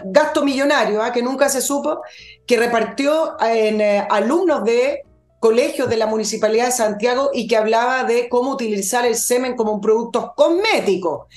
gasto 0.05 0.43
millonario, 0.43 1.01
¿ah? 1.01 1.11
que 1.11 1.21
nunca 1.21 1.47
se 1.47 1.61
supo, 1.61 2.01
que 2.47 2.57
repartió 2.57 3.39
en 3.39 3.81
eh, 3.81 4.07
alumnos 4.09 4.63
de 4.63 5.03
colegios 5.39 5.89
de 5.89 5.97
la 5.97 6.07
Municipalidad 6.07 6.67
de 6.67 6.71
Santiago 6.71 7.29
y 7.33 7.47
que 7.47 7.57
hablaba 7.57 8.03
de 8.03 8.29
cómo 8.29 8.51
utilizar 8.51 9.05
el 9.05 9.15
semen 9.15 9.55
como 9.55 9.73
un 9.73 9.81
producto 9.81 10.33
cosmético. 10.35 11.27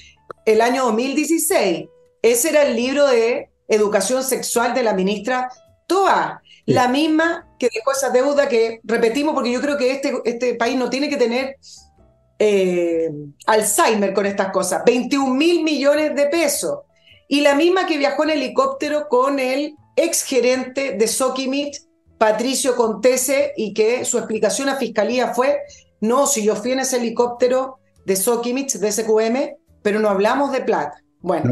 El 0.44 0.60
año 0.60 0.84
2016. 0.84 1.88
Ese 2.26 2.48
era 2.48 2.64
el 2.64 2.74
libro 2.74 3.06
de 3.06 3.50
educación 3.68 4.24
sexual 4.24 4.74
de 4.74 4.82
la 4.82 4.94
ministra 4.94 5.48
Toa, 5.86 6.42
la 6.64 6.88
misma 6.88 7.46
que 7.56 7.68
dejó 7.72 7.92
esa 7.92 8.10
deuda 8.10 8.48
que 8.48 8.80
repetimos 8.82 9.32
porque 9.32 9.52
yo 9.52 9.60
creo 9.60 9.78
que 9.78 9.92
este, 9.92 10.12
este 10.24 10.56
país 10.56 10.76
no 10.76 10.90
tiene 10.90 11.08
que 11.08 11.18
tener 11.18 11.54
eh, 12.40 13.12
Alzheimer 13.46 14.12
con 14.12 14.26
estas 14.26 14.50
cosas, 14.50 14.82
21 14.84 15.34
mil 15.34 15.62
millones 15.62 16.16
de 16.16 16.26
pesos. 16.26 16.80
Y 17.28 17.42
la 17.42 17.54
misma 17.54 17.86
que 17.86 17.96
viajó 17.96 18.24
en 18.24 18.30
helicóptero 18.30 19.06
con 19.08 19.38
el 19.38 19.76
exgerente 19.94 20.94
de 20.94 21.06
Sokimit, 21.06 21.76
Patricio 22.18 22.74
Contese, 22.74 23.52
y 23.56 23.72
que 23.72 24.04
su 24.04 24.18
explicación 24.18 24.68
a 24.68 24.74
Fiscalía 24.74 25.32
fue, 25.32 25.60
no, 26.00 26.26
si 26.26 26.42
yo 26.42 26.56
fui 26.56 26.72
en 26.72 26.80
ese 26.80 26.96
helicóptero 26.96 27.78
de 28.04 28.16
Sokimit, 28.16 28.72
de 28.72 28.90
SQM, 28.90 29.36
pero 29.80 30.00
no 30.00 30.08
hablamos 30.08 30.50
de 30.50 30.62
plata. 30.62 31.05
Bueno, 31.20 31.44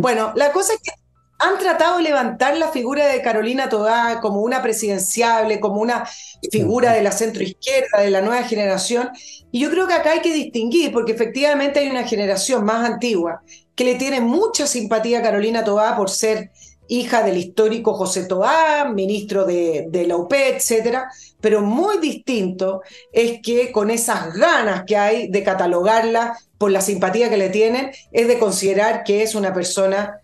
Bueno, 0.00 0.32
la 0.36 0.52
cosa 0.52 0.74
es 0.74 0.80
que 0.80 0.92
han 1.38 1.58
tratado 1.58 1.98
de 1.98 2.04
levantar 2.04 2.56
la 2.56 2.68
figura 2.68 3.06
de 3.06 3.20
Carolina 3.20 3.68
Todá 3.68 4.20
como 4.20 4.40
una 4.40 4.62
presidenciable, 4.62 5.60
como 5.60 5.80
una 5.80 6.08
figura 6.50 6.92
de 6.92 7.02
la 7.02 7.12
centroizquierda, 7.12 8.00
de 8.00 8.10
la 8.10 8.22
nueva 8.22 8.42
generación. 8.44 9.10
Y 9.52 9.60
yo 9.60 9.70
creo 9.70 9.86
que 9.86 9.94
acá 9.94 10.12
hay 10.12 10.20
que 10.20 10.32
distinguir, 10.32 10.92
porque 10.92 11.12
efectivamente 11.12 11.80
hay 11.80 11.88
una 11.88 12.04
generación 12.04 12.64
más 12.64 12.88
antigua 12.88 13.42
que 13.74 13.84
le 13.84 13.96
tiene 13.96 14.20
mucha 14.20 14.66
simpatía 14.66 15.18
a 15.18 15.22
Carolina 15.22 15.62
Todá 15.62 15.96
por 15.96 16.08
ser 16.08 16.50
hija 16.88 17.22
del 17.22 17.36
histórico 17.36 17.94
José 17.94 18.24
Toá, 18.24 18.90
ministro 18.92 19.44
de, 19.44 19.86
de 19.88 20.06
la 20.06 20.16
UP, 20.16 20.32
etcétera, 20.32 21.10
pero 21.40 21.62
muy 21.62 21.98
distinto 21.98 22.82
es 23.12 23.40
que 23.42 23.72
con 23.72 23.90
esas 23.90 24.34
ganas 24.34 24.84
que 24.84 24.96
hay 24.96 25.28
de 25.28 25.42
catalogarla 25.42 26.36
por 26.58 26.70
la 26.70 26.80
simpatía 26.80 27.30
que 27.30 27.36
le 27.36 27.50
tienen, 27.50 27.90
es 28.12 28.28
de 28.28 28.38
considerar 28.38 29.04
que 29.04 29.22
es 29.22 29.34
una 29.34 29.52
persona 29.52 30.18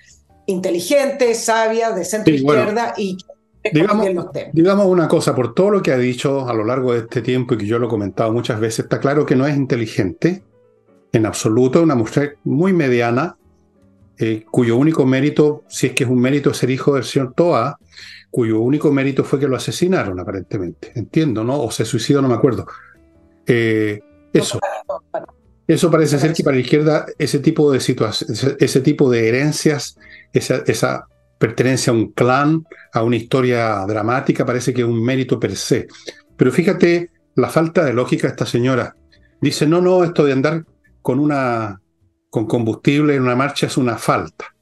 inteligente, 0.46 1.34
sabia, 1.34 1.92
de 1.92 2.04
centro 2.04 2.34
izquierda 2.34 2.94
y 2.96 3.16
digamos, 3.72 4.06
digamos 4.52 4.86
una 4.86 5.06
cosa, 5.06 5.34
por 5.34 5.54
todo 5.54 5.70
lo 5.70 5.82
que 5.82 5.92
ha 5.92 5.98
dicho 5.98 6.48
a 6.48 6.54
lo 6.54 6.64
largo 6.64 6.92
de 6.92 7.00
este 7.00 7.22
tiempo 7.22 7.54
y 7.54 7.58
que 7.58 7.66
yo 7.66 7.78
lo 7.78 7.86
he 7.86 7.90
comentado 7.90 8.32
muchas 8.32 8.58
veces, 8.58 8.80
está 8.80 8.98
claro 8.98 9.24
que 9.24 9.36
no 9.36 9.46
es 9.46 9.56
inteligente 9.56 10.42
en 11.12 11.26
absoluto, 11.26 11.82
una 11.82 11.94
mujer 11.94 12.38
muy 12.42 12.72
mediana, 12.72 13.36
eh, 14.18 14.44
cuyo 14.50 14.76
único 14.76 15.06
mérito, 15.06 15.64
si 15.68 15.88
es 15.88 15.92
que 15.92 16.04
es 16.04 16.10
un 16.10 16.20
mérito 16.20 16.52
ser 16.54 16.70
hijo 16.70 16.94
del 16.94 17.04
señor 17.04 17.34
Toa, 17.34 17.78
cuyo 18.30 18.60
único 18.60 18.92
mérito 18.92 19.24
fue 19.24 19.38
que 19.38 19.48
lo 19.48 19.56
asesinaron 19.56 20.18
aparentemente, 20.18 20.92
entiendo, 20.94 21.44
¿no? 21.44 21.60
O 21.60 21.70
se 21.70 21.84
suicidó, 21.84 22.22
no 22.22 22.28
me 22.28 22.34
acuerdo. 22.34 22.66
Eh, 23.46 24.00
eso. 24.32 24.58
Eso 25.66 25.90
parece 25.90 26.18
ser 26.18 26.32
que 26.32 26.42
para 26.42 26.56
la 26.56 26.62
izquierda 26.62 27.06
ese 27.18 27.38
tipo 27.38 27.70
de 27.72 27.80
situaciones, 27.80 28.56
ese 28.58 28.80
tipo 28.80 29.10
de 29.10 29.28
herencias, 29.28 29.96
esa, 30.32 30.62
esa 30.66 31.06
pertenencia 31.38 31.92
a 31.92 31.96
un 31.96 32.12
clan, 32.12 32.66
a 32.92 33.02
una 33.02 33.16
historia 33.16 33.84
dramática, 33.86 34.44
parece 34.44 34.74
que 34.74 34.82
es 34.82 34.86
un 34.86 35.02
mérito 35.02 35.38
per 35.38 35.56
se. 35.56 35.86
Pero 36.36 36.52
fíjate 36.52 37.10
la 37.36 37.48
falta 37.48 37.84
de 37.84 37.92
lógica 37.92 38.26
de 38.26 38.32
esta 38.32 38.46
señora. 38.46 38.96
Dice, 39.40 39.66
no, 39.66 39.80
no, 39.80 40.04
esto 40.04 40.24
de 40.24 40.32
andar 40.32 40.64
con 41.00 41.18
una 41.18 41.80
con 42.32 42.46
combustible 42.46 43.14
en 43.14 43.24
una 43.24 43.36
marcha 43.36 43.66
es 43.66 43.76
una 43.76 43.98
falta. 43.98 44.56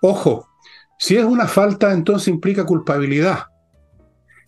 Ojo, 0.00 0.48
si 0.96 1.16
es 1.16 1.24
una 1.24 1.48
falta, 1.48 1.92
entonces 1.92 2.28
implica 2.28 2.64
culpabilidad. 2.64 3.46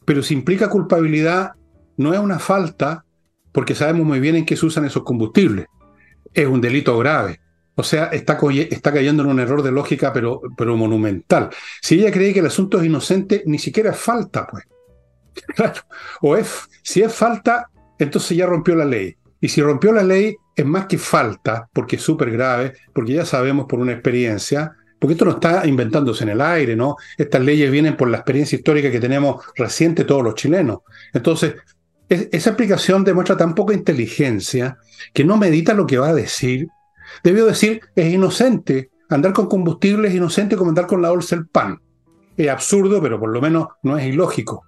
Pero 0.05 0.23
si 0.23 0.35
implica 0.35 0.71
culpabilidad, 0.71 1.55
no 1.97 2.15
es 2.15 2.21
una 2.21 2.39
falta 2.39 3.05
porque 3.51 3.75
sabemos 3.75 4.07
muy 4.07 4.21
bien 4.21 4.37
en 4.37 4.47
qué 4.47 4.57
se 4.57 4.65
usan 4.65 4.85
esos 4.85 5.03
combustibles. 5.03 5.67
Es 6.33 6.47
un 6.47 6.61
delito 6.61 6.97
grave. 6.99 7.41
O 7.75 7.83
sea, 7.83 8.05
está, 8.13 8.39
cayendo 8.93 9.25
en 9.25 9.29
un 9.29 9.41
error 9.41 9.65
de 9.65 9.73
lógica, 9.73 10.13
pero, 10.13 10.41
pero 10.57 10.77
monumental. 10.77 11.51
Si 11.83 11.97
ella 11.97 12.13
cree 12.13 12.33
que 12.33 12.39
el 12.39 12.47
asunto 12.47 12.79
es 12.79 12.87
inocente, 12.87 13.43
ni 13.45 13.59
siquiera 13.59 13.91
es 13.91 13.99
falta, 13.99 14.47
pues. 14.47 14.63
Claro. 15.57 15.81
O 16.21 16.37
es, 16.37 16.69
si 16.85 17.03
es 17.03 17.13
falta, 17.13 17.71
entonces 17.99 18.37
ya 18.37 18.47
rompió 18.47 18.77
la 18.77 18.85
ley. 18.85 19.17
Y 19.41 19.49
si 19.49 19.63
rompió 19.63 19.91
la 19.91 20.05
ley, 20.05 20.37
es 20.61 20.67
más 20.67 20.87
que 20.87 20.99
falta, 20.99 21.69
porque 21.73 21.97
es 21.97 22.03
súper 22.03 22.31
grave, 22.31 22.75
porque 22.93 23.15
ya 23.15 23.25
sabemos 23.25 23.67
por 23.67 23.79
una 23.79 23.93
experiencia, 23.93 24.73
porque 24.99 25.15
esto 25.15 25.25
no 25.25 25.33
está 25.33 25.67
inventándose 25.67 26.25
en 26.25 26.31
el 26.31 26.41
aire, 26.41 26.77
¿no? 26.77 26.97
Estas 27.17 27.41
leyes 27.41 27.71
vienen 27.71 27.97
por 27.97 28.09
la 28.09 28.19
experiencia 28.19 28.57
histórica 28.57 28.91
que 28.91 29.01
tenemos 29.01 29.45
reciente 29.57 30.05
todos 30.05 30.23
los 30.23 30.35
chilenos. 30.35 30.81
Entonces, 31.13 31.55
esa 32.09 32.51
aplicación 32.51 33.05
demuestra 33.05 33.37
tan 33.37 33.55
poca 33.55 33.73
inteligencia 33.73 34.79
que 35.15 35.25
no 35.25 35.37
medita 35.37 35.75
lo 35.75 35.87
que 35.87 35.99
va 35.99 36.09
a 36.09 36.15
decir. 36.15 36.69
Debió 37.23 37.47
decir, 37.47 37.81
es 37.95 38.13
inocente. 38.13 38.91
Andar 39.09 39.33
con 39.33 39.47
combustible 39.47 40.09
es 40.09 40.15
inocente 40.15 40.57
como 40.57 40.71
andar 40.71 40.87
con 40.87 41.01
la 41.01 41.11
bolsa 41.11 41.37
del 41.37 41.47
pan. 41.47 41.81
Es 42.37 42.49
absurdo, 42.49 43.01
pero 43.01 43.19
por 43.19 43.31
lo 43.31 43.41
menos 43.41 43.69
no 43.83 43.97
es 43.97 44.07
ilógico. 44.07 44.65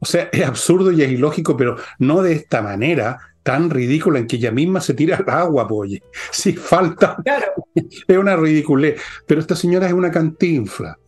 O 0.00 0.06
sea, 0.06 0.28
es 0.32 0.44
absurdo 0.46 0.90
y 0.92 1.02
es 1.02 1.10
ilógico, 1.10 1.56
pero 1.56 1.76
no 1.98 2.22
de 2.22 2.32
esta 2.32 2.62
manera 2.62 3.18
tan 3.48 3.70
ridícula 3.70 4.18
en 4.18 4.26
que 4.26 4.36
ella 4.36 4.50
misma 4.50 4.78
se 4.78 4.92
tira 4.92 5.16
al 5.16 5.30
agua, 5.30 5.66
oye. 5.70 6.02
Si 6.30 6.52
falta, 6.52 7.16
es 7.74 8.18
una 8.18 8.36
ridiculez. 8.36 9.00
Pero 9.26 9.40
esta 9.40 9.56
señora 9.56 9.86
es 9.86 9.94
una 9.94 10.10
cantinfla. 10.10 10.98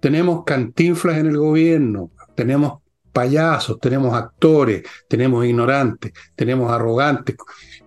Tenemos 0.00 0.42
cantinflas 0.42 1.18
en 1.18 1.26
el 1.26 1.36
gobierno, 1.36 2.10
tenemos 2.34 2.80
payasos, 3.12 3.78
tenemos 3.78 4.14
actores, 4.14 4.82
tenemos 5.06 5.44
ignorantes, 5.44 6.12
tenemos 6.34 6.72
arrogantes 6.72 7.36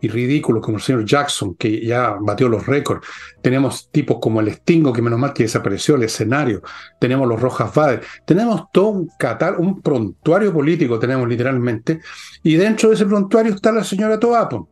y 0.06 0.08
ridículos 0.08 0.64
como 0.64 0.78
el 0.78 0.84
señor 0.84 1.04
Jackson, 1.04 1.56
que 1.56 1.84
ya 1.84 2.16
batió 2.20 2.48
los 2.48 2.68
récords, 2.68 3.06
tenemos 3.42 3.90
tipos 3.90 4.18
como 4.22 4.40
el 4.40 4.54
Stingo, 4.54 4.94
que 4.94 5.02
menos 5.02 5.20
mal 5.20 5.34
que 5.34 5.44
desapareció 5.44 5.96
el 5.96 6.04
escenario, 6.04 6.62
tenemos 7.00 7.28
los 7.28 7.42
Rojas 7.42 7.74
Vades, 7.74 8.06
tenemos 8.26 8.66
todo 8.72 8.90
un 8.90 9.10
catal, 9.18 9.56
un 9.58 9.82
prontuario 9.82 10.54
político, 10.54 11.00
tenemos 11.00 11.28
literalmente, 11.28 12.02
y 12.44 12.56
dentro 12.56 12.90
de 12.90 12.96
ese 12.96 13.06
prontuario 13.06 13.54
está 13.54 13.72
la 13.72 13.84
señora 13.84 14.20
Toapo, 14.20 14.70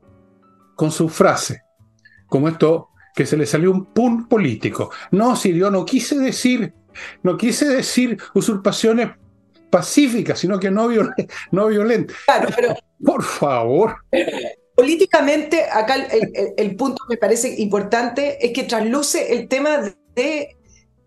con 0.75 0.91
su 0.91 1.09
frase, 1.09 1.63
como 2.27 2.47
esto 2.47 2.89
que 3.15 3.25
se 3.25 3.35
le 3.35 3.47
salió 3.47 3.71
un 3.71 3.85
pun 3.85 4.27
político. 4.27 4.91
No, 5.11 5.35
si 5.35 5.53
yo 5.53 5.71
no 5.71 5.85
quise 5.85 6.17
decir, 6.17 6.73
no 7.23 7.37
quise 7.37 7.67
decir 7.67 8.17
usurpaciones 8.33 9.11
pacífica, 9.71 10.35
sino 10.35 10.59
que 10.59 10.69
no, 10.69 10.89
no 11.51 11.67
violenta. 11.67 12.13
Claro, 12.25 12.49
pero. 12.55 12.75
Por 13.03 13.23
favor. 13.23 13.97
Políticamente, 14.75 15.65
acá 15.71 15.95
el, 16.57 16.75
punto 16.75 17.03
que 17.07 17.15
me 17.15 17.17
parece 17.17 17.61
importante 17.61 18.43
es 18.45 18.53
que 18.53 18.63
trasluce 18.63 19.33
el 19.33 19.47
tema 19.47 19.93
de 20.15 20.57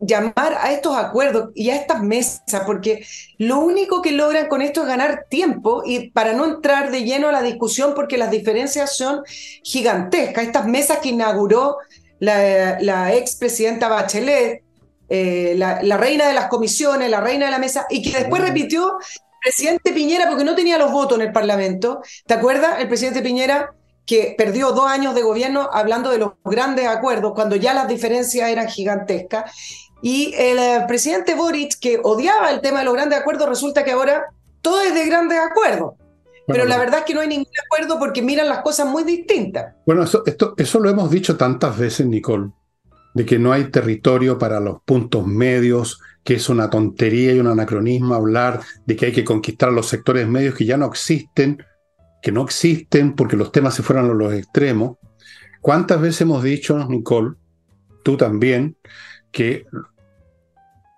llamar 0.00 0.58
a 0.60 0.72
estos 0.72 0.96
acuerdos 0.96 1.50
y 1.54 1.70
a 1.70 1.76
estas 1.76 2.02
mesas, 2.02 2.62
porque 2.66 3.04
lo 3.38 3.58
único 3.58 4.02
que 4.02 4.12
logran 4.12 4.48
con 4.48 4.62
esto 4.62 4.82
es 4.82 4.88
ganar 4.88 5.26
tiempo 5.28 5.82
y 5.84 6.10
para 6.10 6.34
no 6.34 6.44
entrar 6.44 6.90
de 6.90 7.02
lleno 7.02 7.28
a 7.28 7.32
la 7.32 7.42
discusión, 7.42 7.92
porque 7.94 8.18
las 8.18 8.30
diferencias 8.30 8.96
son 8.96 9.22
gigantescas. 9.64 10.44
Estas 10.44 10.66
mesas 10.66 10.98
que 10.98 11.08
inauguró 11.10 11.78
la, 12.18 12.78
la 12.80 13.14
expresidenta 13.14 13.88
Bachelet, 13.88 14.62
eh, 15.08 15.54
la, 15.56 15.82
la, 15.82 15.96
reina 15.96 16.26
de 16.28 16.34
las 16.34 16.48
comisiones, 16.48 17.10
la 17.10 17.20
reina 17.20 17.46
de 17.46 17.52
la 17.52 17.58
mesa, 17.58 17.86
y 17.88 18.02
que 18.02 18.18
después 18.18 18.42
repitió 18.42 18.98
el 18.98 19.25
presidente 19.46 19.92
Piñera 19.92 20.28
porque 20.28 20.42
no 20.42 20.56
tenía 20.56 20.76
los 20.76 20.90
votos 20.90 21.18
en 21.18 21.26
el 21.26 21.32
Parlamento. 21.32 22.02
¿Te 22.26 22.34
acuerdas? 22.34 22.80
El 22.80 22.88
presidente 22.88 23.22
Piñera 23.22 23.72
que 24.04 24.34
perdió 24.36 24.72
dos 24.72 24.86
años 24.86 25.14
de 25.14 25.22
gobierno 25.22 25.70
hablando 25.72 26.10
de 26.10 26.18
los 26.18 26.32
grandes 26.44 26.88
acuerdos, 26.88 27.32
cuando 27.32 27.54
ya 27.54 27.72
las 27.72 27.86
diferencias 27.86 28.48
eran 28.48 28.68
gigantescas. 28.68 29.52
Y 30.02 30.34
el 30.36 30.58
eh, 30.58 30.84
presidente 30.88 31.36
Boric, 31.36 31.78
que 31.80 32.00
odiaba 32.02 32.50
el 32.50 32.60
tema 32.60 32.80
de 32.80 32.86
los 32.86 32.94
grandes 32.94 33.20
acuerdos, 33.20 33.48
resulta 33.48 33.84
que 33.84 33.92
ahora 33.92 34.26
todo 34.62 34.80
es 34.80 34.92
de 34.94 35.06
grandes 35.06 35.38
acuerdos. 35.38 35.94
Pero 36.48 36.64
la 36.64 36.78
verdad 36.78 37.00
es 37.00 37.04
que 37.04 37.14
no 37.14 37.20
hay 37.20 37.28
ningún 37.28 37.46
acuerdo 37.66 37.98
porque 38.00 38.22
miran 38.22 38.48
las 38.48 38.60
cosas 38.60 38.88
muy 38.88 39.04
distintas. 39.04 39.74
Bueno, 39.84 40.02
eso, 40.02 40.22
esto, 40.26 40.54
eso 40.56 40.80
lo 40.80 40.90
hemos 40.90 41.08
dicho 41.10 41.36
tantas 41.36 41.76
veces, 41.78 42.06
Nicole, 42.06 42.50
de 43.14 43.24
que 43.24 43.38
no 43.38 43.52
hay 43.52 43.70
territorio 43.70 44.38
para 44.38 44.60
los 44.60 44.80
puntos 44.82 45.24
medios, 45.26 46.00
que 46.26 46.34
es 46.34 46.48
una 46.48 46.68
tontería 46.68 47.32
y 47.32 47.38
un 47.38 47.46
anacronismo 47.46 48.14
hablar 48.14 48.60
de 48.84 48.96
que 48.96 49.06
hay 49.06 49.12
que 49.12 49.24
conquistar 49.24 49.72
los 49.72 49.86
sectores 49.86 50.26
medios 50.26 50.56
que 50.56 50.64
ya 50.64 50.76
no 50.76 50.86
existen, 50.86 51.64
que 52.20 52.32
no 52.32 52.42
existen 52.42 53.14
porque 53.14 53.36
los 53.36 53.52
temas 53.52 53.74
se 53.74 53.84
fueron 53.84 54.10
a 54.10 54.14
los 54.14 54.34
extremos. 54.34 54.98
¿Cuántas 55.60 56.00
veces 56.00 56.22
hemos 56.22 56.42
dicho, 56.42 56.84
Nicole, 56.88 57.36
tú 58.02 58.16
también, 58.16 58.76
que 59.30 59.66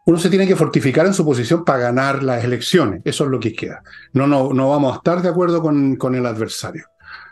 uno 0.07 0.17
se 0.17 0.31
tiene 0.31 0.47
que 0.47 0.57
fortificar 0.57 1.05
en 1.05 1.13
su 1.13 1.27
posición 1.27 1.63
para 1.63 1.81
ganar 1.81 2.23
las 2.23 2.43
elecciones. 2.43 3.03
Eso 3.05 3.25
es 3.25 3.31
lo 3.31 3.39
que 3.39 3.53
queda. 3.53 3.83
No, 4.15 4.27
no, 4.27 4.55
no 4.55 4.71
vamos 4.71 4.95
a 4.95 4.97
estar 4.97 5.21
de 5.21 5.29
acuerdo 5.29 5.61
con, 5.61 5.97
con, 5.97 6.15
el 6.15 6.25
adversario. 6.25 6.87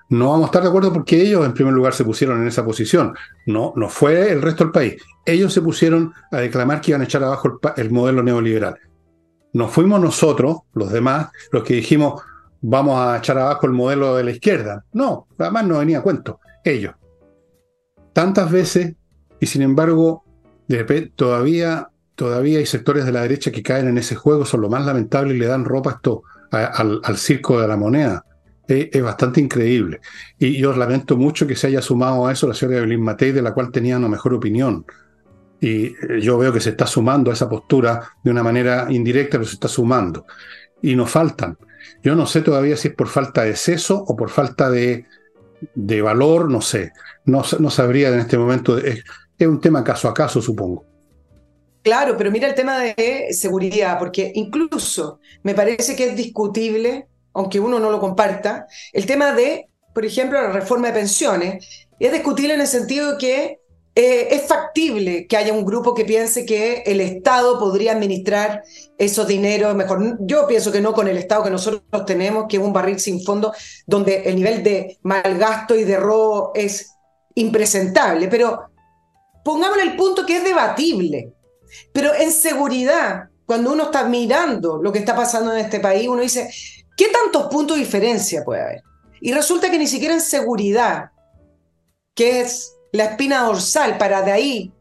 No 0.09 0.31
vamos 0.31 0.45
a 0.45 0.47
estar 0.47 0.63
de 0.63 0.69
acuerdo 0.69 0.93
porque 0.93 1.21
ellos, 1.21 1.45
en 1.45 1.53
primer 1.53 1.75
lugar, 1.75 1.93
se 1.93 2.05
pusieron 2.05 2.41
en 2.41 2.49
esa 2.49 2.65
posición. 2.65 3.15
No, 3.47 3.73
no 3.77 3.89
fue 3.89 4.31
el 4.31 4.41
resto 4.41 4.65
del 4.65 4.73
país. 4.73 5.03
Ellos 5.25 5.53
se 5.53 5.63
pusieron 5.63 6.13
a 6.31 6.39
declamar 6.39 6.81
que 6.81 6.93
iban 6.93 7.01
a 7.01 7.05
echar 7.05 7.25
abajo 7.25 7.61
el, 7.77 7.85
el 7.85 7.91
modelo 7.91 8.23
neoliberal. 8.23 8.79
No 9.53 9.69
fuimos 9.69 10.01
nosotros, 10.01 10.59
los 10.75 10.93
demás, 10.93 11.31
los 11.51 11.65
que 11.65 11.75
dijimos 11.75 12.23
vamos 12.69 12.99
a 12.99 13.19
echar 13.19 13.39
abajo 13.39 13.67
el 13.67 13.73
modelo 13.73 14.17
de 14.17 14.25
la 14.25 14.31
izquierda. 14.33 14.85
No, 14.93 15.29
además 15.39 15.67
no 15.67 15.79
venía 15.79 15.99
a 15.99 16.03
cuento. 16.03 16.41
Ellos. 16.65 16.95
Tantas 18.13 18.51
veces, 18.51 18.95
y 19.41 19.47
sin 19.47 19.63
embargo, 19.63 20.25
de 20.67 21.13
todavía, 21.15 21.91
todavía 22.15 22.59
hay 22.59 22.67
sectores 22.67 23.05
de 23.05 23.13
la 23.13 23.23
derecha 23.23 23.53
que 23.53 23.63
caen 23.63 23.89
en 23.89 23.99
ese 23.99 24.17
juego, 24.17 24.45
son 24.45 24.63
lo 24.63 24.69
más 24.69 24.85
lamentable 24.85 25.35
y 25.35 25.39
le 25.39 25.47
dan 25.47 25.65
ropa 25.65 25.93
esto 25.93 26.23
al, 26.51 27.17
circo 27.17 27.61
de 27.61 27.69
la 27.69 27.77
moneda. 27.77 28.25
Es, 28.69 29.03
bastante 29.03 29.41
increíble. 29.41 30.01
Y 30.39 30.59
yo 30.59 30.75
lamento 30.75 31.17
mucho 31.17 31.47
que 31.47 31.55
se 31.55 31.69
haya 31.69 31.81
sumado 31.81 32.27
a 32.27 32.33
eso 32.33 32.49
la 32.49 32.55
señora 32.55 32.79
Evelyn 32.79 33.01
Matei, 33.01 33.33
de 33.33 33.43
la 33.43 33.55
cual 33.55 33.71
tenía 33.71 33.97
una 33.97 34.09
mejor 34.09 34.35
opinión. 34.35 34.85
Y 35.61 35.87
eh, 35.87 36.21
yo 36.21 36.37
veo 36.39 36.53
que 36.53 36.61
se 36.61 36.71
está 36.71 36.87
sumando 36.87 37.31
a 37.31 37.35
esa 37.35 37.49
postura 37.49 38.01
de 38.23 38.31
una 38.31 38.43
manera 38.43 38.87
indirecta, 38.91 39.39
pero 39.39 39.45
se 39.45 39.55
está 39.55 39.69
sumando. 39.69 40.27
Y 40.83 40.97
nos 40.97 41.11
faltan. 41.11 41.57
Yo 42.03 42.17
no 42.17 42.27
sé 42.27 42.43
todavía 42.43 42.77
si 42.77 42.89
es 42.89 42.95
por 42.95 43.09
falta 43.09 43.45
de 43.45 43.57
seso 43.57 44.05
o 44.07 44.17
por 44.17 44.31
falta 44.31 44.69
de, 44.69 45.07
de 45.75 46.03
valor, 46.03 46.51
no 46.51 46.61
sé. 46.61 46.93
No, 47.25 47.43
no 47.61 47.71
sabría 47.71 48.09
en 48.09 48.21
este 48.21 48.37
momento. 48.37 48.79
Es, 48.79 49.05
es 49.39 49.47
un 49.47 49.61
tema 49.61 49.85
caso 49.85 50.09
a 50.09 50.15
caso, 50.15 50.43
supongo. 50.43 50.85
Claro, 51.83 52.17
pero 52.17 52.33
mira 52.33 52.49
el 52.49 52.55
tema 52.57 52.81
de 52.81 53.29
seguridad, 53.31 53.97
porque 54.01 54.33
incluso 54.35 55.21
me 55.45 55.55
parece 55.55 55.95
que 55.95 56.09
es 56.09 56.17
discutible, 56.17 57.07
aunque 57.37 57.61
uno 57.61 57.79
no 57.79 57.91
lo 57.91 58.01
comparta, 58.01 58.67
el 58.93 59.07
tema 59.07 59.33
de, 59.33 59.69
por 59.95 60.05
ejemplo, 60.05 60.41
la 60.41 60.51
reforma 60.51 60.89
de 60.89 60.95
pensiones. 60.95 61.87
Es 61.99 62.13
discutible 62.13 62.55
en 62.55 62.61
el 62.61 62.67
sentido 62.67 63.13
de 63.13 63.19
que 63.19 63.61
eh, 63.99 64.29
es 64.31 64.43
factible 64.47 65.27
que 65.27 65.39
haya 65.39 65.55
un 65.55 65.65
grupo 65.65 65.95
que 65.95 66.05
piense 66.05 66.45
que 66.45 66.83
el 66.85 67.01
Estado 67.01 67.59
podría 67.59 67.93
administrar 67.93 68.63
esos 68.99 69.27
dineros 69.27 69.75
mejor. 69.75 70.19
Yo 70.21 70.47
pienso 70.47 70.71
que 70.71 70.83
no 70.83 70.93
con 70.93 71.09
el 71.09 71.17
Estado 71.17 71.45
que 71.45 71.51
nosotros 71.51 71.83
tenemos, 72.07 72.45
que 72.47 72.59
es 72.59 72.63
un 72.63 72.75
barril 72.75 73.01
sin 73.01 73.23
fondo, 73.23 73.55
donde 73.87 74.25
el 74.25 74.37
nivel 74.37 74.63
de 74.63 74.99
malgasto 75.03 75.75
y 75.75 75.85
de 75.85 75.97
robo 75.97 76.53
es 76.55 76.95
impresentable. 77.35 78.29
Pero 78.29 78.65
pongamos 79.43 79.79
el 79.79 79.97
punto 79.97 80.27
que 80.27 80.37
es 80.37 80.45
debatible. 80.45 81.33
Pero 81.93 82.15
en 82.15 82.33
seguridad, 82.33 83.31
cuando 83.47 83.73
uno 83.73 83.85
está 83.85 84.05
mirando 84.05 84.83
lo 84.83 84.93
que 84.93 84.99
está 84.99 85.17
pasando 85.17 85.55
en 85.55 85.61
este 85.61 85.81
país, 85.81 86.07
uno 86.07 86.21
dice, 86.21 86.51
¿qué 86.97 87.09
tantos 87.09 87.49
puntos 87.49 87.77
de 87.77 87.85
diferencia 87.85 88.45
puede 88.45 88.63
haber? 88.63 88.83
Y 89.21 89.33
resulta 89.33 89.71
que 89.71 89.79
ni 89.79 89.87
siquiera 89.87 90.15
en 90.15 90.21
seguridad, 90.21 91.11
que 92.15 92.41
es 92.41 92.75
la 92.93 93.05
espina 93.05 93.43
dorsal 93.43 93.99
para 93.99 94.23
de 94.23 94.33
ahí 94.33 94.73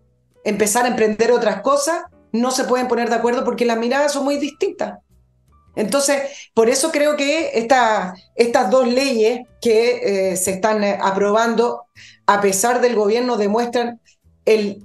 empezar 0.43 0.85
a 0.85 0.89
emprender 0.89 1.31
otras 1.31 1.61
cosas, 1.61 2.03
no 2.31 2.51
se 2.51 2.65
pueden 2.65 2.87
poner 2.87 3.09
de 3.09 3.15
acuerdo 3.15 3.43
porque 3.43 3.65
las 3.65 3.77
miradas 3.77 4.13
son 4.13 4.23
muy 4.23 4.37
distintas. 4.37 4.99
Entonces, 5.75 6.49
por 6.53 6.69
eso 6.69 6.91
creo 6.91 7.17
que 7.17 7.51
estas 7.53 8.71
dos 8.71 8.87
leyes 8.87 9.41
que 9.61 10.31
eh, 10.31 10.37
se 10.37 10.51
están 10.51 10.83
eh, 10.83 10.97
aprobando, 11.01 11.83
a 12.25 12.39
pesar 12.39 12.79
del 12.79 12.95
gobierno, 12.95 13.35
demuestran 13.35 13.99
el 14.45 14.83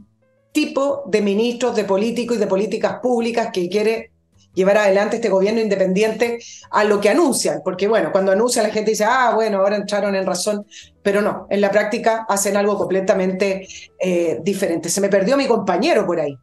tipo 0.53 1.05
de 1.07 1.21
ministros, 1.21 1.77
de 1.77 1.85
políticos 1.85 2.37
y 2.37 2.41
de 2.41 2.47
políticas 2.47 2.99
públicas 3.01 3.51
que 3.53 3.69
quiere 3.69 4.10
llevar 4.55 4.79
adelante 4.79 5.17
este 5.17 5.29
gobierno 5.29 5.61
independiente 5.61 6.39
a 6.71 6.85
lo 6.85 7.01
que 7.01 7.09
anuncian, 7.09 7.61
porque 7.65 7.89
bueno, 7.89 8.11
cuando 8.13 8.33
anuncian 8.33 8.67
la 8.67 8.73
gente 8.73 8.91
dice, 8.91 9.05
ah, 9.05 9.33
bueno, 9.35 9.59
ahora 9.59 9.77
entraron 9.77 10.15
en 10.15 10.27
razón, 10.27 10.67
pero 11.03 11.23
no, 11.23 11.47
en 11.51 11.61
la 11.61 11.71
práctica 11.71 12.27
hacen 12.29 12.57
algo 12.57 12.77
completamente 12.77 13.67
eh, 13.99 14.41
diferente. 14.43 14.89
Se 14.89 15.01
me 15.01 15.09
perdió 15.09 15.37
mi 15.37 15.47
compañero 15.47 16.07
por 16.07 16.21
ahí. 16.21 16.37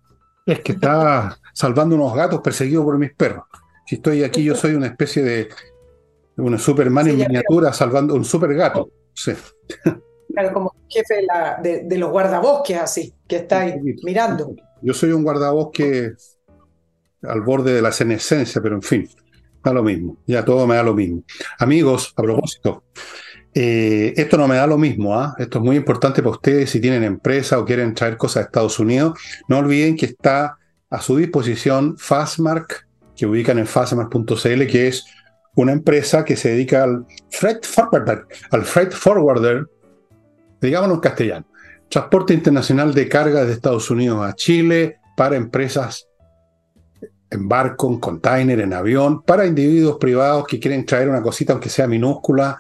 Es 0.45 0.62
que 0.62 0.74
está 0.74 1.38
salvando 1.53 1.95
unos 1.95 2.14
gatos 2.16 2.41
perseguidos 2.41 2.86
por 2.86 2.97
mis 2.97 3.14
perros. 3.14 3.43
Si 3.86 3.95
estoy 3.95 4.24
aquí, 4.24 4.43
yo 4.43 4.55
soy 4.55 4.74
una 4.74 4.88
especie 4.88 5.24
de 5.24 5.49
una 6.38 6.58
Superman 6.58 7.08
en 7.08 7.18
miniatura 7.18 7.74
salvando 7.74 8.14
un 8.14 8.24
super 8.24 8.53
gato. 8.53 8.89
Sí. 9.14 9.34
Claro, 10.34 10.53
como 10.53 10.76
jefe 10.88 11.26
de, 11.64 11.97
los 11.97 12.12
guardabosques, 12.12 12.78
así, 12.78 13.14
que 13.28 13.38
está 13.38 13.62
ahí 13.62 13.80
mirando. 14.03 14.53
Yo 14.82 14.93
soy 14.93 15.12
un 15.12 15.24
guardabosque 15.24 16.12
al 17.28 17.41
borde 17.41 17.73
de 17.73 17.82
la 17.82 17.91
senescencia, 17.91 18.61
pero 18.61 18.75
en 18.75 18.82
fin, 18.82 19.09
da 19.63 19.73
lo 19.73 19.84
mismo. 19.84 20.17
Ya 20.25 20.43
todo 20.43 20.65
me 20.67 20.75
da 20.75 20.84
lo 20.84 20.93
mismo. 20.93 21.23
Amigos, 21.59 22.13
a 22.15 22.21
propósito, 22.21 22.84
eh, 23.53 24.13
esto 24.15 24.38
no 24.38 24.47
me 24.47 24.55
da 24.55 24.67
lo 24.67 24.78
mismo, 24.78 25.17
¿ah? 25.19 25.36
esto 25.38 25.59
es 25.59 25.63
muy 25.63 25.75
importante 25.75 26.21
para 26.21 26.36
ustedes 26.36 26.69
si 26.69 26.80
tienen 26.80 27.03
empresa 27.03 27.59
o 27.59 27.65
quieren 27.65 27.93
traer 27.93 28.17
cosas 28.17 28.38
a 28.38 28.45
Estados 28.45 28.80
Unidos. 28.80 29.19
No 29.47 29.57
olviden 29.57 29.95
que 29.95 30.07
está 30.07 30.57
a 30.89 31.01
su 31.01 31.17
disposición 31.17 31.97
Fastmark, 31.97 32.88
que 33.15 33.25
ubican 33.25 33.57
en 33.57 33.67
fastmark.cl, 33.67 34.67
que 34.67 34.88
es 34.88 35.05
una 35.55 35.71
empresa 35.71 36.23
que 36.23 36.36
se 36.36 36.49
dedica 36.49 36.84
al 36.84 37.05
freight 37.32 37.65
forwarder, 37.65 38.25
al 38.51 38.63
freight 38.63 38.91
forwarder 38.91 39.65
digámoslo 40.61 40.95
en 40.95 41.01
castellano, 41.01 41.47
transporte 41.89 42.34
internacional 42.34 42.93
de 42.93 43.07
carga 43.07 43.45
de 43.45 43.53
Estados 43.53 43.89
Unidos 43.89 44.25
a 44.25 44.34
Chile 44.34 44.99
para 45.15 45.36
empresas 45.36 46.07
en 47.30 47.47
barco, 47.47 47.89
en 47.89 47.99
container, 47.99 48.59
en 48.59 48.73
avión, 48.73 49.21
para 49.21 49.45
individuos 49.45 49.97
privados 49.97 50.45
que 50.47 50.59
quieren 50.59 50.86
traer 50.86 51.09
una 51.09 51.21
cosita, 51.21 51.53
aunque 51.53 51.69
sea 51.69 51.88
minúscula, 51.88 52.59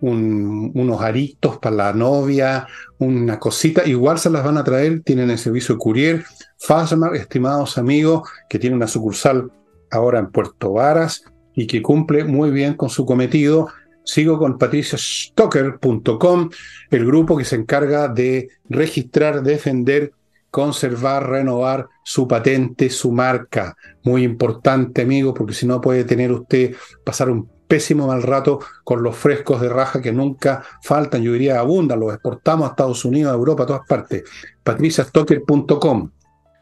unos 0.00 1.00
aritos 1.00 1.56
para 1.58 1.76
la 1.76 1.92
novia, 1.94 2.66
una 2.98 3.38
cosita, 3.38 3.86
igual 3.86 4.18
se 4.18 4.28
las 4.28 4.44
van 4.44 4.58
a 4.58 4.64
traer, 4.64 5.00
tienen 5.02 5.30
el 5.30 5.38
servicio 5.38 5.76
de 5.76 5.78
courier. 5.78 6.24
Fastmark, 6.58 7.14
estimados 7.14 7.78
amigos, 7.78 8.28
que 8.48 8.58
tiene 8.58 8.76
una 8.76 8.86
sucursal 8.86 9.50
ahora 9.90 10.18
en 10.18 10.30
Puerto 10.30 10.72
Varas 10.72 11.24
y 11.54 11.66
que 11.66 11.80
cumple 11.80 12.24
muy 12.24 12.50
bien 12.50 12.74
con 12.74 12.90
su 12.90 13.06
cometido 13.06 13.68
Sigo 14.04 14.38
con 14.38 14.58
patriciastocker.com, 14.58 16.50
el 16.90 17.06
grupo 17.06 17.38
que 17.38 17.44
se 17.46 17.56
encarga 17.56 18.06
de 18.08 18.50
registrar, 18.68 19.42
defender, 19.42 20.12
conservar, 20.54 21.28
renovar 21.28 21.88
su 22.04 22.28
patente, 22.28 22.88
su 22.88 23.10
marca. 23.10 23.76
Muy 24.04 24.22
importante, 24.22 25.02
amigo, 25.02 25.34
porque 25.34 25.52
si 25.52 25.66
no 25.66 25.80
puede 25.80 26.04
tener 26.04 26.30
usted 26.30 26.76
pasar 27.04 27.28
un 27.28 27.50
pésimo 27.66 28.06
mal 28.06 28.22
rato 28.22 28.60
con 28.84 29.02
los 29.02 29.16
frescos 29.16 29.60
de 29.60 29.68
raja 29.68 30.00
que 30.00 30.12
nunca 30.12 30.62
faltan, 30.80 31.24
yo 31.24 31.32
diría 31.32 31.58
abundan, 31.58 31.98
los 31.98 32.14
exportamos 32.14 32.68
a 32.68 32.70
Estados 32.70 33.04
Unidos, 33.04 33.32
a 33.32 33.34
Europa, 33.34 33.64
a 33.64 33.66
todas 33.66 33.82
partes. 33.88 34.22
patriciastocker.com. 34.62 36.10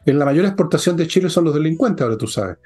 En 0.07 0.17
la 0.17 0.25
mayor 0.25 0.45
exportación 0.45 0.97
de 0.97 1.05
Chile 1.05 1.29
son 1.29 1.43
los 1.43 1.53
delincuentes, 1.53 2.03
ahora 2.03 2.17
tú 2.17 2.25
sabes. 2.25 2.57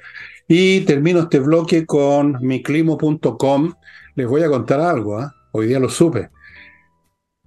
Y 0.47 0.85
termino 0.85 1.19
este 1.19 1.41
bloque 1.41 1.85
con 1.85 2.37
miclimo.com, 2.39 3.73
les 4.15 4.27
voy 4.27 4.43
a 4.43 4.47
contar 4.47 4.79
algo, 4.79 5.19
¿ah? 5.19 5.35
hoy 5.51 5.67
día 5.67 5.79
lo 5.81 5.89
supe. 5.89 6.29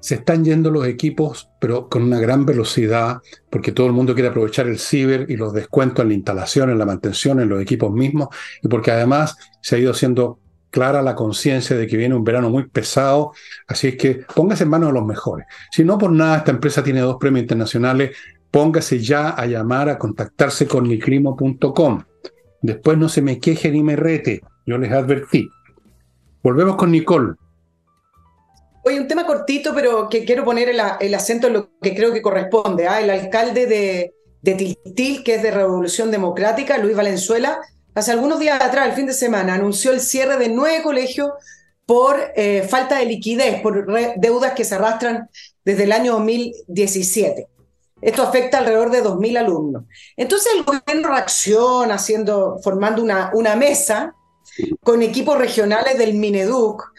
Se 0.00 0.16
están 0.16 0.44
yendo 0.44 0.70
los 0.70 0.86
equipos, 0.86 1.50
pero 1.60 1.88
con 1.88 2.02
una 2.02 2.18
gran 2.18 2.46
velocidad, 2.46 3.18
porque 3.50 3.72
todo 3.72 3.86
el 3.86 3.92
mundo 3.92 4.14
quiere 4.14 4.28
aprovechar 4.28 4.66
el 4.66 4.78
ciber 4.78 5.26
y 5.28 5.36
los 5.36 5.52
descuentos 5.52 6.02
en 6.02 6.08
la 6.08 6.14
instalación, 6.14 6.70
en 6.70 6.78
la 6.78 6.86
mantención, 6.86 7.40
en 7.40 7.48
los 7.48 7.60
equipos 7.60 7.92
mismos, 7.92 8.28
y 8.62 8.68
porque 8.68 8.90
además 8.90 9.36
se 9.60 9.76
ha 9.76 9.78
ido 9.78 9.92
haciendo 9.92 10.38
clara 10.70 11.02
la 11.02 11.14
conciencia 11.14 11.76
de 11.76 11.86
que 11.86 11.96
viene 11.96 12.14
un 12.14 12.24
verano 12.24 12.48
muy 12.48 12.68
pesado, 12.68 13.32
así 13.66 13.88
es 13.88 13.96
que 13.96 14.24
póngase 14.34 14.64
en 14.64 14.70
manos 14.70 14.88
de 14.88 14.94
los 14.94 15.06
mejores. 15.06 15.46
Si 15.70 15.84
no 15.84 15.98
por 15.98 16.12
nada 16.12 16.38
esta 16.38 16.52
empresa 16.52 16.82
tiene 16.82 17.00
dos 17.00 17.16
premios 17.18 17.42
internacionales, 17.42 18.16
póngase 18.50 19.00
ya 19.00 19.30
a 19.30 19.46
llamar, 19.46 19.88
a 19.88 19.98
contactarse 19.98 20.66
con 20.66 20.84
niclimo.com. 20.84 22.02
Después 22.62 22.98
no 22.98 23.08
se 23.08 23.22
me 23.22 23.38
queje 23.38 23.70
ni 23.70 23.82
me 23.82 23.96
rete, 23.96 24.42
yo 24.66 24.78
les 24.78 24.92
advertí. 24.92 25.48
Volvemos 26.42 26.76
con 26.76 26.90
Nicole. 26.90 27.34
Oye, 28.82 28.98
un 28.98 29.08
tema 29.08 29.26
cortito, 29.26 29.74
pero 29.74 30.08
que 30.08 30.24
quiero 30.24 30.44
poner 30.44 30.68
el, 30.68 31.14
acento 31.14 31.48
en 31.48 31.52
lo 31.52 31.70
que 31.80 31.94
creo 31.94 32.12
que 32.12 32.22
corresponde. 32.22 32.88
¿ah? 32.88 33.00
El 33.00 33.10
alcalde 33.10 33.66
de, 33.66 34.14
de 34.42 34.76
que 35.24 35.34
es 35.34 35.42
de 35.42 35.50
Revolución 35.50 36.10
Democrática, 36.10 36.78
Luis 36.78 36.96
Valenzuela, 36.96 37.60
hace 37.94 38.12
algunos 38.12 38.40
días 38.40 38.60
atrás, 38.60 38.88
el 38.88 38.94
fin 38.94 39.06
de 39.06 39.12
semana, 39.12 39.54
anunció 39.54 39.92
el 39.92 40.00
cierre 40.00 40.38
de 40.38 40.48
nueve 40.48 40.82
colegios 40.82 41.30
por 41.84 42.18
eh, 42.36 42.66
falta 42.68 42.98
de 42.98 43.06
liquidez, 43.06 43.60
por 43.60 43.86
deudas 44.16 44.52
que 44.52 44.64
se 44.64 44.76
arrastran 44.76 45.28
desde 45.64 45.84
el 45.84 45.92
año 45.92 46.12
2017. 46.12 47.48
Esto 48.00 48.22
afecta 48.22 48.58
alrededor 48.58 48.90
de 48.90 49.04
2.000 49.04 49.38
alumnos. 49.38 49.84
Entonces 50.16 50.52
el 50.56 50.64
gobierno 50.64 51.08
reacciona 51.08 51.96
haciendo, 51.96 52.58
formando 52.62 53.02
una 53.02 53.56
mesa 53.56 54.14
con 54.82 55.02
equipos 55.02 55.38
regionales 55.38 55.98
del 55.98 56.14
Mineduc, 56.14 56.92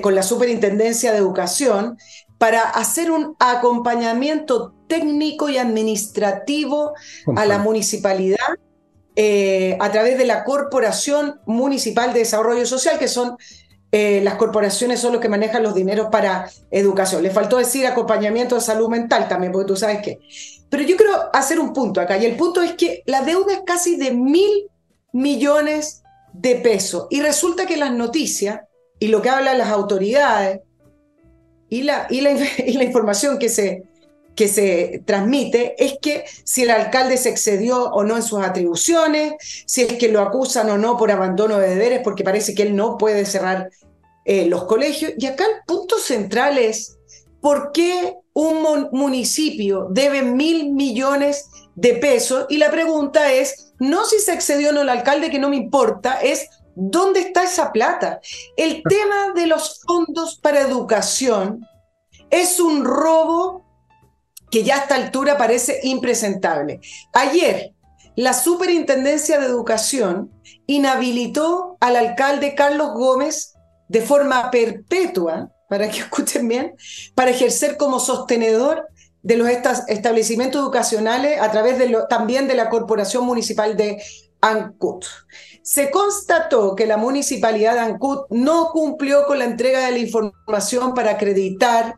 con 0.00 0.14
la 0.14 0.22
Superintendencia 0.22 1.12
de 1.12 1.18
Educación, 1.18 1.98
para 2.38 2.62
hacer 2.62 3.10
un 3.10 3.36
acompañamiento 3.38 4.74
técnico 4.88 5.48
y 5.48 5.58
administrativo 5.58 6.92
a 7.36 7.46
la 7.46 7.58
municipalidad 7.58 8.38
eh, 9.14 9.76
a 9.78 9.92
través 9.92 10.18
de 10.18 10.24
la 10.24 10.42
Corporación 10.42 11.40
Municipal 11.46 12.12
de 12.12 12.20
Desarrollo 12.20 12.66
Social, 12.66 12.98
que 12.98 13.08
son 13.08 13.36
eh, 13.94 14.22
las 14.24 14.36
corporaciones 14.36 15.00
son 15.00 15.12
los 15.12 15.20
que 15.20 15.28
manejan 15.28 15.62
los 15.62 15.74
dineros 15.74 16.08
para 16.10 16.50
educación. 16.70 17.22
Le 17.22 17.30
faltó 17.30 17.58
decir 17.58 17.86
acompañamiento 17.86 18.54
de 18.54 18.62
salud 18.62 18.88
mental 18.88 19.28
también, 19.28 19.52
porque 19.52 19.68
tú 19.68 19.76
sabes 19.76 20.00
qué. 20.02 20.18
Pero 20.70 20.82
yo 20.82 20.96
quiero 20.96 21.12
hacer 21.34 21.60
un 21.60 21.74
punto 21.74 22.00
acá, 22.00 22.16
y 22.16 22.24
el 22.24 22.36
punto 22.36 22.62
es 22.62 22.72
que 22.72 23.02
la 23.04 23.20
deuda 23.20 23.52
es 23.52 23.60
casi 23.66 23.96
de 23.96 24.12
mil 24.12 24.66
millones 25.12 26.01
de 26.32 26.56
pesos. 26.56 27.06
Y 27.10 27.20
resulta 27.20 27.66
que 27.66 27.76
las 27.76 27.92
noticias 27.92 28.60
y 28.98 29.08
lo 29.08 29.20
que 29.20 29.30
hablan 29.30 29.58
las 29.58 29.68
autoridades 29.68 30.60
y 31.68 31.82
la, 31.82 32.06
y 32.10 32.20
la, 32.20 32.32
y 32.66 32.72
la 32.74 32.84
información 32.84 33.38
que 33.38 33.48
se, 33.48 33.84
que 34.34 34.48
se 34.48 35.02
transmite 35.04 35.74
es 35.82 35.96
que 36.00 36.24
si 36.44 36.62
el 36.62 36.70
alcalde 36.70 37.16
se 37.16 37.28
excedió 37.28 37.84
o 37.90 38.04
no 38.04 38.16
en 38.16 38.22
sus 38.22 38.42
atribuciones, 38.42 39.34
si 39.66 39.82
es 39.82 39.94
que 39.94 40.08
lo 40.08 40.20
acusan 40.20 40.70
o 40.70 40.78
no 40.78 40.96
por 40.96 41.10
abandono 41.10 41.58
de 41.58 41.70
deberes, 41.70 42.00
porque 42.02 42.24
parece 42.24 42.54
que 42.54 42.62
él 42.62 42.76
no 42.76 42.96
puede 42.96 43.26
cerrar 43.26 43.70
eh, 44.24 44.46
los 44.46 44.64
colegios. 44.64 45.12
Y 45.18 45.26
acá 45.26 45.44
el 45.44 45.62
punto 45.66 45.98
central 45.98 46.58
es, 46.58 46.96
¿por 47.40 47.72
qué 47.72 48.14
un 48.32 48.88
municipio 48.92 49.88
debe 49.90 50.22
mil 50.22 50.72
millones 50.72 51.48
de 51.74 51.94
pesos? 51.94 52.46
Y 52.48 52.58
la 52.58 52.70
pregunta 52.70 53.32
es, 53.32 53.61
no 53.82 54.04
si 54.04 54.20
se 54.20 54.32
excedió 54.32 54.70
o 54.70 54.72
no 54.72 54.82
el 54.82 54.88
alcalde, 54.88 55.28
que 55.28 55.40
no 55.40 55.48
me 55.48 55.56
importa, 55.56 56.20
es 56.20 56.48
¿dónde 56.76 57.18
está 57.18 57.42
esa 57.42 57.72
plata? 57.72 58.20
El 58.56 58.82
tema 58.88 59.32
de 59.34 59.46
los 59.48 59.80
fondos 59.84 60.38
para 60.40 60.60
educación 60.60 61.66
es 62.30 62.60
un 62.60 62.84
robo 62.84 63.66
que 64.52 64.62
ya 64.62 64.76
a 64.76 64.78
esta 64.78 64.94
altura 64.94 65.36
parece 65.36 65.80
impresentable. 65.82 66.80
Ayer, 67.12 67.72
la 68.14 68.34
Superintendencia 68.34 69.40
de 69.40 69.46
Educación 69.46 70.30
inhabilitó 70.66 71.76
al 71.80 71.96
alcalde 71.96 72.54
Carlos 72.54 72.92
Gómez 72.94 73.54
de 73.88 74.00
forma 74.00 74.48
perpetua, 74.52 75.50
para 75.68 75.90
que 75.90 75.98
escuchen 76.02 76.46
bien, 76.46 76.76
para 77.16 77.32
ejercer 77.32 77.76
como 77.76 77.98
sostenedor 77.98 78.86
de 79.22 79.36
los 79.36 79.48
establecimientos 79.48 80.60
educacionales 80.60 81.40
a 81.40 81.50
través 81.50 81.78
de 81.78 81.96
también 82.08 82.48
de 82.48 82.54
la 82.54 82.68
Corporación 82.68 83.24
Municipal 83.24 83.76
de 83.76 84.02
Ancut. 84.40 85.04
Se 85.62 85.90
constató 85.90 86.74
que 86.74 86.86
la 86.86 86.96
municipalidad 86.96 87.74
de 87.74 87.80
Ancut 87.80 88.26
no 88.30 88.70
cumplió 88.72 89.24
con 89.26 89.38
la 89.38 89.44
entrega 89.44 89.86
de 89.86 89.92
la 89.92 89.98
información 89.98 90.94
para 90.94 91.12
acreditar 91.12 91.94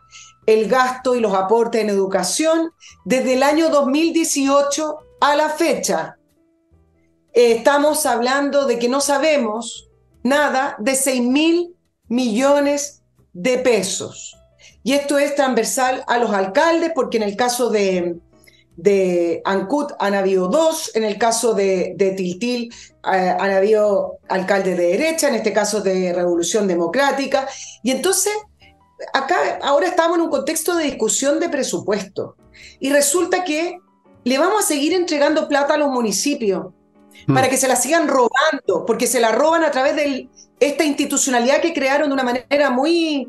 el 0.47 0.69
gasto 0.69 1.15
y 1.15 1.21
los 1.21 1.35
aportes 1.35 1.81
en 1.81 1.89
educación 1.89 2.71
desde 3.07 3.35
el 3.35 3.43
año 3.43 3.71
2018 3.71 4.99
a 5.21 5.37
la 5.37 5.49
fecha. 5.49 6.19
estamos 7.33 8.05
hablando 8.07 8.67
de 8.67 8.79
que 8.79 8.89
no 8.89 9.01
sabemos 9.01 9.89
nada 10.23 10.77
de 10.79 10.95
6 10.95 11.23
mil 11.23 11.75
millones 12.09 13.03
de 13.33 13.59
pesos. 13.59 14.37
Y 14.85 14.93
esto 14.93 15.19
es 15.19 15.35
transversal 15.35 16.05
a 16.07 16.19
los 16.19 16.31
alcaldes, 16.31 16.93
porque 16.95 17.17
en 17.17 17.25
el 17.25 17.37
caso 17.37 17.71
de, 17.71 18.17
de 18.77 19.41
Ancut 19.45 19.93
han 19.99 20.15
habido 20.15 20.49
dos, 20.49 20.95
en 20.95 21.05
el 21.05 21.19
caso 21.19 21.55
de, 21.55 21.95
de 21.97 22.11
Tiltil 22.11 22.73
eh, 23.13 23.35
han 23.39 23.51
habido 23.51 24.19
alcaldes 24.29 24.77
de 24.77 24.89
derecha, 24.89 25.29
en 25.29 25.37
este 25.37 25.53
caso 25.53 25.81
de 25.81 26.13
Revolución 26.13 26.69
Democrática. 26.69 27.49
Y 27.83 27.93
entonces 27.93 28.33
acá 29.13 29.59
ahora 29.63 29.87
estamos 29.87 30.19
en 30.19 30.25
un 30.25 30.31
contexto 30.31 30.77
de 30.77 30.85
discusión 30.85 31.41
de 31.41 31.49
presupuesto 31.49 32.37
y 32.79 32.91
resulta 32.91 33.43
que 33.45 33.79
le 34.25 34.39
vamos 34.39 34.65
a 34.65 34.67
seguir 34.67 34.93
entregando 34.93 35.49
plata 35.49 35.75
a 35.75 35.79
los 35.79 35.89
municipios 35.89 36.67
hmm. 37.27 37.35
para 37.35 37.49
que 37.49 37.57
se 37.57 37.69
la 37.69 37.77
sigan 37.77 38.09
robando, 38.09 38.85
porque 38.87 39.07
se 39.07 39.21
la 39.21 39.33
roban 39.33 39.65
a 39.65 39.71
través 39.71 39.97
de 39.97 40.29
esta 40.61 40.85
institucionalidad 40.85 41.61
que 41.61 41.75
crearon 41.75 42.09
de 42.09 42.15
una 42.15 42.23
manera 42.23 42.71
muy, 42.71 43.29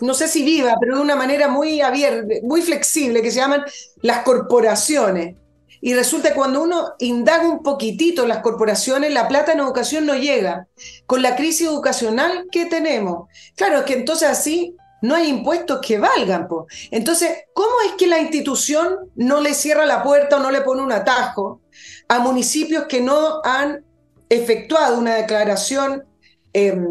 no 0.00 0.14
sé 0.14 0.28
si 0.28 0.44
viva, 0.44 0.76
pero 0.80 0.96
de 0.96 1.02
una 1.02 1.16
manera 1.16 1.48
muy 1.48 1.80
abierta, 1.80 2.34
muy 2.42 2.62
flexible, 2.62 3.22
que 3.22 3.30
se 3.30 3.40
llaman 3.40 3.64
las 4.02 4.22
corporaciones. 4.22 5.36
Y 5.80 5.94
resulta 5.94 6.30
que 6.30 6.34
cuando 6.34 6.62
uno 6.62 6.94
indaga 6.98 7.48
un 7.48 7.62
poquitito 7.62 8.22
en 8.22 8.28
las 8.30 8.38
corporaciones, 8.38 9.12
la 9.12 9.28
plata 9.28 9.52
en 9.52 9.60
educación 9.60 10.06
no 10.06 10.14
llega. 10.14 10.66
Con 11.06 11.22
la 11.22 11.36
crisis 11.36 11.68
educacional 11.68 12.46
que 12.50 12.66
tenemos. 12.66 13.28
Claro, 13.54 13.84
que 13.84 13.94
entonces 13.94 14.28
así 14.28 14.74
no 15.02 15.14
hay 15.14 15.28
impuestos 15.28 15.80
que 15.80 15.98
valgan. 15.98 16.48
Entonces, 16.90 17.44
¿cómo 17.52 17.74
es 17.86 17.92
que 17.92 18.06
la 18.06 18.18
institución 18.18 19.10
no 19.14 19.40
le 19.40 19.54
cierra 19.54 19.86
la 19.86 20.02
puerta 20.02 20.36
o 20.36 20.40
no 20.40 20.50
le 20.50 20.62
pone 20.62 20.82
un 20.82 20.92
atajo 20.92 21.60
a 22.08 22.18
municipios 22.18 22.86
que 22.86 23.00
no 23.00 23.40
han 23.44 23.84
efectuado 24.28 24.98
una 24.98 25.14
declaración 25.14 26.04
em, 26.52 26.84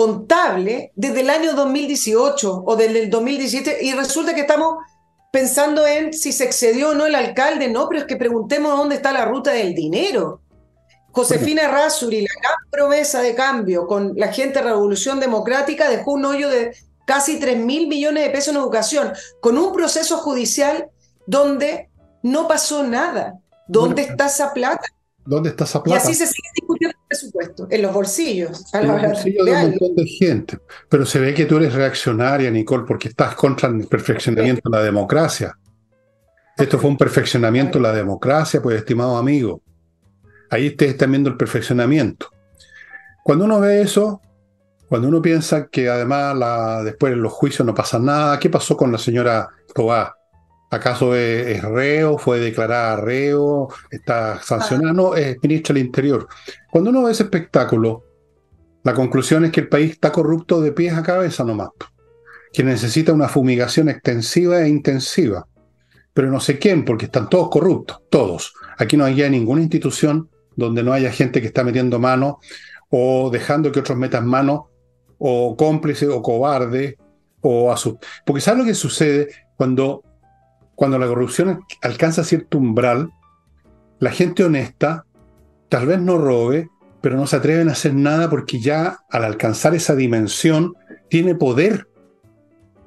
contable 0.00 0.92
desde 0.96 1.20
el 1.20 1.28
año 1.28 1.52
2018 1.52 2.62
o 2.64 2.74
desde 2.74 3.02
el 3.02 3.10
2017 3.10 3.80
y 3.82 3.92
resulta 3.92 4.34
que 4.34 4.40
estamos 4.40 4.76
pensando 5.30 5.86
en 5.86 6.14
si 6.14 6.32
se 6.32 6.44
excedió 6.44 6.92
o 6.92 6.94
no 6.94 7.04
el 7.04 7.14
alcalde? 7.14 7.68
No, 7.68 7.86
pero 7.86 8.00
es 8.00 8.06
que 8.06 8.16
preguntemos 8.16 8.74
dónde 8.78 8.94
está 8.94 9.12
la 9.12 9.26
ruta 9.26 9.50
del 9.50 9.74
dinero. 9.74 10.40
Josefina 11.12 11.68
Razuri, 11.68 12.22
la 12.22 12.32
gran 12.40 12.70
promesa 12.70 13.20
de 13.20 13.34
cambio 13.34 13.86
con 13.86 14.14
la 14.16 14.32
gente 14.32 14.60
de 14.60 14.64
Revolución 14.64 15.20
Democrática, 15.20 15.90
dejó 15.90 16.12
un 16.12 16.24
hoyo 16.24 16.48
de 16.48 16.74
casi 17.04 17.38
3 17.38 17.58
mil 17.58 17.86
millones 17.86 18.24
de 18.24 18.30
pesos 18.30 18.54
en 18.54 18.60
educación, 18.60 19.12
con 19.42 19.58
un 19.58 19.70
proceso 19.70 20.16
judicial 20.16 20.88
donde 21.26 21.90
no 22.22 22.48
pasó 22.48 22.84
nada. 22.84 23.34
¿Dónde 23.68 24.00
está 24.00 24.28
esa 24.28 24.54
plata? 24.54 24.86
¿Dónde 25.24 25.50
está 25.50 25.64
esa 25.64 25.82
plata? 25.82 25.98
Y 25.98 26.02
así 26.02 26.14
se 26.14 26.26
sigue 26.26 26.48
discutiendo 26.54 26.96
el 26.98 27.06
presupuesto, 27.06 27.66
en 27.70 27.82
los 27.82 27.92
bolsillos. 27.92 28.74
en 28.74 28.88
los 28.88 29.02
bolsillos 29.02 29.46
de, 29.46 29.52
un 29.52 29.70
montón 29.70 29.96
de 29.96 30.06
gente. 30.06 30.58
Pero 30.88 31.06
se 31.06 31.20
ve 31.20 31.34
que 31.34 31.46
tú 31.46 31.56
eres 31.58 31.74
reaccionaria, 31.74 32.50
Nicole, 32.50 32.84
porque 32.86 33.08
estás 33.08 33.34
contra 33.34 33.68
el 33.68 33.86
perfeccionamiento 33.86 34.68
de 34.68 34.76
la 34.76 34.82
democracia. 34.82 35.56
Esto 36.56 36.78
fue 36.78 36.90
un 36.90 36.96
perfeccionamiento 36.96 37.78
de 37.78 37.82
la 37.82 37.92
democracia, 37.92 38.60
pues, 38.60 38.76
estimado 38.76 39.16
amigo. 39.16 39.62
Ahí 40.50 40.68
ustedes 40.68 40.92
están 40.92 41.10
viendo 41.10 41.30
el 41.30 41.36
perfeccionamiento. 41.36 42.30
Cuando 43.22 43.44
uno 43.44 43.60
ve 43.60 43.82
eso, 43.82 44.20
cuando 44.88 45.06
uno 45.08 45.22
piensa 45.22 45.68
que 45.68 45.88
además 45.88 46.36
la, 46.36 46.82
después 46.82 47.12
en 47.12 47.22
los 47.22 47.32
juicios 47.32 47.64
no 47.64 47.74
pasa 47.74 47.98
nada, 47.98 48.38
¿qué 48.40 48.50
pasó 48.50 48.76
con 48.76 48.90
la 48.90 48.98
señora 48.98 49.48
Tobá? 49.72 50.16
¿Acaso 50.70 51.16
es, 51.16 51.62
reo? 51.62 52.16
¿Fue 52.16 52.38
declarada 52.38 52.96
reo? 52.96 53.68
¿Está 53.90 54.40
sancionada? 54.40 54.92
No, 54.92 55.16
es 55.16 55.36
ministra 55.42 55.74
del 55.74 55.84
Interior. 55.86 56.28
Cuando 56.70 56.90
uno 56.90 57.02
ve 57.02 57.12
ese 57.12 57.24
espectáculo, 57.24 58.04
la 58.84 58.94
conclusión 58.94 59.44
es 59.44 59.52
que 59.52 59.60
el 59.60 59.68
país 59.68 59.90
está 59.90 60.12
corrupto 60.12 60.60
de 60.60 60.72
pies 60.72 60.94
a 60.94 61.02
cabeza 61.02 61.44
nomás, 61.44 61.70
que 62.52 62.62
necesita 62.62 63.12
una 63.12 63.28
fumigación 63.28 63.88
extensiva 63.88 64.62
e 64.62 64.68
intensiva. 64.68 65.46
Pero 66.14 66.30
no 66.30 66.40
sé 66.40 66.58
quién, 66.58 66.84
porque 66.84 67.06
están 67.06 67.28
todos 67.28 67.50
corruptos, 67.50 68.02
todos. 68.08 68.54
Aquí 68.78 68.96
no 68.96 69.04
hay 69.04 69.28
ninguna 69.28 69.62
institución 69.62 70.28
donde 70.56 70.82
no 70.82 70.92
haya 70.92 71.10
gente 71.10 71.40
que 71.40 71.48
está 71.48 71.64
metiendo 71.64 71.98
mano 71.98 72.38
o 72.90 73.30
dejando 73.30 73.72
que 73.72 73.80
otros 73.80 73.98
metan 73.98 74.26
mano 74.26 74.70
o 75.18 75.56
cómplice 75.56 76.08
o 76.08 76.22
cobarde 76.22 76.96
o 77.40 77.72
a 77.72 77.76
su... 77.76 77.98
Porque 78.24 78.40
¿sabes 78.40 78.60
lo 78.60 78.66
que 78.66 78.74
sucede 78.74 79.28
cuando, 79.56 80.02
cuando 80.80 80.98
la 80.98 81.08
corrupción 81.08 81.66
alcanza 81.82 82.24
cierto 82.24 82.56
umbral? 82.56 83.10
La 83.98 84.10
gente 84.12 84.44
honesta 84.44 85.04
tal 85.68 85.86
vez 85.86 86.00
no 86.00 86.16
robe, 86.16 86.70
pero 87.02 87.18
no 87.18 87.26
se 87.26 87.36
atreven 87.36 87.68
a 87.68 87.72
hacer 87.72 87.92
nada 87.92 88.30
porque 88.30 88.60
ya 88.60 89.00
al 89.10 89.24
alcanzar 89.24 89.74
esa 89.74 89.94
dimensión 89.94 90.72
tiene 91.10 91.34
poder. 91.34 91.86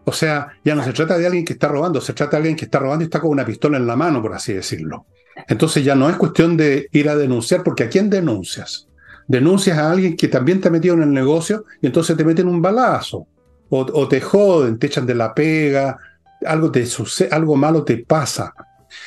O 0.05 0.11
sea, 0.11 0.53
ya 0.65 0.73
no 0.73 0.83
se 0.83 0.91
trata 0.91 1.19
de 1.19 1.27
alguien 1.27 1.45
que 1.45 1.53
está 1.53 1.67
robando, 1.67 2.01
se 2.01 2.13
trata 2.13 2.31
de 2.31 2.37
alguien 2.37 2.55
que 2.55 2.65
está 2.65 2.79
robando 2.79 3.03
y 3.03 3.05
está 3.05 3.21
con 3.21 3.29
una 3.29 3.45
pistola 3.45 3.77
en 3.77 3.85
la 3.85 3.95
mano, 3.95 4.23
por 4.23 4.33
así 4.33 4.53
decirlo. 4.53 5.05
Entonces 5.47 5.85
ya 5.85 5.93
no 5.93 6.09
es 6.09 6.15
cuestión 6.15 6.57
de 6.57 6.87
ir 6.93 7.07
a 7.09 7.15
denunciar, 7.15 7.61
porque 7.61 7.83
¿a 7.83 7.89
quién 7.89 8.09
denuncias? 8.09 8.87
Denuncias 9.27 9.77
a 9.77 9.91
alguien 9.91 10.17
que 10.17 10.29
también 10.29 10.59
te 10.59 10.69
ha 10.69 10.71
metido 10.71 10.95
en 10.95 11.03
el 11.03 11.13
negocio 11.13 11.65
y 11.79 11.85
entonces 11.85 12.17
te 12.17 12.25
meten 12.25 12.47
un 12.47 12.59
balazo, 12.59 13.27
o, 13.69 14.07
te 14.07 14.19
joden, 14.19 14.79
te 14.79 14.87
echan 14.87 15.05
de 15.05 15.13
la 15.13 15.35
pega, 15.35 15.99
algo, 16.45 16.71
te 16.71 16.85
sucede, 16.85 17.29
algo 17.31 17.55
malo 17.55 17.83
te 17.83 17.97
pasa. 17.97 18.53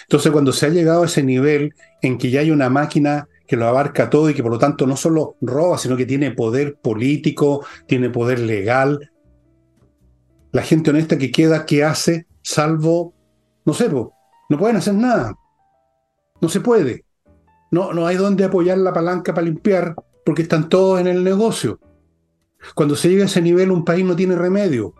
Entonces 0.02 0.32
cuando 0.32 0.52
se 0.52 0.66
ha 0.66 0.70
llegado 0.70 1.02
a 1.02 1.06
ese 1.06 1.22
nivel 1.22 1.74
en 2.02 2.18
que 2.18 2.30
ya 2.30 2.40
hay 2.40 2.50
una 2.50 2.68
máquina 2.68 3.28
que 3.46 3.56
lo 3.56 3.66
abarca 3.66 4.10
todo 4.10 4.28
y 4.28 4.34
que 4.34 4.42
por 4.42 4.52
lo 4.52 4.58
tanto 4.58 4.86
no 4.86 4.96
solo 4.96 5.36
roba, 5.40 5.78
sino 5.78 5.96
que 5.96 6.06
tiene 6.06 6.32
poder 6.32 6.76
político, 6.76 7.64
tiene 7.86 8.10
poder 8.10 8.40
legal. 8.40 9.10
La 10.52 10.62
gente 10.62 10.90
honesta 10.90 11.18
que 11.18 11.30
queda, 11.30 11.66
¿qué 11.66 11.84
hace? 11.84 12.26
Salvo, 12.42 13.14
no 13.64 13.72
sé, 13.72 13.88
no 13.88 14.58
pueden 14.58 14.76
hacer 14.76 14.94
nada. 14.94 15.34
No 16.40 16.48
se 16.48 16.60
puede. 16.60 17.04
No, 17.70 17.92
no 17.92 18.06
hay 18.06 18.16
donde 18.16 18.44
apoyar 18.44 18.78
la 18.78 18.92
palanca 18.92 19.34
para 19.34 19.46
limpiar 19.46 19.94
porque 20.24 20.42
están 20.42 20.68
todos 20.68 21.00
en 21.00 21.06
el 21.06 21.24
negocio. 21.24 21.80
Cuando 22.74 22.96
se 22.96 23.08
llega 23.08 23.24
a 23.24 23.26
ese 23.26 23.42
nivel, 23.42 23.70
un 23.70 23.84
país 23.84 24.04
no 24.04 24.16
tiene 24.16 24.36
remedio. 24.36 24.94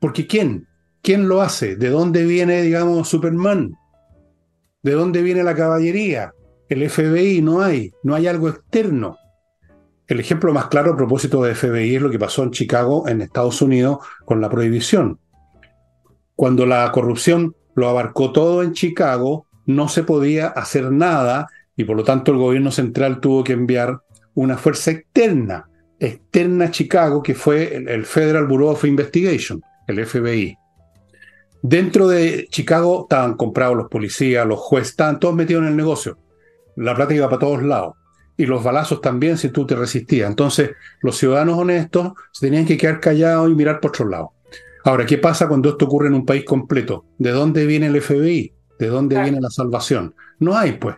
Porque 0.00 0.26
¿quién? 0.26 0.66
¿Quién 1.02 1.28
lo 1.28 1.42
hace? 1.42 1.74
¿De 1.74 1.90
dónde 1.90 2.24
viene, 2.24 2.62
digamos, 2.62 3.08
Superman? 3.08 3.72
¿De 4.82 4.92
dónde 4.92 5.22
viene 5.22 5.42
la 5.42 5.56
caballería? 5.56 6.32
El 6.68 6.88
FBI 6.88 7.42
no 7.42 7.60
hay, 7.60 7.90
no 8.04 8.14
hay 8.14 8.28
algo 8.28 8.48
externo. 8.48 9.16
El 10.06 10.20
ejemplo 10.20 10.52
más 10.52 10.66
claro 10.66 10.92
a 10.92 10.96
propósito 10.96 11.42
de 11.42 11.56
FBI 11.56 11.96
es 11.96 12.02
lo 12.02 12.10
que 12.10 12.20
pasó 12.20 12.44
en 12.44 12.52
Chicago, 12.52 13.08
en 13.08 13.20
Estados 13.20 13.60
Unidos, 13.62 13.98
con 14.24 14.40
la 14.40 14.48
prohibición. 14.48 15.18
Cuando 16.36 16.66
la 16.66 16.90
corrupción 16.92 17.56
lo 17.74 17.88
abarcó 17.88 18.30
todo 18.30 18.62
en 18.62 18.72
Chicago, 18.72 19.46
no 19.66 19.88
se 19.88 20.04
podía 20.04 20.48
hacer 20.48 20.92
nada 20.92 21.48
y 21.76 21.82
por 21.82 21.96
lo 21.96 22.04
tanto 22.04 22.30
el 22.30 22.38
gobierno 22.38 22.70
central 22.70 23.18
tuvo 23.20 23.42
que 23.42 23.54
enviar 23.54 24.02
una 24.34 24.56
fuerza 24.56 24.92
externa, 24.92 25.68
externa 25.98 26.66
a 26.66 26.70
Chicago, 26.70 27.24
que 27.24 27.34
fue 27.34 27.74
el, 27.74 28.04
Federal 28.04 28.46
Bureau 28.46 28.70
of 28.70 28.84
Investigation, 28.84 29.60
el 29.88 30.06
FBI. 30.06 30.56
Dentro 31.62 32.08
de 32.08 32.48
Chicago 32.50 33.02
estaban 33.02 33.34
comprados 33.34 33.76
los 33.76 33.88
policías, 33.88 34.46
los 34.46 34.58
jueces, 34.58 34.90
estaban 34.90 35.20
todos 35.20 35.34
metidos 35.34 35.62
en 35.62 35.68
el 35.68 35.76
negocio 35.76 36.18
la 36.76 36.94
plata 36.94 37.14
iba 37.14 37.28
para 37.28 37.40
todos 37.40 37.62
lados. 37.62 37.94
Y 38.36 38.46
los 38.46 38.64
balazos 38.64 39.00
también 39.00 39.36
si 39.36 39.50
tú 39.50 39.66
te 39.66 39.76
resistías. 39.76 40.28
Entonces, 40.28 40.70
los 41.02 41.16
ciudadanos 41.16 41.58
honestos 41.58 42.12
se 42.32 42.46
tenían 42.46 42.64
que 42.64 42.78
quedar 42.78 43.00
callados 43.00 43.50
y 43.50 43.54
mirar 43.54 43.80
por 43.80 43.90
otro 43.90 44.08
lado. 44.08 44.32
Ahora, 44.84 45.06
¿qué 45.06 45.18
pasa 45.18 45.48
cuando 45.48 45.70
esto 45.70 45.84
ocurre 45.84 46.08
en 46.08 46.14
un 46.14 46.26
país 46.26 46.44
completo? 46.44 47.04
¿De 47.18 47.30
dónde 47.30 47.66
viene 47.66 47.86
el 47.86 48.00
FBI? 48.00 48.52
¿De 48.78 48.86
dónde 48.86 49.20
viene 49.22 49.40
la 49.40 49.50
salvación? 49.50 50.14
No 50.38 50.56
hay, 50.56 50.72
pues. 50.72 50.96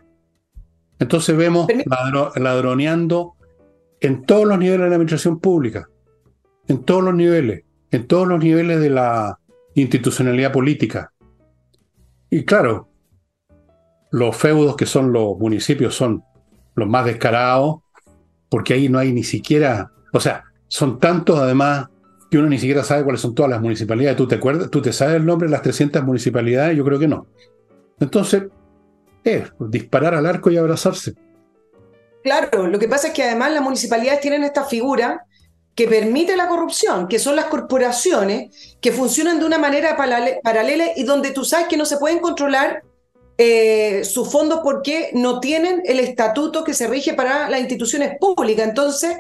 Entonces 0.98 1.36
vemos 1.36 1.66
ladroneando 2.36 3.34
en 4.00 4.24
todos 4.24 4.46
los 4.46 4.58
niveles 4.58 4.84
de 4.84 4.88
la 4.88 4.94
administración 4.94 5.40
pública, 5.40 5.88
en 6.68 6.84
todos 6.84 7.02
los 7.02 7.14
niveles, 7.14 7.64
en 7.90 8.06
todos 8.06 8.26
los 8.26 8.38
niveles 8.38 8.80
de 8.80 8.90
la 8.90 9.38
institucionalidad 9.74 10.52
política. 10.52 11.12
Y 12.30 12.44
claro, 12.44 12.88
los 14.10 14.36
feudos 14.36 14.76
que 14.76 14.86
son 14.86 15.12
los 15.12 15.38
municipios 15.38 15.94
son 15.94 16.24
los 16.74 16.88
más 16.88 17.04
descarados, 17.04 17.76
porque 18.48 18.74
ahí 18.74 18.88
no 18.88 18.98
hay 18.98 19.12
ni 19.12 19.24
siquiera, 19.24 19.90
o 20.12 20.20
sea, 20.20 20.44
son 20.68 20.98
tantos 20.98 21.38
además 21.38 21.88
que 22.30 22.38
uno 22.38 22.48
ni 22.48 22.58
siquiera 22.58 22.82
sabe 22.82 23.04
cuáles 23.04 23.20
son 23.20 23.34
todas 23.34 23.50
las 23.50 23.60
municipalidades. 23.60 24.16
¿Tú 24.16 24.26
te 24.26 24.36
acuerdas? 24.36 24.70
¿Tú 24.70 24.82
te 24.82 24.92
sabes 24.92 25.16
el 25.16 25.26
nombre 25.26 25.46
de 25.46 25.52
las 25.52 25.62
300 25.62 26.02
municipalidades? 26.02 26.76
Yo 26.76 26.84
creo 26.84 26.98
que 26.98 27.06
no. 27.06 27.26
Entonces, 28.00 28.44
es 29.22 29.52
disparar 29.58 30.14
al 30.14 30.26
arco 30.26 30.50
y 30.50 30.56
abrazarse. 30.56 31.14
Claro, 32.22 32.66
lo 32.66 32.78
que 32.78 32.88
pasa 32.88 33.08
es 33.08 33.14
que 33.14 33.22
además 33.22 33.52
las 33.52 33.62
municipalidades 33.62 34.20
tienen 34.20 34.44
esta 34.44 34.64
figura 34.64 35.26
que 35.74 35.88
permite 35.88 36.36
la 36.36 36.48
corrupción, 36.48 37.08
que 37.08 37.18
son 37.18 37.36
las 37.36 37.46
corporaciones 37.46 38.76
que 38.80 38.92
funcionan 38.92 39.40
de 39.40 39.46
una 39.46 39.58
manera 39.58 39.96
paralela 39.96 40.86
y 40.94 41.02
donde 41.02 41.32
tú 41.32 41.44
sabes 41.44 41.66
que 41.68 41.76
no 41.76 41.84
se 41.84 41.96
pueden 41.96 42.20
controlar 42.20 42.82
eh, 43.36 44.04
sus 44.04 44.30
fondos 44.30 44.60
porque 44.62 45.10
no 45.12 45.40
tienen 45.40 45.82
el 45.84 45.98
estatuto 45.98 46.62
que 46.62 46.74
se 46.74 46.86
rige 46.86 47.14
para 47.14 47.48
las 47.48 47.60
instituciones 47.60 48.16
públicas. 48.20 48.68
Entonces, 48.68 49.16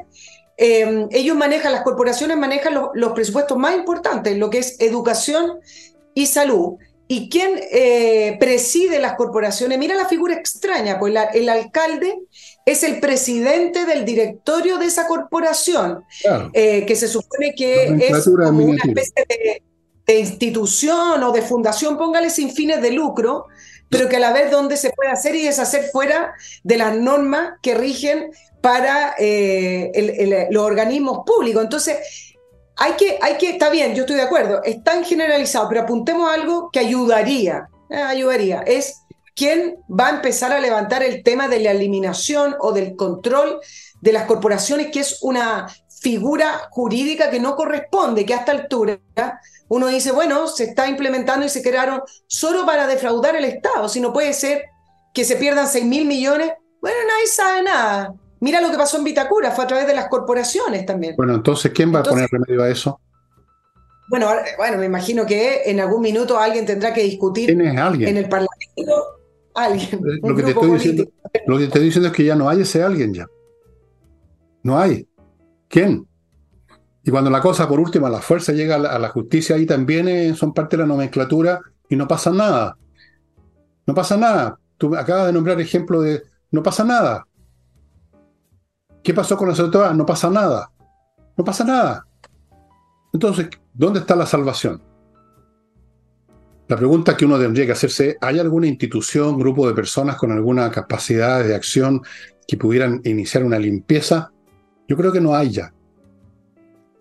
eh, 0.56 1.08
ellos 1.10 1.36
manejan, 1.36 1.72
las 1.72 1.82
corporaciones 1.82 2.36
manejan 2.36 2.74
los, 2.94 3.12
presupuestos 3.12 3.58
más 3.58 3.74
importantes, 3.74 4.38
lo 4.38 4.50
que 4.50 4.58
es 4.58 4.76
educación 4.80 5.58
y 6.14 6.26
salud. 6.26 6.74
¿Y 7.08 7.28
quién 7.28 7.60
eh, 7.72 8.36
preside 8.38 9.00
las 9.00 9.14
corporaciones? 9.14 9.78
Mira 9.78 9.96
la 9.96 10.06
figura 10.06 10.34
extraña, 10.34 10.98
pues 10.98 11.14
el 11.34 11.48
alcalde 11.48 12.16
es 12.64 12.82
el 12.82 13.00
presidente 13.00 13.84
del 13.84 14.04
directorio 14.04 14.78
de 14.78 14.86
esa 14.86 15.06
corporación, 15.06 16.04
que 16.62 16.96
se 16.96 17.08
supone 17.08 17.54
que 17.54 17.84
es 18.08 18.24
como 18.24 18.64
una 18.64 18.82
especie 18.82 19.26
de, 19.28 19.62
de, 20.06 20.18
institución 20.18 21.22
o 21.22 21.32
de 21.32 21.42
fundación, 21.42 21.98
póngale 21.98 22.30
sin 22.30 22.50
fines 22.50 22.80
de 22.80 22.92
lucro, 22.92 23.46
pero 23.90 24.08
que 24.08 24.16
a 24.16 24.20
la 24.20 24.32
vez 24.32 24.50
donde 24.50 24.76
se 24.76 24.90
puede 24.90 25.10
hacer 25.10 25.34
y 25.34 25.44
deshacer 25.44 25.90
fuera 25.92 26.34
de 26.62 26.76
las 26.78 26.96
normas 26.96 27.54
que 27.62 27.74
rigen 27.74 28.30
para 28.60 29.14
eh, 29.18 30.48
los 30.50 30.64
organismos 30.64 31.20
públicos. 31.26 31.62
Entonces, 31.62 31.98
hay 32.76 32.92
que, 32.94 33.18
hay 33.20 33.36
que, 33.36 33.50
está 33.50 33.68
bien, 33.68 33.94
yo 33.94 34.00
estoy 34.00 34.16
de 34.16 34.22
acuerdo, 34.22 34.62
es 34.64 34.82
tan 34.82 35.04
generalizado, 35.04 35.68
pero 35.68 35.82
apuntemos 35.82 36.30
a 36.30 36.34
algo 36.34 36.70
que 36.72 36.80
ayudaría, 36.80 37.68
eh, 37.90 37.96
ayudaría, 37.96 38.62
es 38.62 39.02
quién 39.34 39.76
va 39.88 40.08
a 40.08 40.10
empezar 40.16 40.52
a 40.52 40.60
levantar 40.60 41.02
el 41.02 41.22
tema 41.22 41.48
de 41.48 41.60
la 41.60 41.72
eliminación 41.72 42.54
o 42.60 42.72
del 42.72 42.96
control 42.96 43.60
de 44.00 44.12
las 44.12 44.24
corporaciones, 44.24 44.88
que 44.92 45.00
es 45.00 45.18
una 45.22 45.66
figura 46.00 46.68
jurídica 46.70 47.30
que 47.30 47.40
no 47.40 47.56
corresponde, 47.56 48.26
que 48.26 48.34
a 48.34 48.38
esta 48.38 48.52
altura 48.52 49.00
uno 49.68 49.86
dice, 49.86 50.12
bueno, 50.12 50.46
se 50.46 50.64
está 50.64 50.88
implementando 50.88 51.46
y 51.46 51.48
se 51.48 51.62
crearon 51.62 52.02
solo 52.26 52.66
para 52.66 52.86
defraudar 52.86 53.36
el 53.36 53.44
Estado, 53.44 53.88
si 53.88 54.00
no 54.00 54.12
puede 54.12 54.32
ser 54.34 54.64
que 55.14 55.24
se 55.24 55.36
pierdan 55.36 55.66
6 55.66 55.84
mil 55.84 56.06
millones, 56.06 56.52
bueno, 56.80 56.98
nadie 57.08 57.26
sabe 57.28 57.62
nada. 57.62 58.14
Mira 58.40 58.60
lo 58.60 58.70
que 58.70 58.76
pasó 58.76 58.98
en 58.98 59.04
Vitacura, 59.04 59.52
fue 59.52 59.64
a 59.64 59.66
través 59.66 59.86
de 59.86 59.94
las 59.94 60.08
corporaciones 60.08 60.84
también. 60.84 61.14
Bueno, 61.16 61.34
entonces, 61.34 61.72
¿quién 61.72 61.94
va 61.94 62.00
a 62.00 62.02
poner 62.02 62.28
remedio 62.30 62.62
a 62.62 62.68
eso? 62.68 63.00
Bueno, 64.10 64.28
bueno, 64.58 64.76
me 64.76 64.84
imagino 64.84 65.24
que 65.24 65.62
en 65.64 65.80
algún 65.80 66.02
minuto 66.02 66.38
alguien 66.38 66.66
tendrá 66.66 66.92
que 66.92 67.02
discutir 67.02 67.46
¿Quién 67.46 67.62
es 67.62 67.78
alguien? 67.78 68.10
en 68.10 68.16
el 68.18 68.28
Parlamento. 68.28 69.23
Alguien. 69.54 70.00
Lo, 70.22 70.34
que 70.34 70.42
te 70.42 70.50
estoy 70.50 70.70
diciendo, 70.72 71.04
lo 71.46 71.54
que 71.56 71.60
te 71.60 71.66
estoy 71.66 71.84
diciendo 71.84 72.08
es 72.08 72.14
que 72.14 72.24
ya 72.24 72.34
no 72.34 72.48
hay 72.48 72.62
ese 72.62 72.82
alguien 72.82 73.14
ya. 73.14 73.26
No 74.62 74.78
hay. 74.78 75.06
¿Quién? 75.68 76.06
Y 77.04 77.10
cuando 77.10 77.30
la 77.30 77.40
cosa, 77.40 77.68
por 77.68 77.78
último, 77.78 78.06
a 78.06 78.10
la 78.10 78.20
fuerza 78.20 78.52
llega 78.52 78.76
a 78.76 78.98
la, 78.98 79.08
justicia, 79.10 79.56
ahí 79.56 79.66
también 79.66 80.08
eh, 80.08 80.34
son 80.34 80.54
parte 80.54 80.76
de 80.76 80.82
la 80.82 80.88
nomenclatura 80.88 81.60
y 81.88 81.96
no 81.96 82.08
pasa 82.08 82.30
nada. 82.30 82.76
No 83.86 83.94
pasa 83.94 84.16
nada. 84.16 84.58
Tú 84.78 84.96
acabas 84.96 85.26
de 85.26 85.32
nombrar 85.32 85.60
ejemplo 85.60 86.00
de 86.00 86.22
no 86.50 86.62
pasa 86.62 86.82
nada. 86.84 87.26
¿Qué 89.02 89.12
pasó 89.12 89.36
con 89.36 89.48
la 89.48 89.54
sociedad? 89.54 89.92
No 89.92 90.06
pasa 90.06 90.30
nada. 90.30 90.70
No 91.36 91.44
pasa 91.44 91.64
nada. 91.64 92.06
Entonces, 93.12 93.48
¿dónde 93.74 94.00
está 94.00 94.16
la 94.16 94.26
salvación? 94.26 94.82
La 96.66 96.76
pregunta 96.76 97.16
que 97.16 97.26
uno 97.26 97.38
tendría 97.38 97.66
que 97.66 97.72
hacerse, 97.72 98.16
¿hay 98.20 98.38
alguna 98.38 98.66
institución, 98.66 99.38
grupo 99.38 99.68
de 99.68 99.74
personas 99.74 100.16
con 100.16 100.32
alguna 100.32 100.70
capacidad 100.70 101.44
de 101.44 101.54
acción 101.54 102.00
que 102.48 102.56
pudieran 102.56 103.02
iniciar 103.04 103.44
una 103.44 103.58
limpieza? 103.58 104.32
Yo 104.88 104.96
creo 104.96 105.12
que 105.12 105.20
no 105.20 105.34
hay 105.34 105.50
ya. 105.50 105.74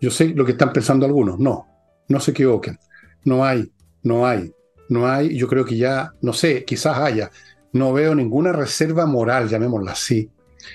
Yo 0.00 0.10
sé 0.10 0.28
lo 0.28 0.44
que 0.44 0.52
están 0.52 0.72
pensando 0.72 1.06
algunos. 1.06 1.38
No, 1.38 1.66
no 2.08 2.20
se 2.20 2.32
equivoquen. 2.32 2.78
No 3.24 3.42
hay, 3.42 3.72
no 4.02 4.26
hay, 4.26 4.52
no 4.90 5.08
hay. 5.08 5.34
Yo 5.34 5.48
creo 5.48 5.64
que 5.64 5.78
ya, 5.78 6.12
no 6.20 6.34
sé, 6.34 6.64
quizás 6.66 6.98
haya. 6.98 7.30
No 7.72 7.94
veo 7.94 8.14
ninguna 8.14 8.52
reserva 8.52 9.06
moral, 9.06 9.48
llamémosla 9.48 9.92
así, 9.92 10.30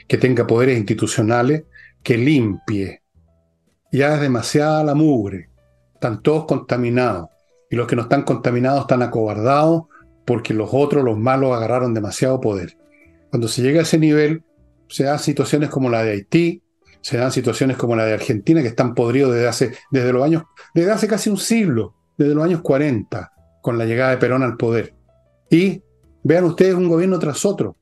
que 0.07 0.17
tenga 0.17 0.47
poderes 0.47 0.79
institucionales 0.79 1.65
que 2.01 2.17
limpie. 2.17 3.03
Ya 3.91 4.15
es 4.15 4.21
demasiada 4.21 4.83
la 4.83 4.95
mugre. 4.95 5.49
Están 5.93 6.23
todos 6.23 6.45
contaminados. 6.45 7.29
Y 7.69 7.75
los 7.75 7.87
que 7.87 7.95
no 7.95 8.03
están 8.03 8.23
contaminados 8.23 8.81
están 8.81 9.01
acobardados 9.01 9.83
porque 10.25 10.53
los 10.53 10.69
otros, 10.71 11.03
los 11.03 11.17
malos, 11.17 11.55
agarraron 11.55 11.93
demasiado 11.93 12.39
poder. 12.39 12.77
Cuando 13.29 13.47
se 13.47 13.61
llega 13.61 13.79
a 13.79 13.83
ese 13.83 13.97
nivel, 13.97 14.43
se 14.87 15.03
dan 15.03 15.19
situaciones 15.19 15.69
como 15.69 15.89
la 15.89 16.03
de 16.03 16.11
Haití, 16.11 16.63
se 17.01 17.17
dan 17.17 17.31
situaciones 17.31 17.77
como 17.77 17.95
la 17.95 18.05
de 18.05 18.13
Argentina, 18.13 18.61
que 18.61 18.67
están 18.67 18.93
podridos 18.93 19.33
desde 19.33 19.47
hace, 19.47 19.73
desde 19.91 20.11
los 20.11 20.23
años, 20.23 20.43
desde 20.73 20.91
hace 20.91 21.07
casi 21.07 21.29
un 21.29 21.37
siglo, 21.37 21.95
desde 22.17 22.35
los 22.35 22.43
años 22.43 22.61
40, 22.61 23.31
con 23.61 23.77
la 23.77 23.85
llegada 23.85 24.11
de 24.11 24.17
Perón 24.17 24.43
al 24.43 24.57
poder. 24.57 24.93
Y 25.49 25.81
vean 26.23 26.43
ustedes 26.45 26.75
un 26.75 26.89
gobierno 26.89 27.19
tras 27.19 27.45
otro, 27.45 27.77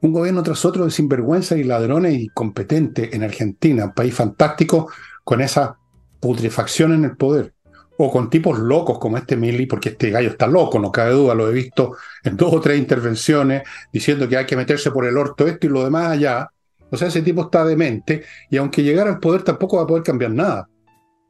un 0.00 0.12
gobierno 0.12 0.42
tras 0.42 0.64
otro 0.64 0.84
de 0.84 0.90
sinvergüenza 0.90 1.56
y 1.56 1.64
ladrones 1.64 2.14
y 2.14 2.28
competente 2.28 3.14
en 3.14 3.22
Argentina, 3.22 3.84
un 3.84 3.94
país 3.94 4.14
fantástico 4.14 4.88
con 5.22 5.40
esa 5.40 5.78
putrefacción 6.20 6.92
en 6.92 7.04
el 7.04 7.16
poder. 7.16 7.54
O 7.98 8.10
con 8.10 8.30
tipos 8.30 8.58
locos 8.58 8.98
como 8.98 9.18
este 9.18 9.36
Mili, 9.36 9.66
porque 9.66 9.90
este 9.90 10.10
gallo 10.10 10.30
está 10.30 10.46
loco, 10.46 10.78
no 10.78 10.90
cabe 10.90 11.12
duda, 11.12 11.34
lo 11.34 11.48
he 11.48 11.52
visto 11.52 11.96
en 12.24 12.36
dos 12.36 12.52
o 12.52 12.60
tres 12.60 12.78
intervenciones 12.78 13.62
diciendo 13.92 14.28
que 14.28 14.36
hay 14.36 14.46
que 14.46 14.56
meterse 14.56 14.90
por 14.90 15.06
el 15.06 15.16
orto 15.16 15.46
esto 15.46 15.66
y 15.66 15.70
lo 15.70 15.84
demás 15.84 16.08
allá. 16.08 16.48
O 16.90 16.96
sea, 16.96 17.08
ese 17.08 17.22
tipo 17.22 17.42
está 17.42 17.64
demente 17.64 18.24
y 18.50 18.56
aunque 18.56 18.82
llegara 18.82 19.10
al 19.10 19.18
poder 19.18 19.42
tampoco 19.42 19.76
va 19.76 19.84
a 19.84 19.86
poder 19.86 20.02
cambiar 20.02 20.30
nada. 20.32 20.68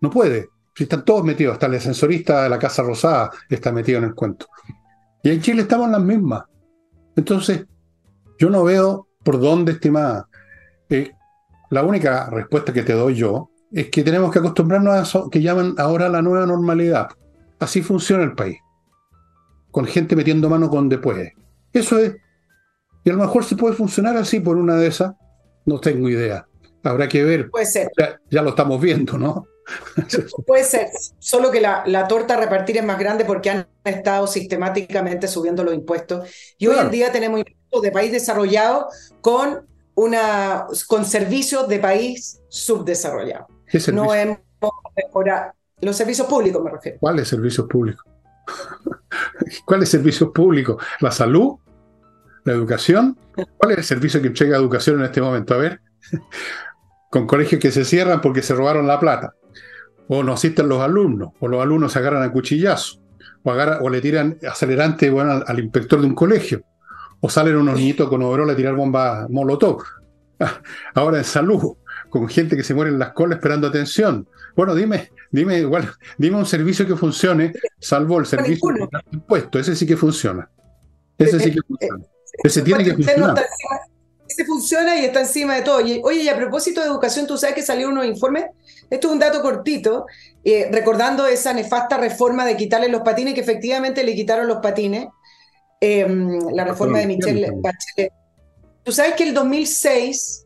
No 0.01 0.11
puede. 0.11 0.49
Si 0.75 0.85
están 0.85 1.05
todos 1.05 1.25
metidos, 1.25 1.53
hasta 1.55 1.67
el 1.67 1.75
ascensorista 1.75 2.43
de 2.43 2.49
la 2.49 2.59
Casa 2.59 2.83
Rosada 2.83 3.31
está 3.49 3.71
metido 3.73 3.99
en 3.99 4.05
el 4.05 4.15
cuento. 4.15 4.47
Y 5.23 5.31
en 5.31 5.41
Chile 5.41 5.63
estamos 5.63 5.87
en 5.87 5.93
las 5.93 6.03
mismas. 6.03 6.45
Entonces, 7.15 7.67
yo 8.39 8.51
no 8.51 8.65
veo 8.65 9.07
por 9.23 9.39
dónde, 9.39 9.73
estimada. 9.73 10.29
Eh, 10.89 11.13
la 11.71 11.83
única 11.83 12.29
respuesta 12.31 12.73
que 12.73 12.83
te 12.83 12.95
doy 12.95 13.15
yo 13.15 13.52
es 13.73 13.89
que 13.89 14.03
tenemos 14.03 14.31
que 14.31 14.39
acostumbrarnos 14.39 14.95
a 14.95 15.03
eso 15.03 15.31
que 15.31 15.41
llaman 15.41 15.75
ahora 15.79 16.09
la 16.09 16.23
nueva 16.23 16.47
normalidad. 16.47 17.09
Así 17.59 17.83
funciona 17.83 18.23
el 18.23 18.35
país. 18.35 18.59
Con 19.71 19.87
gente 19.87 20.15
metiendo 20.15 20.51
mano 20.51 20.69
donde 20.69 20.99
puede. 20.99 21.35
Eso 21.73 21.99
es. 21.99 22.17
Y 23.05 23.11
a 23.11 23.15
lo 23.15 23.21
mejor 23.21 23.45
se 23.45 23.57
puede 23.57 23.75
funcionar 23.75 24.17
así 24.17 24.41
por 24.41 24.57
una 24.57 24.77
de 24.77 24.89
esas. 24.89 25.15
No 25.65 25.81
tengo 25.81 26.09
idea. 26.09 26.47
Habrá 26.85 27.09
que 27.09 27.25
ver. 27.25 27.51
Puede 27.51 27.67
ser. 27.67 27.91
Ya, 28.31 28.43
lo 28.43 28.51
estamos 28.51 28.81
viendo, 28.81 29.17
¿no? 29.17 29.47
Puede 30.47 30.65
ser, 30.65 30.89
solo 31.21 31.53
que 31.53 31.61
la, 31.61 31.85
la, 31.87 32.09
torta 32.09 32.35
a 32.35 32.37
repartir 32.37 32.79
es 32.79 32.85
más 32.85 32.99
grande 32.99 33.25
porque 33.25 33.49
han 33.49 33.69
estado 33.85 34.27
sistemáticamente 34.27 35.29
subiendo 35.29 35.63
los 35.63 35.73
impuestos 35.73 36.29
y 36.59 36.67
hoy 36.67 36.77
en 36.81 36.91
día 36.91 37.13
tenemos 37.13 37.39
impuestos 37.39 37.81
de 37.81 37.93
país 37.93 38.11
desarrollado 38.11 38.89
con, 39.21 39.69
una, 39.95 40.67
con 40.89 41.05
servicios 41.05 41.69
de 41.69 41.79
país 41.79 42.41
subdesarrollado. 42.49 43.47
No 43.93 44.15
hemos 44.15 44.39
mejorado. 44.97 45.53
Los 45.81 45.97
servicios 45.97 46.27
públicos 46.27 46.63
me 46.63 46.71
refiero. 46.71 46.99
¿Cuáles 47.01 47.29
servicios 47.29 47.67
públicos? 47.67 48.05
¿Cuáles 49.65 49.89
servicios 49.89 50.31
públicos? 50.31 50.83
¿La 51.01 51.11
salud? 51.11 51.57
¿La 52.45 52.53
educación? 52.53 53.19
¿Cuál 53.57 53.73
es 53.73 53.79
el 53.79 53.85
servicio 53.85 54.21
que 54.21 54.29
entrega 54.29 54.57
educación 54.57 54.99
en 54.99 55.07
este 55.07 55.21
momento? 55.21 55.55
A 55.55 55.59
ver, 55.59 55.81
con 57.11 57.27
colegios 57.27 57.61
que 57.61 57.71
se 57.71 57.85
cierran 57.85 58.21
porque 58.21 58.43
se 58.43 58.55
robaron 58.55 58.87
la 58.87 58.99
plata, 58.99 59.35
o 60.09 60.23
no 60.23 60.33
asisten 60.33 60.69
los 60.69 60.81
alumnos, 60.81 61.31
o 61.41 61.49
los 61.49 61.63
alumnos 61.63 61.93
se 61.93 61.99
agarran 61.99 62.23
a 62.23 62.33
cuchillazo, 62.33 63.01
o, 63.43 63.51
o 63.53 63.89
le 63.89 64.01
tiran 64.01 64.39
acelerante 64.49 65.11
bueno, 65.11 65.43
al, 65.47 65.59
inspector 65.59 66.01
de 66.01 66.07
un 66.07 66.15
colegio, 66.15 66.63
o 67.21 67.29
salen 67.29 67.57
unos 67.57 67.77
niñitos 67.77 68.09
con 68.09 68.23
overol 68.23 68.51
a 68.51 68.57
tirar 68.57 68.75
bombas 68.75 69.29
molotov. 69.31 69.83
Ahora 70.95 71.19
en 71.19 71.25
salud, 71.25 71.77
con 72.13 72.29
gente 72.29 72.59
que 72.59 72.63
se 72.63 72.75
muere 72.75 72.91
en 72.91 72.99
las 72.99 73.13
colas 73.15 73.39
esperando 73.39 73.67
atención. 73.67 74.29
Bueno, 74.55 74.75
dime, 74.75 75.11
dime 75.31 75.61
igual, 75.61 75.91
dime 76.19 76.37
un 76.37 76.45
servicio 76.45 76.87
que 76.87 76.95
funcione, 76.95 77.55
salvo 77.81 78.21
el 78.21 78.27
servicio 78.27 78.69
de 78.69 78.87
impuesto. 79.13 79.59
Ese 79.59 79.75
sí 79.75 79.87
que 79.87 79.97
funciona. 79.97 80.49
Ese 81.17 81.41
sí 81.41 81.51
que 81.51 81.61
eh, 81.61 81.63
funciona. 81.67 82.05
Ese 82.45 82.61
tiene 82.61 82.85
que 82.85 82.93
funcionar. 82.93 83.47
Ese 84.29 84.45
funciona 84.45 85.01
y 85.01 85.07
está 85.07 85.21
encima 85.21 85.55
de 85.55 85.63
todo. 85.63 85.79
oye, 85.79 86.23
y 86.23 86.29
a 86.29 86.37
propósito 86.37 86.83
de 86.83 86.89
educación, 86.89 87.27
tú 87.27 87.39
sabes 87.39 87.55
que 87.55 87.63
salió 87.63 87.89
unos 87.89 88.05
informes. 88.05 88.45
Esto 88.91 89.09
es 89.09 89.13
un 89.15 89.19
dato 89.19 89.41
cortito, 89.41 90.05
eh, 90.45 90.69
recordando 90.71 91.27
esa 91.27 91.55
nefasta 91.55 91.97
reforma 91.97 92.45
de 92.45 92.59
quitarle 92.59 92.89
los 92.89 93.01
patines, 93.01 93.33
que 93.33 93.41
efectivamente 93.41 94.05
le 94.05 94.15
quitaron 94.15 94.47
los 94.47 94.59
patines. 94.59 95.09
Em, 95.81 96.51
la 96.53 96.67
reforma 96.67 96.99
de 96.99 97.07
Michelle 97.07 97.53
Bachelet. 97.57 98.13
Tú 98.85 98.93
sabes 98.93 99.15
que 99.15 99.25
el 99.25 99.33
2006 99.33 100.43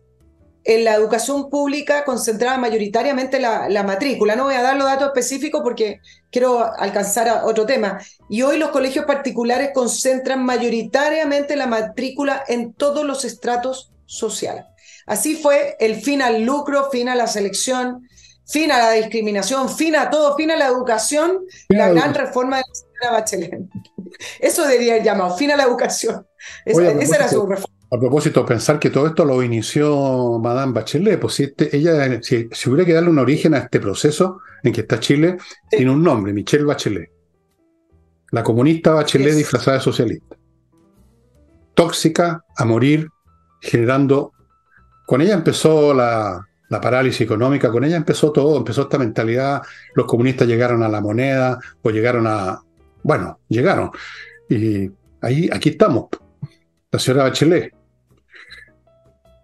en 0.67 0.85
la 0.85 0.95
educación 0.95 1.49
pública 1.49 2.05
concentraba 2.05 2.59
mayoritariamente 2.59 3.39
la, 3.39 3.83
matrícula. 3.85 4.35
No 4.35 4.45
voy 4.45 4.55
a 4.55 4.63
dar 4.63 4.77
los 4.77 4.87
datos 4.87 5.07
específicos 5.07 5.61
porque 5.63 6.01
quiero 6.31 6.73
alcanzar 6.77 7.29
a 7.29 7.45
otro 7.45 7.65
tema. 7.67 8.01
Y 8.29 8.43
hoy 8.43 8.59
los 8.59 8.71
colegios 8.71 9.05
particulares 9.05 9.71
concentran 9.73 10.45
mayoritariamente 10.45 11.55
la 11.55 11.69
matrícula 11.69 12.43
en 12.49 12.73
todos 12.73 13.05
los 13.05 13.25
estratos 13.25 13.93
sociales. 14.07 14.65
Así 15.07 15.37
fue 15.37 15.77
el 15.79 16.03
fin 16.03 16.21
al 16.21 16.43
lucro, 16.43 16.91
fin 16.91 17.09
a 17.09 17.15
la 17.15 17.29
selección, 17.29 18.09
fin 18.45 18.73
a 18.73 18.79
la 18.79 18.91
discriminación, 18.91 19.69
fin 19.69 19.95
a 19.95 20.11
todo, 20.11 20.37
fin 20.37 20.51
a 20.51 20.57
la 20.57 20.67
educación, 20.67 21.45
la 21.69 21.91
gran 21.91 22.13
reforma 22.13 22.57
de 22.57 22.65
la 22.67 22.75
señora 22.75 23.21
Bachelet. 23.21 23.61
Eso 24.41 24.67
debería 24.67 24.95
haber 24.95 25.05
llamado, 25.05 25.37
fin 25.37 25.53
a 25.53 25.57
la 25.57 25.63
educación. 25.63 26.27
esa 26.65 27.17
era 27.17 27.29
su 27.29 27.47
reforma. 27.47 27.76
A 27.89 27.99
propósito, 28.01 28.45
pensar 28.45 28.81
que 28.81 28.91
todo 28.91 29.07
esto 29.07 29.25
lo 29.25 29.41
inició 29.45 30.41
Madame 30.41 30.73
Bachelet, 30.73 31.21
pues 31.21 31.35
si 31.35 31.45
este, 31.45 31.77
ella, 31.77 32.21
si, 32.21 32.49
hubiera 32.67 32.85
que 32.85 32.93
darle 32.93 33.11
un 33.11 33.19
origen 33.21 33.55
a 33.55 33.59
este 33.59 33.79
proceso 33.79 34.41
en 34.65 34.73
que 34.73 34.81
está 34.81 34.99
Chile, 34.99 35.37
tiene 35.71 35.93
un 35.93 36.03
nombre, 36.03 36.33
Michelle 36.33 36.65
Bachelet. 36.65 37.11
La 38.33 38.43
comunista 38.43 38.93
Bachelet 38.93 39.35
disfrazada 39.35 39.77
de 39.77 39.85
socialista. 39.85 40.37
Tóxica 41.75 42.45
a 42.57 42.65
morir, 42.65 43.09
generando. 43.61 44.33
Con 45.07 45.21
ella 45.21 45.35
empezó 45.35 45.95
la, 45.95 46.45
la 46.69 46.81
parálisis 46.81 47.21
económica, 47.21 47.71
con 47.71 47.85
ella 47.85 47.97
empezó 47.97 48.33
todo, 48.33 48.57
empezó 48.57 48.83
esta 48.83 48.99
mentalidad. 48.99 49.63
Los 49.95 50.07
comunistas 50.07 50.49
llegaron 50.49 50.83
a 50.83 50.89
la 50.89 51.01
moneda, 51.01 51.61
o 51.83 51.91
llegaron 51.91 52.27
a. 52.27 52.61
Bueno, 53.05 53.39
llegaron. 53.49 53.93
Y 54.49 54.91
ahí, 55.21 55.49
aquí 55.53 55.69
estamos 55.69 56.09
la 56.97 57.01
señora 57.01 57.25
Bachelet. 57.25 57.75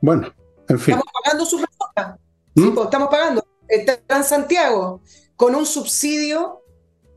Bueno, 0.00 0.32
en 0.68 0.78
fin. 0.78 0.94
Estamos 0.94 1.12
pagando 1.22 1.46
su 1.46 1.59
reforma. 1.59 2.18
¿Mm? 2.55 2.74
Pues, 2.74 2.84
estamos 2.86 3.09
pagando. 3.09 3.46
Está 3.68 4.16
en 4.16 4.24
Santiago 4.24 5.03
con 5.36 5.55
un 5.55 5.66
subsidio 5.66 6.62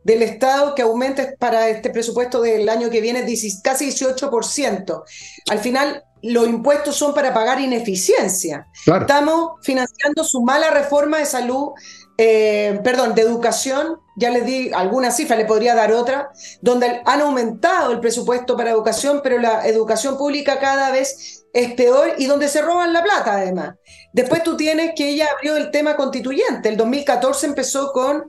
del 0.03 0.21
Estado 0.21 0.75
que 0.75 0.83
aumenta 0.83 1.33
para 1.39 1.69
este 1.69 1.89
presupuesto 1.89 2.41
del 2.41 2.69
año 2.69 2.89
que 2.89 3.01
viene 3.01 3.25
casi 3.63 3.87
18%. 3.87 5.03
Al 5.49 5.59
final, 5.59 6.03
los 6.21 6.47
impuestos 6.47 6.95
son 6.95 7.13
para 7.13 7.33
pagar 7.33 7.59
ineficiencia. 7.59 8.67
Estamos 8.85 9.53
financiando 9.63 10.23
su 10.23 10.41
mala 10.41 10.69
reforma 10.69 11.19
de 11.19 11.25
salud, 11.25 11.71
eh, 12.17 12.79
perdón, 12.83 13.13
de 13.13 13.21
educación, 13.21 13.99
ya 14.15 14.29
les 14.29 14.45
di 14.45 14.71
alguna 14.73 15.11
cifra, 15.11 15.35
le 15.35 15.45
podría 15.45 15.75
dar 15.75 15.91
otra, 15.91 16.31
donde 16.61 17.01
han 17.05 17.21
aumentado 17.21 17.91
el 17.91 17.99
presupuesto 17.99 18.55
para 18.55 18.71
educación, 18.71 19.19
pero 19.21 19.37
la 19.37 19.67
educación 19.67 20.17
pública 20.17 20.59
cada 20.59 20.91
vez 20.91 21.45
es 21.51 21.73
peor 21.73 22.13
y 22.17 22.25
donde 22.25 22.47
se 22.47 22.61
roban 22.61 22.93
la 22.93 23.03
plata 23.03 23.33
además. 23.33 23.75
Después 24.13 24.43
tú 24.43 24.55
tienes 24.55 24.93
que 24.95 25.09
ella 25.09 25.27
abrió 25.35 25.57
el 25.57 25.71
tema 25.71 25.97
constituyente. 25.97 26.69
El 26.69 26.77
2014 26.77 27.47
empezó 27.47 27.91
con 27.91 28.25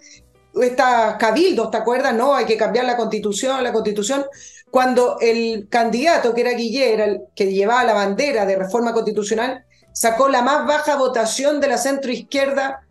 esta 0.60 1.16
cabildos, 1.18 1.70
¿te 1.70 1.76
acuerdas? 1.76 2.14
No, 2.14 2.34
hay 2.34 2.46
que 2.46 2.56
cambiar 2.56 2.86
la 2.86 2.96
constitución, 2.96 3.62
la 3.62 3.72
constitución. 3.72 4.24
Cuando 4.70 5.18
el 5.20 5.68
candidato, 5.68 6.34
que 6.34 6.40
era 6.40 6.50
Guillermo, 6.52 7.04
el 7.04 7.20
que 7.34 7.52
llevaba 7.52 7.84
la 7.84 7.94
bandera 7.94 8.46
de 8.46 8.56
reforma 8.56 8.92
constitucional, 8.92 9.64
sacó 9.92 10.28
la 10.28 10.42
más 10.42 10.66
baja 10.66 10.96
votación 10.96 11.60
de 11.60 11.68
la 11.68 11.78
centroizquierda 11.78 12.85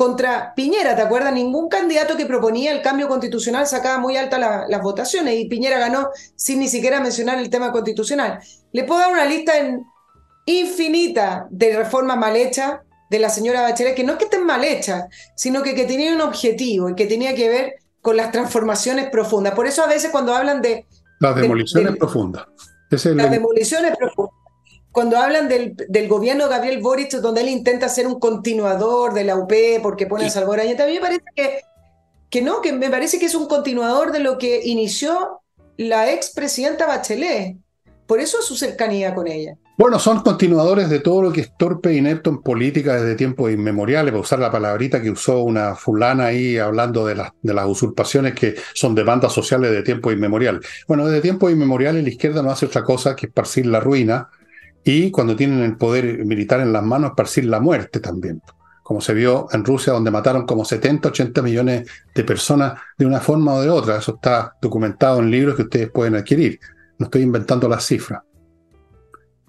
contra 0.00 0.54
Piñera, 0.54 0.96
¿te 0.96 1.02
acuerdas? 1.02 1.34
Ningún 1.34 1.68
candidato 1.68 2.16
que 2.16 2.24
proponía 2.24 2.72
el 2.72 2.80
cambio 2.80 3.06
constitucional 3.06 3.66
sacaba 3.66 3.98
muy 3.98 4.16
altas 4.16 4.40
las 4.66 4.80
votaciones 4.80 5.38
y 5.38 5.44
Piñera 5.44 5.78
ganó 5.78 6.08
sin 6.36 6.60
ni 6.60 6.68
siquiera 6.68 7.02
mencionar 7.02 7.38
el 7.38 7.50
tema 7.50 7.70
constitucional. 7.70 8.40
Le 8.72 8.84
puedo 8.84 8.98
dar 8.98 9.12
una 9.12 9.26
lista 9.26 9.52
infinita 10.46 11.46
de 11.50 11.76
reformas 11.76 12.16
mal 12.16 12.34
hechas 12.34 12.80
de 13.10 13.18
la 13.18 13.28
señora 13.28 13.60
Bachelet, 13.60 13.94
que 13.94 14.02
no 14.02 14.12
es 14.12 14.18
que 14.18 14.24
estén 14.24 14.46
mal 14.46 14.64
hechas, 14.64 15.04
sino 15.36 15.62
que, 15.62 15.74
que 15.74 15.84
tenía 15.84 16.14
un 16.14 16.22
objetivo 16.22 16.88
y 16.88 16.94
que 16.94 17.04
tenía 17.04 17.34
que 17.34 17.50
ver 17.50 17.74
con 18.00 18.16
las 18.16 18.32
transformaciones 18.32 19.10
profundas. 19.10 19.52
Por 19.52 19.66
eso 19.66 19.84
a 19.84 19.86
veces 19.86 20.10
cuando 20.10 20.34
hablan 20.34 20.62
de... 20.62 20.86
Las 21.18 21.36
demoliciones 21.36 21.94
profundas. 21.98 22.46
las 22.88 23.30
demoliciones 23.30 23.94
profundas 23.98 24.39
cuando 24.92 25.18
hablan 25.18 25.48
del, 25.48 25.74
del, 25.88 26.08
gobierno 26.08 26.44
de 26.44 26.50
Gabriel 26.50 26.82
Boric, 26.82 27.12
donde 27.12 27.42
él 27.42 27.48
intenta 27.48 27.88
ser 27.88 28.06
un 28.06 28.18
continuador 28.18 29.14
de 29.14 29.24
la 29.24 29.36
UP 29.36 29.52
porque 29.82 30.06
pone 30.06 30.26
a 30.26 30.30
Salvoraña, 30.30 30.76
también 30.76 31.00
me 31.00 31.08
parece 31.08 31.24
que, 31.34 31.60
que 32.28 32.42
no, 32.42 32.60
que 32.60 32.72
me 32.72 32.90
parece 32.90 33.18
que 33.18 33.26
es 33.26 33.34
un 33.34 33.46
continuador 33.46 34.12
de 34.12 34.20
lo 34.20 34.38
que 34.38 34.62
inició 34.64 35.40
la 35.76 36.10
expresidenta 36.12 36.86
Bachelet. 36.86 37.56
Por 38.06 38.18
eso 38.18 38.42
su 38.42 38.56
cercanía 38.56 39.14
con 39.14 39.28
ella. 39.28 39.56
Bueno, 39.78 40.00
son 40.00 40.20
continuadores 40.20 40.90
de 40.90 40.98
todo 40.98 41.22
lo 41.22 41.32
que 41.32 41.42
es 41.42 41.56
torpe 41.56 41.90
e 41.90 41.94
inepto 41.94 42.28
en 42.28 42.42
política 42.42 42.96
desde 42.96 43.14
tiempos 43.14 43.50
inmemoriales, 43.50 44.10
para 44.10 44.20
usar 44.20 44.38
la 44.40 44.50
palabrita 44.50 45.00
que 45.00 45.10
usó 45.10 45.42
una 45.42 45.76
fulana 45.76 46.26
ahí 46.26 46.58
hablando 46.58 47.06
de, 47.06 47.14
las 47.14 47.30
de 47.40 47.54
las 47.54 47.66
usurpaciones 47.66 48.34
que 48.34 48.56
son 48.74 48.94
demandas 48.94 49.32
sociales 49.32 49.70
de 49.70 49.82
tiempo 49.82 50.10
inmemorial. 50.10 50.60
Bueno, 50.88 51.06
desde 51.06 51.22
tiempos 51.22 51.52
inmemoriales 51.52 52.02
la 52.02 52.10
izquierda 52.10 52.42
no 52.42 52.50
hace 52.50 52.66
otra 52.66 52.82
cosa 52.82 53.14
que 53.14 53.26
esparcir 53.26 53.64
la 53.64 53.80
ruina 53.80 54.28
y 54.84 55.10
cuando 55.10 55.36
tienen 55.36 55.60
el 55.60 55.76
poder 55.76 56.24
militar 56.24 56.60
en 56.60 56.72
las 56.72 56.82
manos, 56.82 57.10
esparcir 57.10 57.44
la 57.44 57.60
muerte 57.60 58.00
también. 58.00 58.42
Como 58.82 59.00
se 59.00 59.14
vio 59.14 59.46
en 59.52 59.64
Rusia, 59.64 59.92
donde 59.92 60.10
mataron 60.10 60.46
como 60.46 60.64
70, 60.64 61.08
80 61.08 61.42
millones 61.42 61.88
de 62.14 62.24
personas 62.24 62.80
de 62.98 63.06
una 63.06 63.20
forma 63.20 63.54
o 63.54 63.62
de 63.62 63.70
otra. 63.70 63.98
Eso 63.98 64.14
está 64.16 64.56
documentado 64.60 65.20
en 65.20 65.30
libros 65.30 65.54
que 65.54 65.62
ustedes 65.62 65.90
pueden 65.90 66.16
adquirir. 66.16 66.58
No 66.98 67.04
estoy 67.04 67.22
inventando 67.22 67.68
las 67.68 67.84
cifras. 67.84 68.22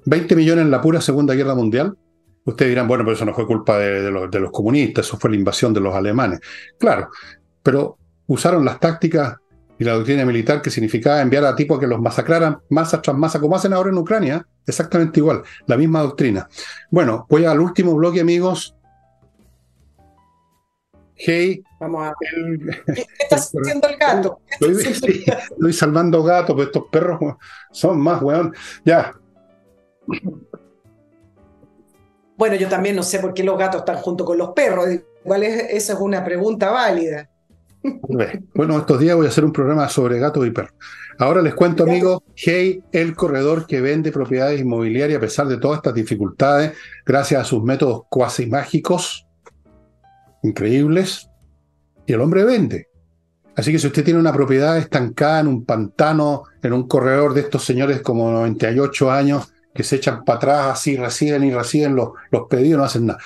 20 0.05 0.35
millones 0.35 0.65
en 0.65 0.71
la 0.71 0.81
pura 0.81 1.01
Segunda 1.01 1.33
Guerra 1.33 1.55
Mundial. 1.55 1.95
Ustedes 2.43 2.69
dirán, 2.69 2.87
bueno, 2.87 3.03
pero 3.03 3.15
eso 3.15 3.25
no 3.25 3.33
fue 3.33 3.47
culpa 3.47 3.77
de, 3.77 4.11
los, 4.11 4.29
de 4.29 4.39
los 4.39 4.51
comunistas, 4.51 5.05
eso 5.05 5.17
fue 5.17 5.29
la 5.29 5.35
invasión 5.35 5.73
de 5.73 5.79
los 5.79 5.93
alemanes. 5.93 6.39
Claro, 6.79 7.09
pero 7.61 7.97
usaron 8.27 8.65
las 8.65 8.79
tácticas 8.79 9.37
y 9.77 9.83
la 9.83 9.93
doctrina 9.93 10.25
militar 10.25 10.61
que 10.61 10.69
significaba 10.69 11.21
enviar 11.21 11.45
a 11.45 11.55
tipos 11.55 11.79
que 11.79 11.87
los 11.87 11.99
masacraran 11.99 12.59
masa 12.69 13.01
tras 13.01 13.15
masa, 13.15 13.39
como 13.39 13.55
hacen 13.55 13.73
ahora 13.73 13.89
en 13.89 13.97
Ucrania, 13.97 14.45
exactamente 14.65 15.19
igual, 15.19 15.43
la 15.67 15.77
misma 15.77 16.01
doctrina. 16.01 16.47
Bueno, 16.89 17.25
voy 17.29 17.45
al 17.45 17.59
último 17.59 17.95
bloque, 17.95 18.21
amigos. 18.21 18.75
Hey. 21.15 21.63
Vamos 21.79 22.07
a 22.07 22.13
¿Qué 22.19 23.05
estás 23.19 23.51
haciendo 23.61 23.87
el 23.87 23.97
gato? 23.97 24.41
Estoy, 24.59 25.73
salvando 25.73 26.23
gatos, 26.23 26.55
pero 26.55 26.67
estos 26.67 26.83
perros 26.91 27.19
son 27.71 27.99
más, 27.99 28.21
weón. 28.21 28.55
Ya. 28.83 29.13
Bueno, 32.37 32.55
yo 32.55 32.67
también 32.67 32.95
no 32.95 33.03
sé 33.03 33.19
por 33.19 33.35
qué 33.35 33.43
los 33.43 33.57
gatos 33.57 33.81
están 33.81 33.97
junto 33.97 34.25
con 34.25 34.37
los 34.37 34.49
perros. 34.53 34.87
Igual 35.23 35.43
es, 35.43 35.65
esa 35.69 35.93
es 35.93 35.99
una 35.99 36.23
pregunta 36.23 36.71
válida. 36.71 37.29
Bueno, 38.53 38.77
estos 38.77 38.99
días 38.99 39.15
voy 39.15 39.25
a 39.25 39.29
hacer 39.29 39.45
un 39.45 39.51
programa 39.51 39.89
sobre 39.89 40.19
gatos 40.19 40.45
y 40.45 40.51
perros. 40.51 40.73
Ahora 41.17 41.41
les 41.41 41.53
cuento, 41.53 41.83
amigos, 41.83 42.19
Hey, 42.35 42.83
el 42.91 43.15
corredor 43.15 43.65
que 43.65 43.81
vende 43.81 44.11
propiedades 44.11 44.61
inmobiliarias 44.61 45.17
a 45.17 45.21
pesar 45.21 45.47
de 45.47 45.57
todas 45.57 45.77
estas 45.77 45.93
dificultades, 45.93 46.73
gracias 47.05 47.41
a 47.41 47.43
sus 47.43 47.63
métodos 47.63 48.03
cuasi 48.09 48.45
mágicos, 48.45 49.25
increíbles, 50.43 51.29
y 52.05 52.13
el 52.13 52.21
hombre 52.21 52.43
vende. 52.43 52.87
Así 53.55 53.71
que 53.71 53.79
si 53.79 53.87
usted 53.87 54.03
tiene 54.03 54.19
una 54.19 54.33
propiedad 54.33 54.77
estancada 54.77 55.41
en 55.41 55.47
un 55.47 55.65
pantano, 55.65 56.43
en 56.61 56.73
un 56.73 56.87
corredor 56.87 57.33
de 57.33 57.41
estos 57.41 57.63
señores 57.63 58.01
como 58.01 58.31
98 58.31 59.11
años, 59.11 59.53
que 59.73 59.83
se 59.83 59.97
echan 59.97 60.23
para 60.23 60.37
atrás 60.37 60.67
así, 60.73 60.97
reciben 60.97 61.43
y 61.43 61.51
reciben 61.51 61.95
los, 61.95 62.09
los 62.29 62.47
pedidos, 62.49 62.79
no 62.79 62.85
hacen 62.85 63.05
nada. 63.07 63.19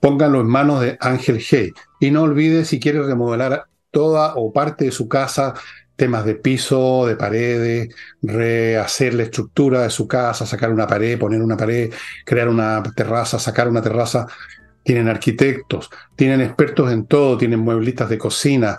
Pónganlo 0.00 0.40
en 0.40 0.46
manos 0.46 0.80
de 0.80 0.96
Ángel 1.00 1.40
Hey. 1.40 1.72
Y 1.98 2.10
no 2.10 2.22
olvide, 2.22 2.64
si 2.64 2.80
quiere 2.80 3.02
remodelar 3.02 3.66
toda 3.90 4.34
o 4.36 4.52
parte 4.52 4.86
de 4.86 4.92
su 4.92 5.08
casa, 5.08 5.54
temas 5.96 6.24
de 6.24 6.34
piso, 6.34 7.06
de 7.06 7.16
paredes, 7.16 7.94
rehacer 8.22 9.14
la 9.14 9.24
estructura 9.24 9.82
de 9.82 9.90
su 9.90 10.08
casa, 10.08 10.46
sacar 10.46 10.72
una 10.72 10.86
pared, 10.86 11.18
poner 11.18 11.42
una 11.42 11.56
pared, 11.56 11.92
crear 12.24 12.48
una 12.48 12.82
terraza, 12.96 13.38
sacar 13.38 13.68
una 13.68 13.82
terraza. 13.82 14.26
Tienen 14.82 15.08
arquitectos, 15.08 15.90
tienen 16.16 16.40
expertos 16.40 16.90
en 16.90 17.04
todo, 17.04 17.36
tienen 17.36 17.60
mueblitas 17.60 18.08
de 18.08 18.16
cocina, 18.16 18.78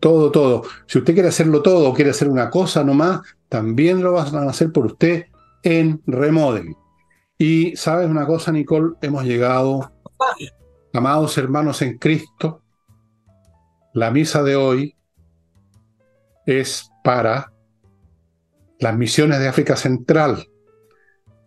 todo, 0.00 0.32
todo. 0.32 0.64
Si 0.86 0.98
usted 0.98 1.14
quiere 1.14 1.28
hacerlo 1.28 1.62
todo 1.62 1.88
o 1.88 1.94
quiere 1.94 2.10
hacer 2.10 2.28
una 2.28 2.50
cosa 2.50 2.82
nomás, 2.82 3.20
también 3.48 4.02
lo 4.02 4.12
van 4.12 4.34
a 4.34 4.50
hacer 4.50 4.72
por 4.72 4.86
usted 4.86 5.26
en 5.62 6.02
Remodel. 6.06 6.74
Y 7.38 7.76
sabes 7.76 8.10
una 8.10 8.26
cosa, 8.26 8.50
Nicole, 8.50 8.94
hemos 9.00 9.24
llegado, 9.24 9.92
amados 10.92 11.38
hermanos 11.38 11.82
en 11.82 11.98
Cristo, 11.98 12.62
la 13.94 14.10
misa 14.10 14.42
de 14.42 14.56
hoy 14.56 14.96
es 16.46 16.90
para 17.02 17.52
las 18.78 18.96
misiones 18.96 19.38
de 19.40 19.48
África 19.48 19.76
Central, 19.76 20.46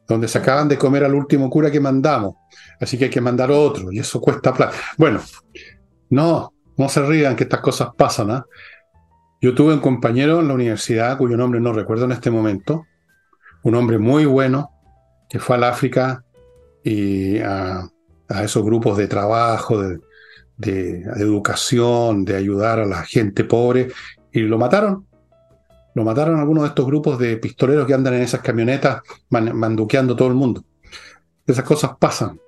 donde 0.08 0.28
se 0.28 0.38
acaban 0.38 0.68
de 0.68 0.78
comer 0.78 1.04
al 1.04 1.16
último 1.16 1.50
cura 1.50 1.72
que 1.72 1.80
mandamos. 1.80 2.36
Así 2.80 2.98
que 2.98 3.06
hay 3.06 3.10
que 3.10 3.22
mandar 3.22 3.52
otro, 3.52 3.92
y 3.92 4.00
eso 4.00 4.20
cuesta 4.20 4.54
plata. 4.54 4.76
Bueno, 4.98 5.22
no, 6.10 6.54
no 6.78 6.90
se 6.90 7.02
rían 7.02 7.36
que 7.36 7.44
estas 7.44 7.62
cosas 7.62 7.90
pasan. 7.98 8.32
¿ah? 8.32 8.46
Yo 9.42 9.56
tuve 9.56 9.74
un 9.74 9.80
compañero 9.80 10.40
en 10.40 10.48
la 10.48 10.54
universidad, 10.54 11.18
cuyo 11.18 11.38
nombre 11.38 11.60
no 11.60 11.74
recuerdo 11.74 12.06
en 12.06 12.12
este 12.12 12.30
momento, 12.30 12.86
un 13.64 13.76
hombre 13.76 13.98
muy 13.98 14.26
bueno, 14.26 14.72
que 15.30 15.40
fue 15.40 15.56
al 15.56 15.64
África 15.64 16.26
y 16.84 17.40
a, 17.40 17.88
a 18.28 18.44
esos 18.44 18.64
grupos 18.64 18.98
de 18.98 19.08
trabajo, 19.08 19.82
de, 19.82 20.00
de, 20.62 21.02
educación, 21.18 22.24
de 22.24 22.38
ayudar 22.38 22.80
a 22.80 22.86
la 22.86 23.04
gente 23.04 23.44
pobre, 23.44 23.90
y 24.32 24.42
lo 24.42 24.58
mataron. 24.58 25.08
Lo 25.94 26.06
mataron 26.06 26.40
algunos 26.40 26.64
de 26.64 26.70
estos 26.70 26.86
grupos 26.86 27.20
de 27.20 27.36
pistoleros 27.38 27.86
que 27.86 27.94
andan 27.94 28.14
en 28.14 28.22
esas 28.22 28.42
camionetas 28.42 29.02
manduqueando 29.30 30.16
todo 30.16 30.30
el 30.30 30.36
mundo. 30.36 30.64
Esas 31.46 31.66
cosas 31.66 31.92
pasan. 32.00 32.40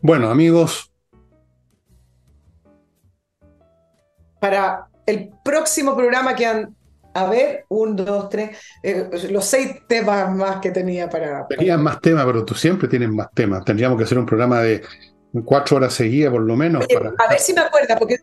Bueno, 0.00 0.30
amigos. 0.30 0.90
Para 4.40 4.86
el 5.04 5.30
próximo 5.44 5.94
programa 5.94 6.34
que 6.34 6.46
han, 6.46 6.74
a 7.12 7.28
ver, 7.28 7.66
un, 7.68 7.96
dos, 7.96 8.30
tres, 8.30 8.56
eh, 8.82 9.10
los 9.30 9.44
seis 9.44 9.82
temas 9.86 10.34
más 10.34 10.60
que 10.60 10.70
tenía 10.70 11.10
para... 11.10 11.46
Tenían 11.48 11.82
más 11.82 12.00
temas, 12.00 12.24
pero 12.24 12.44
tú 12.44 12.54
siempre 12.54 12.88
tienes 12.88 13.10
más 13.10 13.30
temas. 13.34 13.64
Tendríamos 13.64 13.98
que 13.98 14.04
hacer 14.04 14.18
un 14.18 14.26
programa 14.26 14.60
de 14.60 14.82
cuatro 15.44 15.76
horas 15.76 15.94
seguidas 15.94 16.32
por 16.32 16.42
lo 16.42 16.56
menos. 16.56 16.84
A 17.18 17.30
ver 17.30 17.40
si 17.40 17.52
me 17.52 17.60
acuerdas, 17.60 17.98
porque 17.98 18.18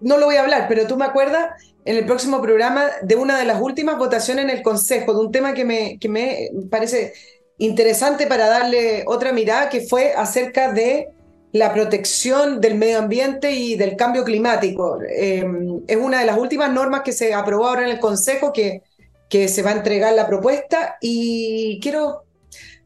no 0.00 0.18
lo 0.18 0.26
voy 0.26 0.36
a 0.36 0.42
hablar, 0.42 0.66
pero 0.68 0.86
tú 0.86 0.96
me 0.96 1.04
acuerdas 1.04 1.50
en 1.84 1.96
el 1.96 2.04
próximo 2.04 2.42
programa 2.42 2.86
de 3.02 3.14
una 3.16 3.38
de 3.38 3.44
las 3.44 3.60
últimas 3.60 3.98
votaciones 3.98 4.44
en 4.44 4.50
el 4.50 4.62
Consejo, 4.62 5.14
de 5.14 5.20
un 5.20 5.32
tema 5.32 5.54
que 5.54 5.64
me, 5.64 5.98
que 5.98 6.08
me 6.08 6.50
parece 6.70 7.14
interesante 7.58 8.26
para 8.26 8.48
darle 8.48 9.04
otra 9.06 9.32
mirada, 9.32 9.68
que 9.68 9.80
fue 9.82 10.12
acerca 10.14 10.72
de 10.72 11.08
la 11.52 11.72
protección 11.72 12.60
del 12.60 12.74
medio 12.74 12.98
ambiente 12.98 13.52
y 13.52 13.76
del 13.76 13.96
cambio 13.96 14.24
climático. 14.24 14.98
Em, 15.08 15.80
es 15.86 15.96
una 15.96 16.20
de 16.20 16.26
las 16.26 16.38
últimas 16.38 16.72
normas 16.72 17.02
que 17.02 17.12
se 17.12 17.32
aprobó 17.32 17.68
ahora 17.68 17.84
en 17.84 17.90
el 17.90 18.00
Consejo, 18.00 18.52
que, 18.52 18.82
que 19.28 19.48
se 19.48 19.62
va 19.62 19.70
a 19.70 19.74
entregar 19.74 20.12
la 20.12 20.26
propuesta 20.26 20.96
y 21.00 21.78
quiero 21.80 22.24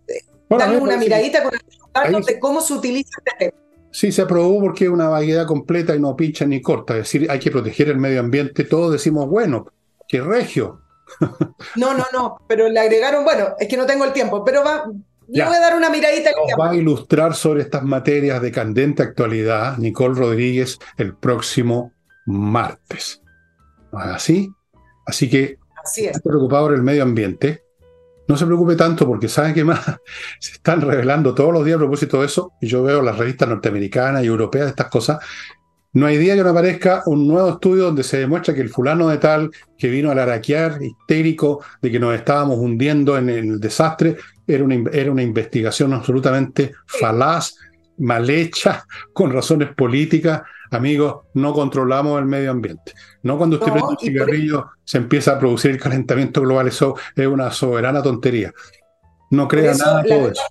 eh, 0.07 0.21
darle 0.49 0.79
una 0.79 0.97
miradita 0.97 1.43
con 1.43 1.53
de 2.27 2.39
cómo 2.39 2.61
se 2.61 2.75
utiliza 2.75 3.11
este 3.19 3.37
tema. 3.39 3.63
Sí, 3.93 4.13
se 4.13 4.23
aprobó 4.23 4.61
porque 4.61 4.85
es 4.85 4.91
una 4.91 5.09
vaguedad 5.09 5.47
completa 5.47 5.97
y 5.97 6.01
no 6.01 6.17
pincha 6.17 6.47
ni 6.47 6.63
corta. 6.63 6.95
Es 6.95 7.01
decir, 7.01 7.31
hay 7.31 7.39
que 7.41 7.51
proteger 7.51 7.89
el 7.89 7.99
medio 7.99 8.21
ambiente. 8.21 8.65
Todos 8.65 8.93
decimos, 8.93 9.29
bueno, 9.29 9.67
que 10.09 10.21
regio. 10.21 10.81
No, 11.77 11.93
no, 11.95 12.05
no, 12.13 12.37
pero 12.47 12.69
le 12.69 12.79
agregaron, 12.79 13.25
bueno, 13.25 13.49
es 13.59 13.69
que 13.69 13.77
no 13.77 13.85
tengo 13.85 14.05
el 14.05 14.13
tiempo, 14.13 14.45
pero 14.45 14.63
va, 14.63 14.85
le 15.29 15.45
voy 15.45 15.55
a 15.55 15.61
dar 15.61 15.77
una 15.77 15.91
miradita. 15.91 16.31
Nos 16.31 16.59
va 16.59 16.71
a 16.71 16.75
ilustrar 16.75 17.35
sobre 17.35 17.63
estas 17.63 17.83
materias 17.83 18.41
de 18.43 18.51
candente 18.53 19.03
actualidad 19.03 19.77
Nicole 19.79 20.15
Rodríguez 20.15 20.79
el 20.97 21.15
próximo 21.15 21.93
martes. 22.27 23.23
¿No 23.93 24.01
es 24.01 24.07
así? 24.07 24.51
Así 25.07 25.29
que, 25.29 25.59
así 25.83 26.07
es. 26.07 26.21
preocupado 26.21 26.67
por 26.67 26.75
el 26.75 26.83
medio 26.83 27.03
ambiente, 27.03 27.63
no 28.31 28.37
se 28.37 28.47
preocupe 28.47 28.77
tanto 28.77 29.09
porque 29.09 29.29
sabe 29.29 29.53
que 29.53 29.65
más 29.65 29.81
se 30.39 30.53
están 30.53 30.81
revelando 30.81 31.35
todos 31.35 31.53
los 31.53 31.65
días 31.65 31.75
a 31.75 31.81
propósito 31.81 32.21
de 32.21 32.27
eso, 32.27 32.53
y 32.61 32.69
yo 32.69 32.85
veo 32.85 33.03
las 33.03 33.19
revistas 33.19 33.49
norteamericanas 33.49 34.23
y 34.23 34.27
europeas 34.27 34.67
de 34.67 34.71
estas 34.71 34.87
cosas. 34.87 35.19
No 35.93 36.07
hay 36.07 36.17
día 36.17 36.37
que 36.37 36.45
no 36.45 36.51
aparezca 36.51 37.03
un 37.07 37.27
nuevo 37.27 37.51
estudio 37.51 37.87
donde 37.87 38.05
se 38.05 38.19
demuestra 38.21 38.55
que 38.55 38.61
el 38.61 38.69
fulano 38.69 39.09
de 39.09 39.19
tal 39.19 39.51
que 39.77 39.89
vino 39.89 40.13
al 40.13 40.21
araquear 40.21 40.81
histérico 40.81 41.65
de 41.83 41.91
que 41.91 41.99
nos 41.99 42.15
estábamos 42.15 42.59
hundiendo 42.59 43.19
en 43.19 43.31
el 43.31 43.59
desastre 43.59 44.17
era 44.47 44.63
una, 44.63 44.77
era 44.93 45.11
una 45.11 45.25
investigación 45.25 45.93
absolutamente 45.93 46.71
falaz, 46.87 47.57
mal 47.99 48.31
hecha, 48.31 48.85
con 49.13 49.33
razones 49.33 49.75
políticas, 49.75 50.43
amigos, 50.71 51.23
no 51.35 51.53
controlamos 51.53 52.21
el 52.21 52.27
medio 52.27 52.53
ambiente. 52.53 52.93
No 53.23 53.37
cuando 53.37 53.57
usted 53.57 53.73
prende 53.73 53.91
un 53.91 53.99
cigarrillo 53.99 54.71
se 54.85 54.99
empieza 54.99 55.33
a 55.33 55.39
producir 55.39 55.73
el 55.73 55.81
calentamiento 55.81 56.41
global, 56.41 56.69
eso 56.69 56.97
es 57.15 57.27
una 57.27 57.51
soberana 57.51 58.03
tontería. 58.03 58.53
No 59.31 59.47
crea 59.47 59.75
nada 59.75 60.03
de 60.03 60.09
todo 60.09 60.31
eso. 60.31 60.43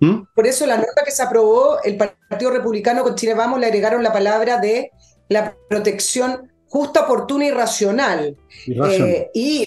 ¿Mm? 0.00 0.22
Por 0.34 0.46
eso 0.46 0.66
la 0.66 0.76
norma 0.76 1.02
que 1.04 1.10
se 1.10 1.22
aprobó, 1.22 1.82
el 1.82 1.96
Partido 1.96 2.50
Republicano 2.50 3.02
con 3.02 3.14
Chile 3.14 3.34
Vamos 3.34 3.60
le 3.60 3.66
agregaron 3.66 4.02
la 4.02 4.12
palabra 4.12 4.58
de 4.58 4.90
la 5.28 5.54
protección 5.68 6.50
justa, 6.66 7.02
oportuna 7.02 7.46
y 7.46 7.50
racional. 7.50 8.36
y 8.66 9.66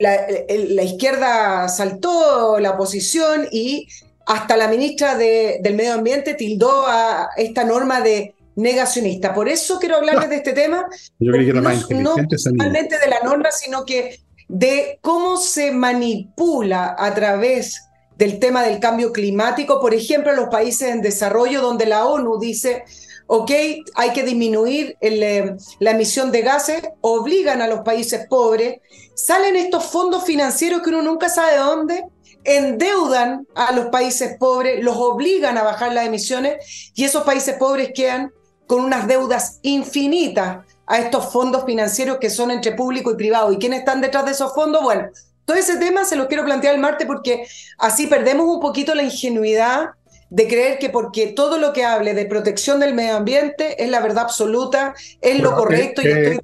eh, 0.00 0.66
la, 0.70 0.82
izquierda 0.82 1.68
saltó 1.68 2.58
la 2.58 2.72
oposición 2.72 3.46
y 3.52 3.86
hasta 4.26 4.56
la 4.56 4.68
ministra 4.68 5.16
del 5.16 5.74
Medio 5.74 5.94
Ambiente 5.94 6.34
tildó 6.34 6.86
a 6.86 7.30
esta 7.36 7.64
norma 7.64 8.00
de 8.00 8.34
negacionista. 8.60 9.34
Por 9.34 9.48
eso 9.48 9.78
quiero 9.78 9.96
hablarles 9.96 10.30
de 10.30 10.36
este 10.36 10.52
tema. 10.52 10.86
Yo 11.18 11.32
creí 11.32 11.46
que 11.46 11.52
más 11.54 11.90
no, 11.90 12.14
solamente 12.36 12.98
de 12.98 13.08
la 13.08 13.20
norma, 13.24 13.50
sino 13.50 13.84
que 13.84 14.20
de 14.48 14.98
cómo 15.00 15.36
se 15.36 15.70
manipula 15.70 16.94
a 16.98 17.14
través 17.14 17.82
del 18.16 18.38
tema 18.38 18.62
del 18.62 18.80
cambio 18.80 19.12
climático, 19.12 19.80
por 19.80 19.94
ejemplo, 19.94 20.32
los 20.34 20.48
países 20.48 20.90
en 20.90 21.00
desarrollo, 21.00 21.62
donde 21.62 21.86
la 21.86 22.04
ONU 22.04 22.38
dice, 22.38 22.84
ok, 23.26 23.50
hay 23.94 24.10
que 24.12 24.24
disminuir 24.24 24.96
eh, 25.00 25.54
la 25.78 25.90
emisión 25.92 26.32
de 26.32 26.42
gases, 26.42 26.82
obligan 27.00 27.62
a 27.62 27.68
los 27.68 27.80
países 27.80 28.26
pobres, 28.28 28.80
salen 29.14 29.56
estos 29.56 29.84
fondos 29.84 30.24
financieros 30.24 30.82
que 30.82 30.90
uno 30.90 31.00
nunca 31.00 31.28
sabe 31.28 31.52
de 31.52 31.58
dónde, 31.58 32.04
endeudan 32.44 33.46
a 33.54 33.72
los 33.72 33.86
países 33.86 34.36
pobres, 34.38 34.82
los 34.82 34.96
obligan 34.96 35.58
a 35.58 35.62
bajar 35.62 35.92
las 35.92 36.06
emisiones 36.06 36.92
y 36.94 37.04
esos 37.04 37.22
países 37.22 37.56
pobres 37.56 37.92
quedan 37.94 38.32
con 38.70 38.84
unas 38.84 39.08
deudas 39.08 39.58
infinitas 39.62 40.58
a 40.86 40.98
estos 41.00 41.32
fondos 41.32 41.64
financieros 41.64 42.18
que 42.18 42.30
son 42.30 42.52
entre 42.52 42.70
público 42.70 43.10
y 43.10 43.16
privado. 43.16 43.50
¿Y 43.52 43.58
quiénes 43.58 43.80
están 43.80 44.00
detrás 44.00 44.24
de 44.26 44.30
esos 44.30 44.54
fondos? 44.54 44.80
Bueno, 44.80 45.08
todo 45.44 45.56
ese 45.56 45.78
tema 45.78 46.04
se 46.04 46.14
lo 46.14 46.28
quiero 46.28 46.44
plantear 46.44 46.76
el 46.76 46.80
martes 46.80 47.04
porque 47.04 47.48
así 47.78 48.06
perdemos 48.06 48.46
un 48.46 48.60
poquito 48.60 48.94
la 48.94 49.02
ingenuidad 49.02 49.88
de 50.28 50.46
creer 50.46 50.78
que 50.78 50.88
porque 50.88 51.26
todo 51.26 51.58
lo 51.58 51.72
que 51.72 51.84
hable 51.84 52.14
de 52.14 52.26
protección 52.26 52.78
del 52.78 52.94
medio 52.94 53.16
ambiente 53.16 53.82
es 53.82 53.90
la 53.90 53.98
verdad 53.98 54.22
absoluta, 54.22 54.94
es 55.20 55.40
lo 55.40 55.56
correcto 55.56 56.02
y 56.02 56.06
estoy 56.06 56.38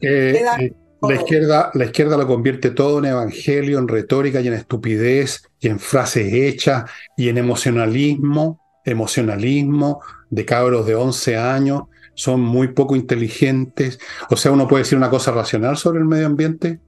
la 1.03 1.14
izquierda, 1.14 1.70
la 1.74 1.85
izquierda 1.85 2.16
lo 2.16 2.27
convierte 2.27 2.70
todo 2.70 2.99
en 2.99 3.05
evangelio, 3.05 3.79
en 3.79 3.87
retórica 3.87 4.41
y 4.41 4.49
en 4.49 4.55
estupidez 4.55 5.45
y 5.61 5.68
en 5.68 5.79
frases 5.79 6.33
hechas 6.33 6.91
y 7.16 7.29
en 7.29 7.39
emocionalismo, 7.39 8.61
emocionalismo 8.85 10.01
de 10.29 10.45
cabros 10.45 10.87
de 10.87 10.97
11 10.97 11.37
años, 11.37 11.83
son 12.17 12.41
muy 12.41 12.69
poco 12.69 12.97
inteligentes. 12.97 14.01
O 14.31 14.37
sea, 14.37 14.51
uno 14.51 14.67
puede 14.67 14.83
decir 14.83 14.99
una 14.99 15.11
cosa 15.11 15.31
racional 15.31 15.77
sobre 15.77 16.01
el 16.01 16.07
medio 16.07 16.27
ambiente 16.27 16.81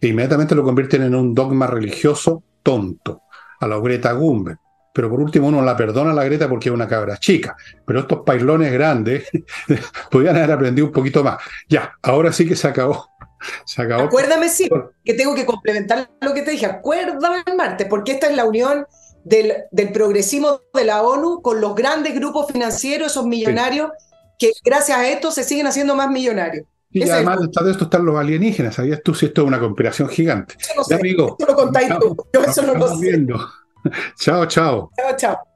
e 0.00 0.08
inmediatamente 0.08 0.54
lo 0.54 0.62
convierten 0.62 1.02
en 1.02 1.14
un 1.14 1.34
dogma 1.34 1.66
religioso 1.66 2.42
tonto, 2.62 3.22
a 3.60 3.68
la 3.68 3.78
Greta 3.78 4.12
Gumber. 4.12 4.56
Pero 4.94 5.10
por 5.10 5.20
último 5.20 5.48
uno 5.48 5.60
la 5.60 5.76
perdona 5.76 6.12
a 6.12 6.14
la 6.14 6.24
Greta 6.24 6.48
porque 6.48 6.70
es 6.70 6.74
una 6.74 6.88
cabra 6.88 7.18
chica. 7.18 7.54
Pero 7.84 8.00
estos 8.00 8.20
pailones 8.24 8.72
grandes 8.72 9.28
podrían 10.10 10.36
haber 10.36 10.52
aprendido 10.52 10.86
un 10.86 10.92
poquito 10.92 11.22
más. 11.22 11.36
Ya, 11.68 11.92
ahora 12.00 12.32
sí 12.32 12.48
que 12.48 12.56
se 12.56 12.68
acabó 12.68 13.10
Acuérdame, 13.76 14.48
sí, 14.48 14.68
que 15.04 15.14
tengo 15.14 15.34
que 15.34 15.46
complementar 15.46 16.10
lo 16.20 16.34
que 16.34 16.42
te 16.42 16.52
dije. 16.52 16.66
Acuérdame 16.66 17.42
el 17.46 17.56
martes, 17.56 17.86
porque 17.88 18.12
esta 18.12 18.28
es 18.28 18.36
la 18.36 18.44
unión 18.44 18.86
del, 19.24 19.52
progresismo 19.92 20.60
de 20.72 20.84
la 20.84 21.02
ONU 21.02 21.42
con 21.42 21.60
los 21.60 21.74
grandes 21.74 22.14
grupos 22.14 22.46
financieros, 22.50 23.12
esos 23.12 23.26
millonarios, 23.26 23.90
que 24.38 24.52
gracias 24.64 24.98
a 24.98 25.08
esto 25.08 25.30
se 25.30 25.44
siguen 25.44 25.66
haciendo 25.66 25.94
más 25.94 26.10
millonarios. 26.10 26.66
Y 26.90 27.08
además 27.08 27.40
de 27.40 27.70
esto 27.70 27.84
están 27.84 28.06
los 28.06 28.16
alienígenas. 28.16 28.74
¿Sabías 28.74 29.02
tú 29.02 29.14
si 29.14 29.26
esto 29.26 29.42
es 29.42 29.48
una 29.48 29.60
conspiración 29.60 30.08
gigante? 30.08 30.56
Eso 30.58 31.36
lo 31.46 31.54
contáis 31.54 31.90
tú. 32.00 32.16
Yo 32.32 32.42
eso 32.42 32.62
no 32.62 32.74
lo 32.74 32.96
sé. 32.96 33.26
chao, 34.18 34.46
chao. 34.46 34.90
Chao, 34.96 35.16
chao. 35.16 35.55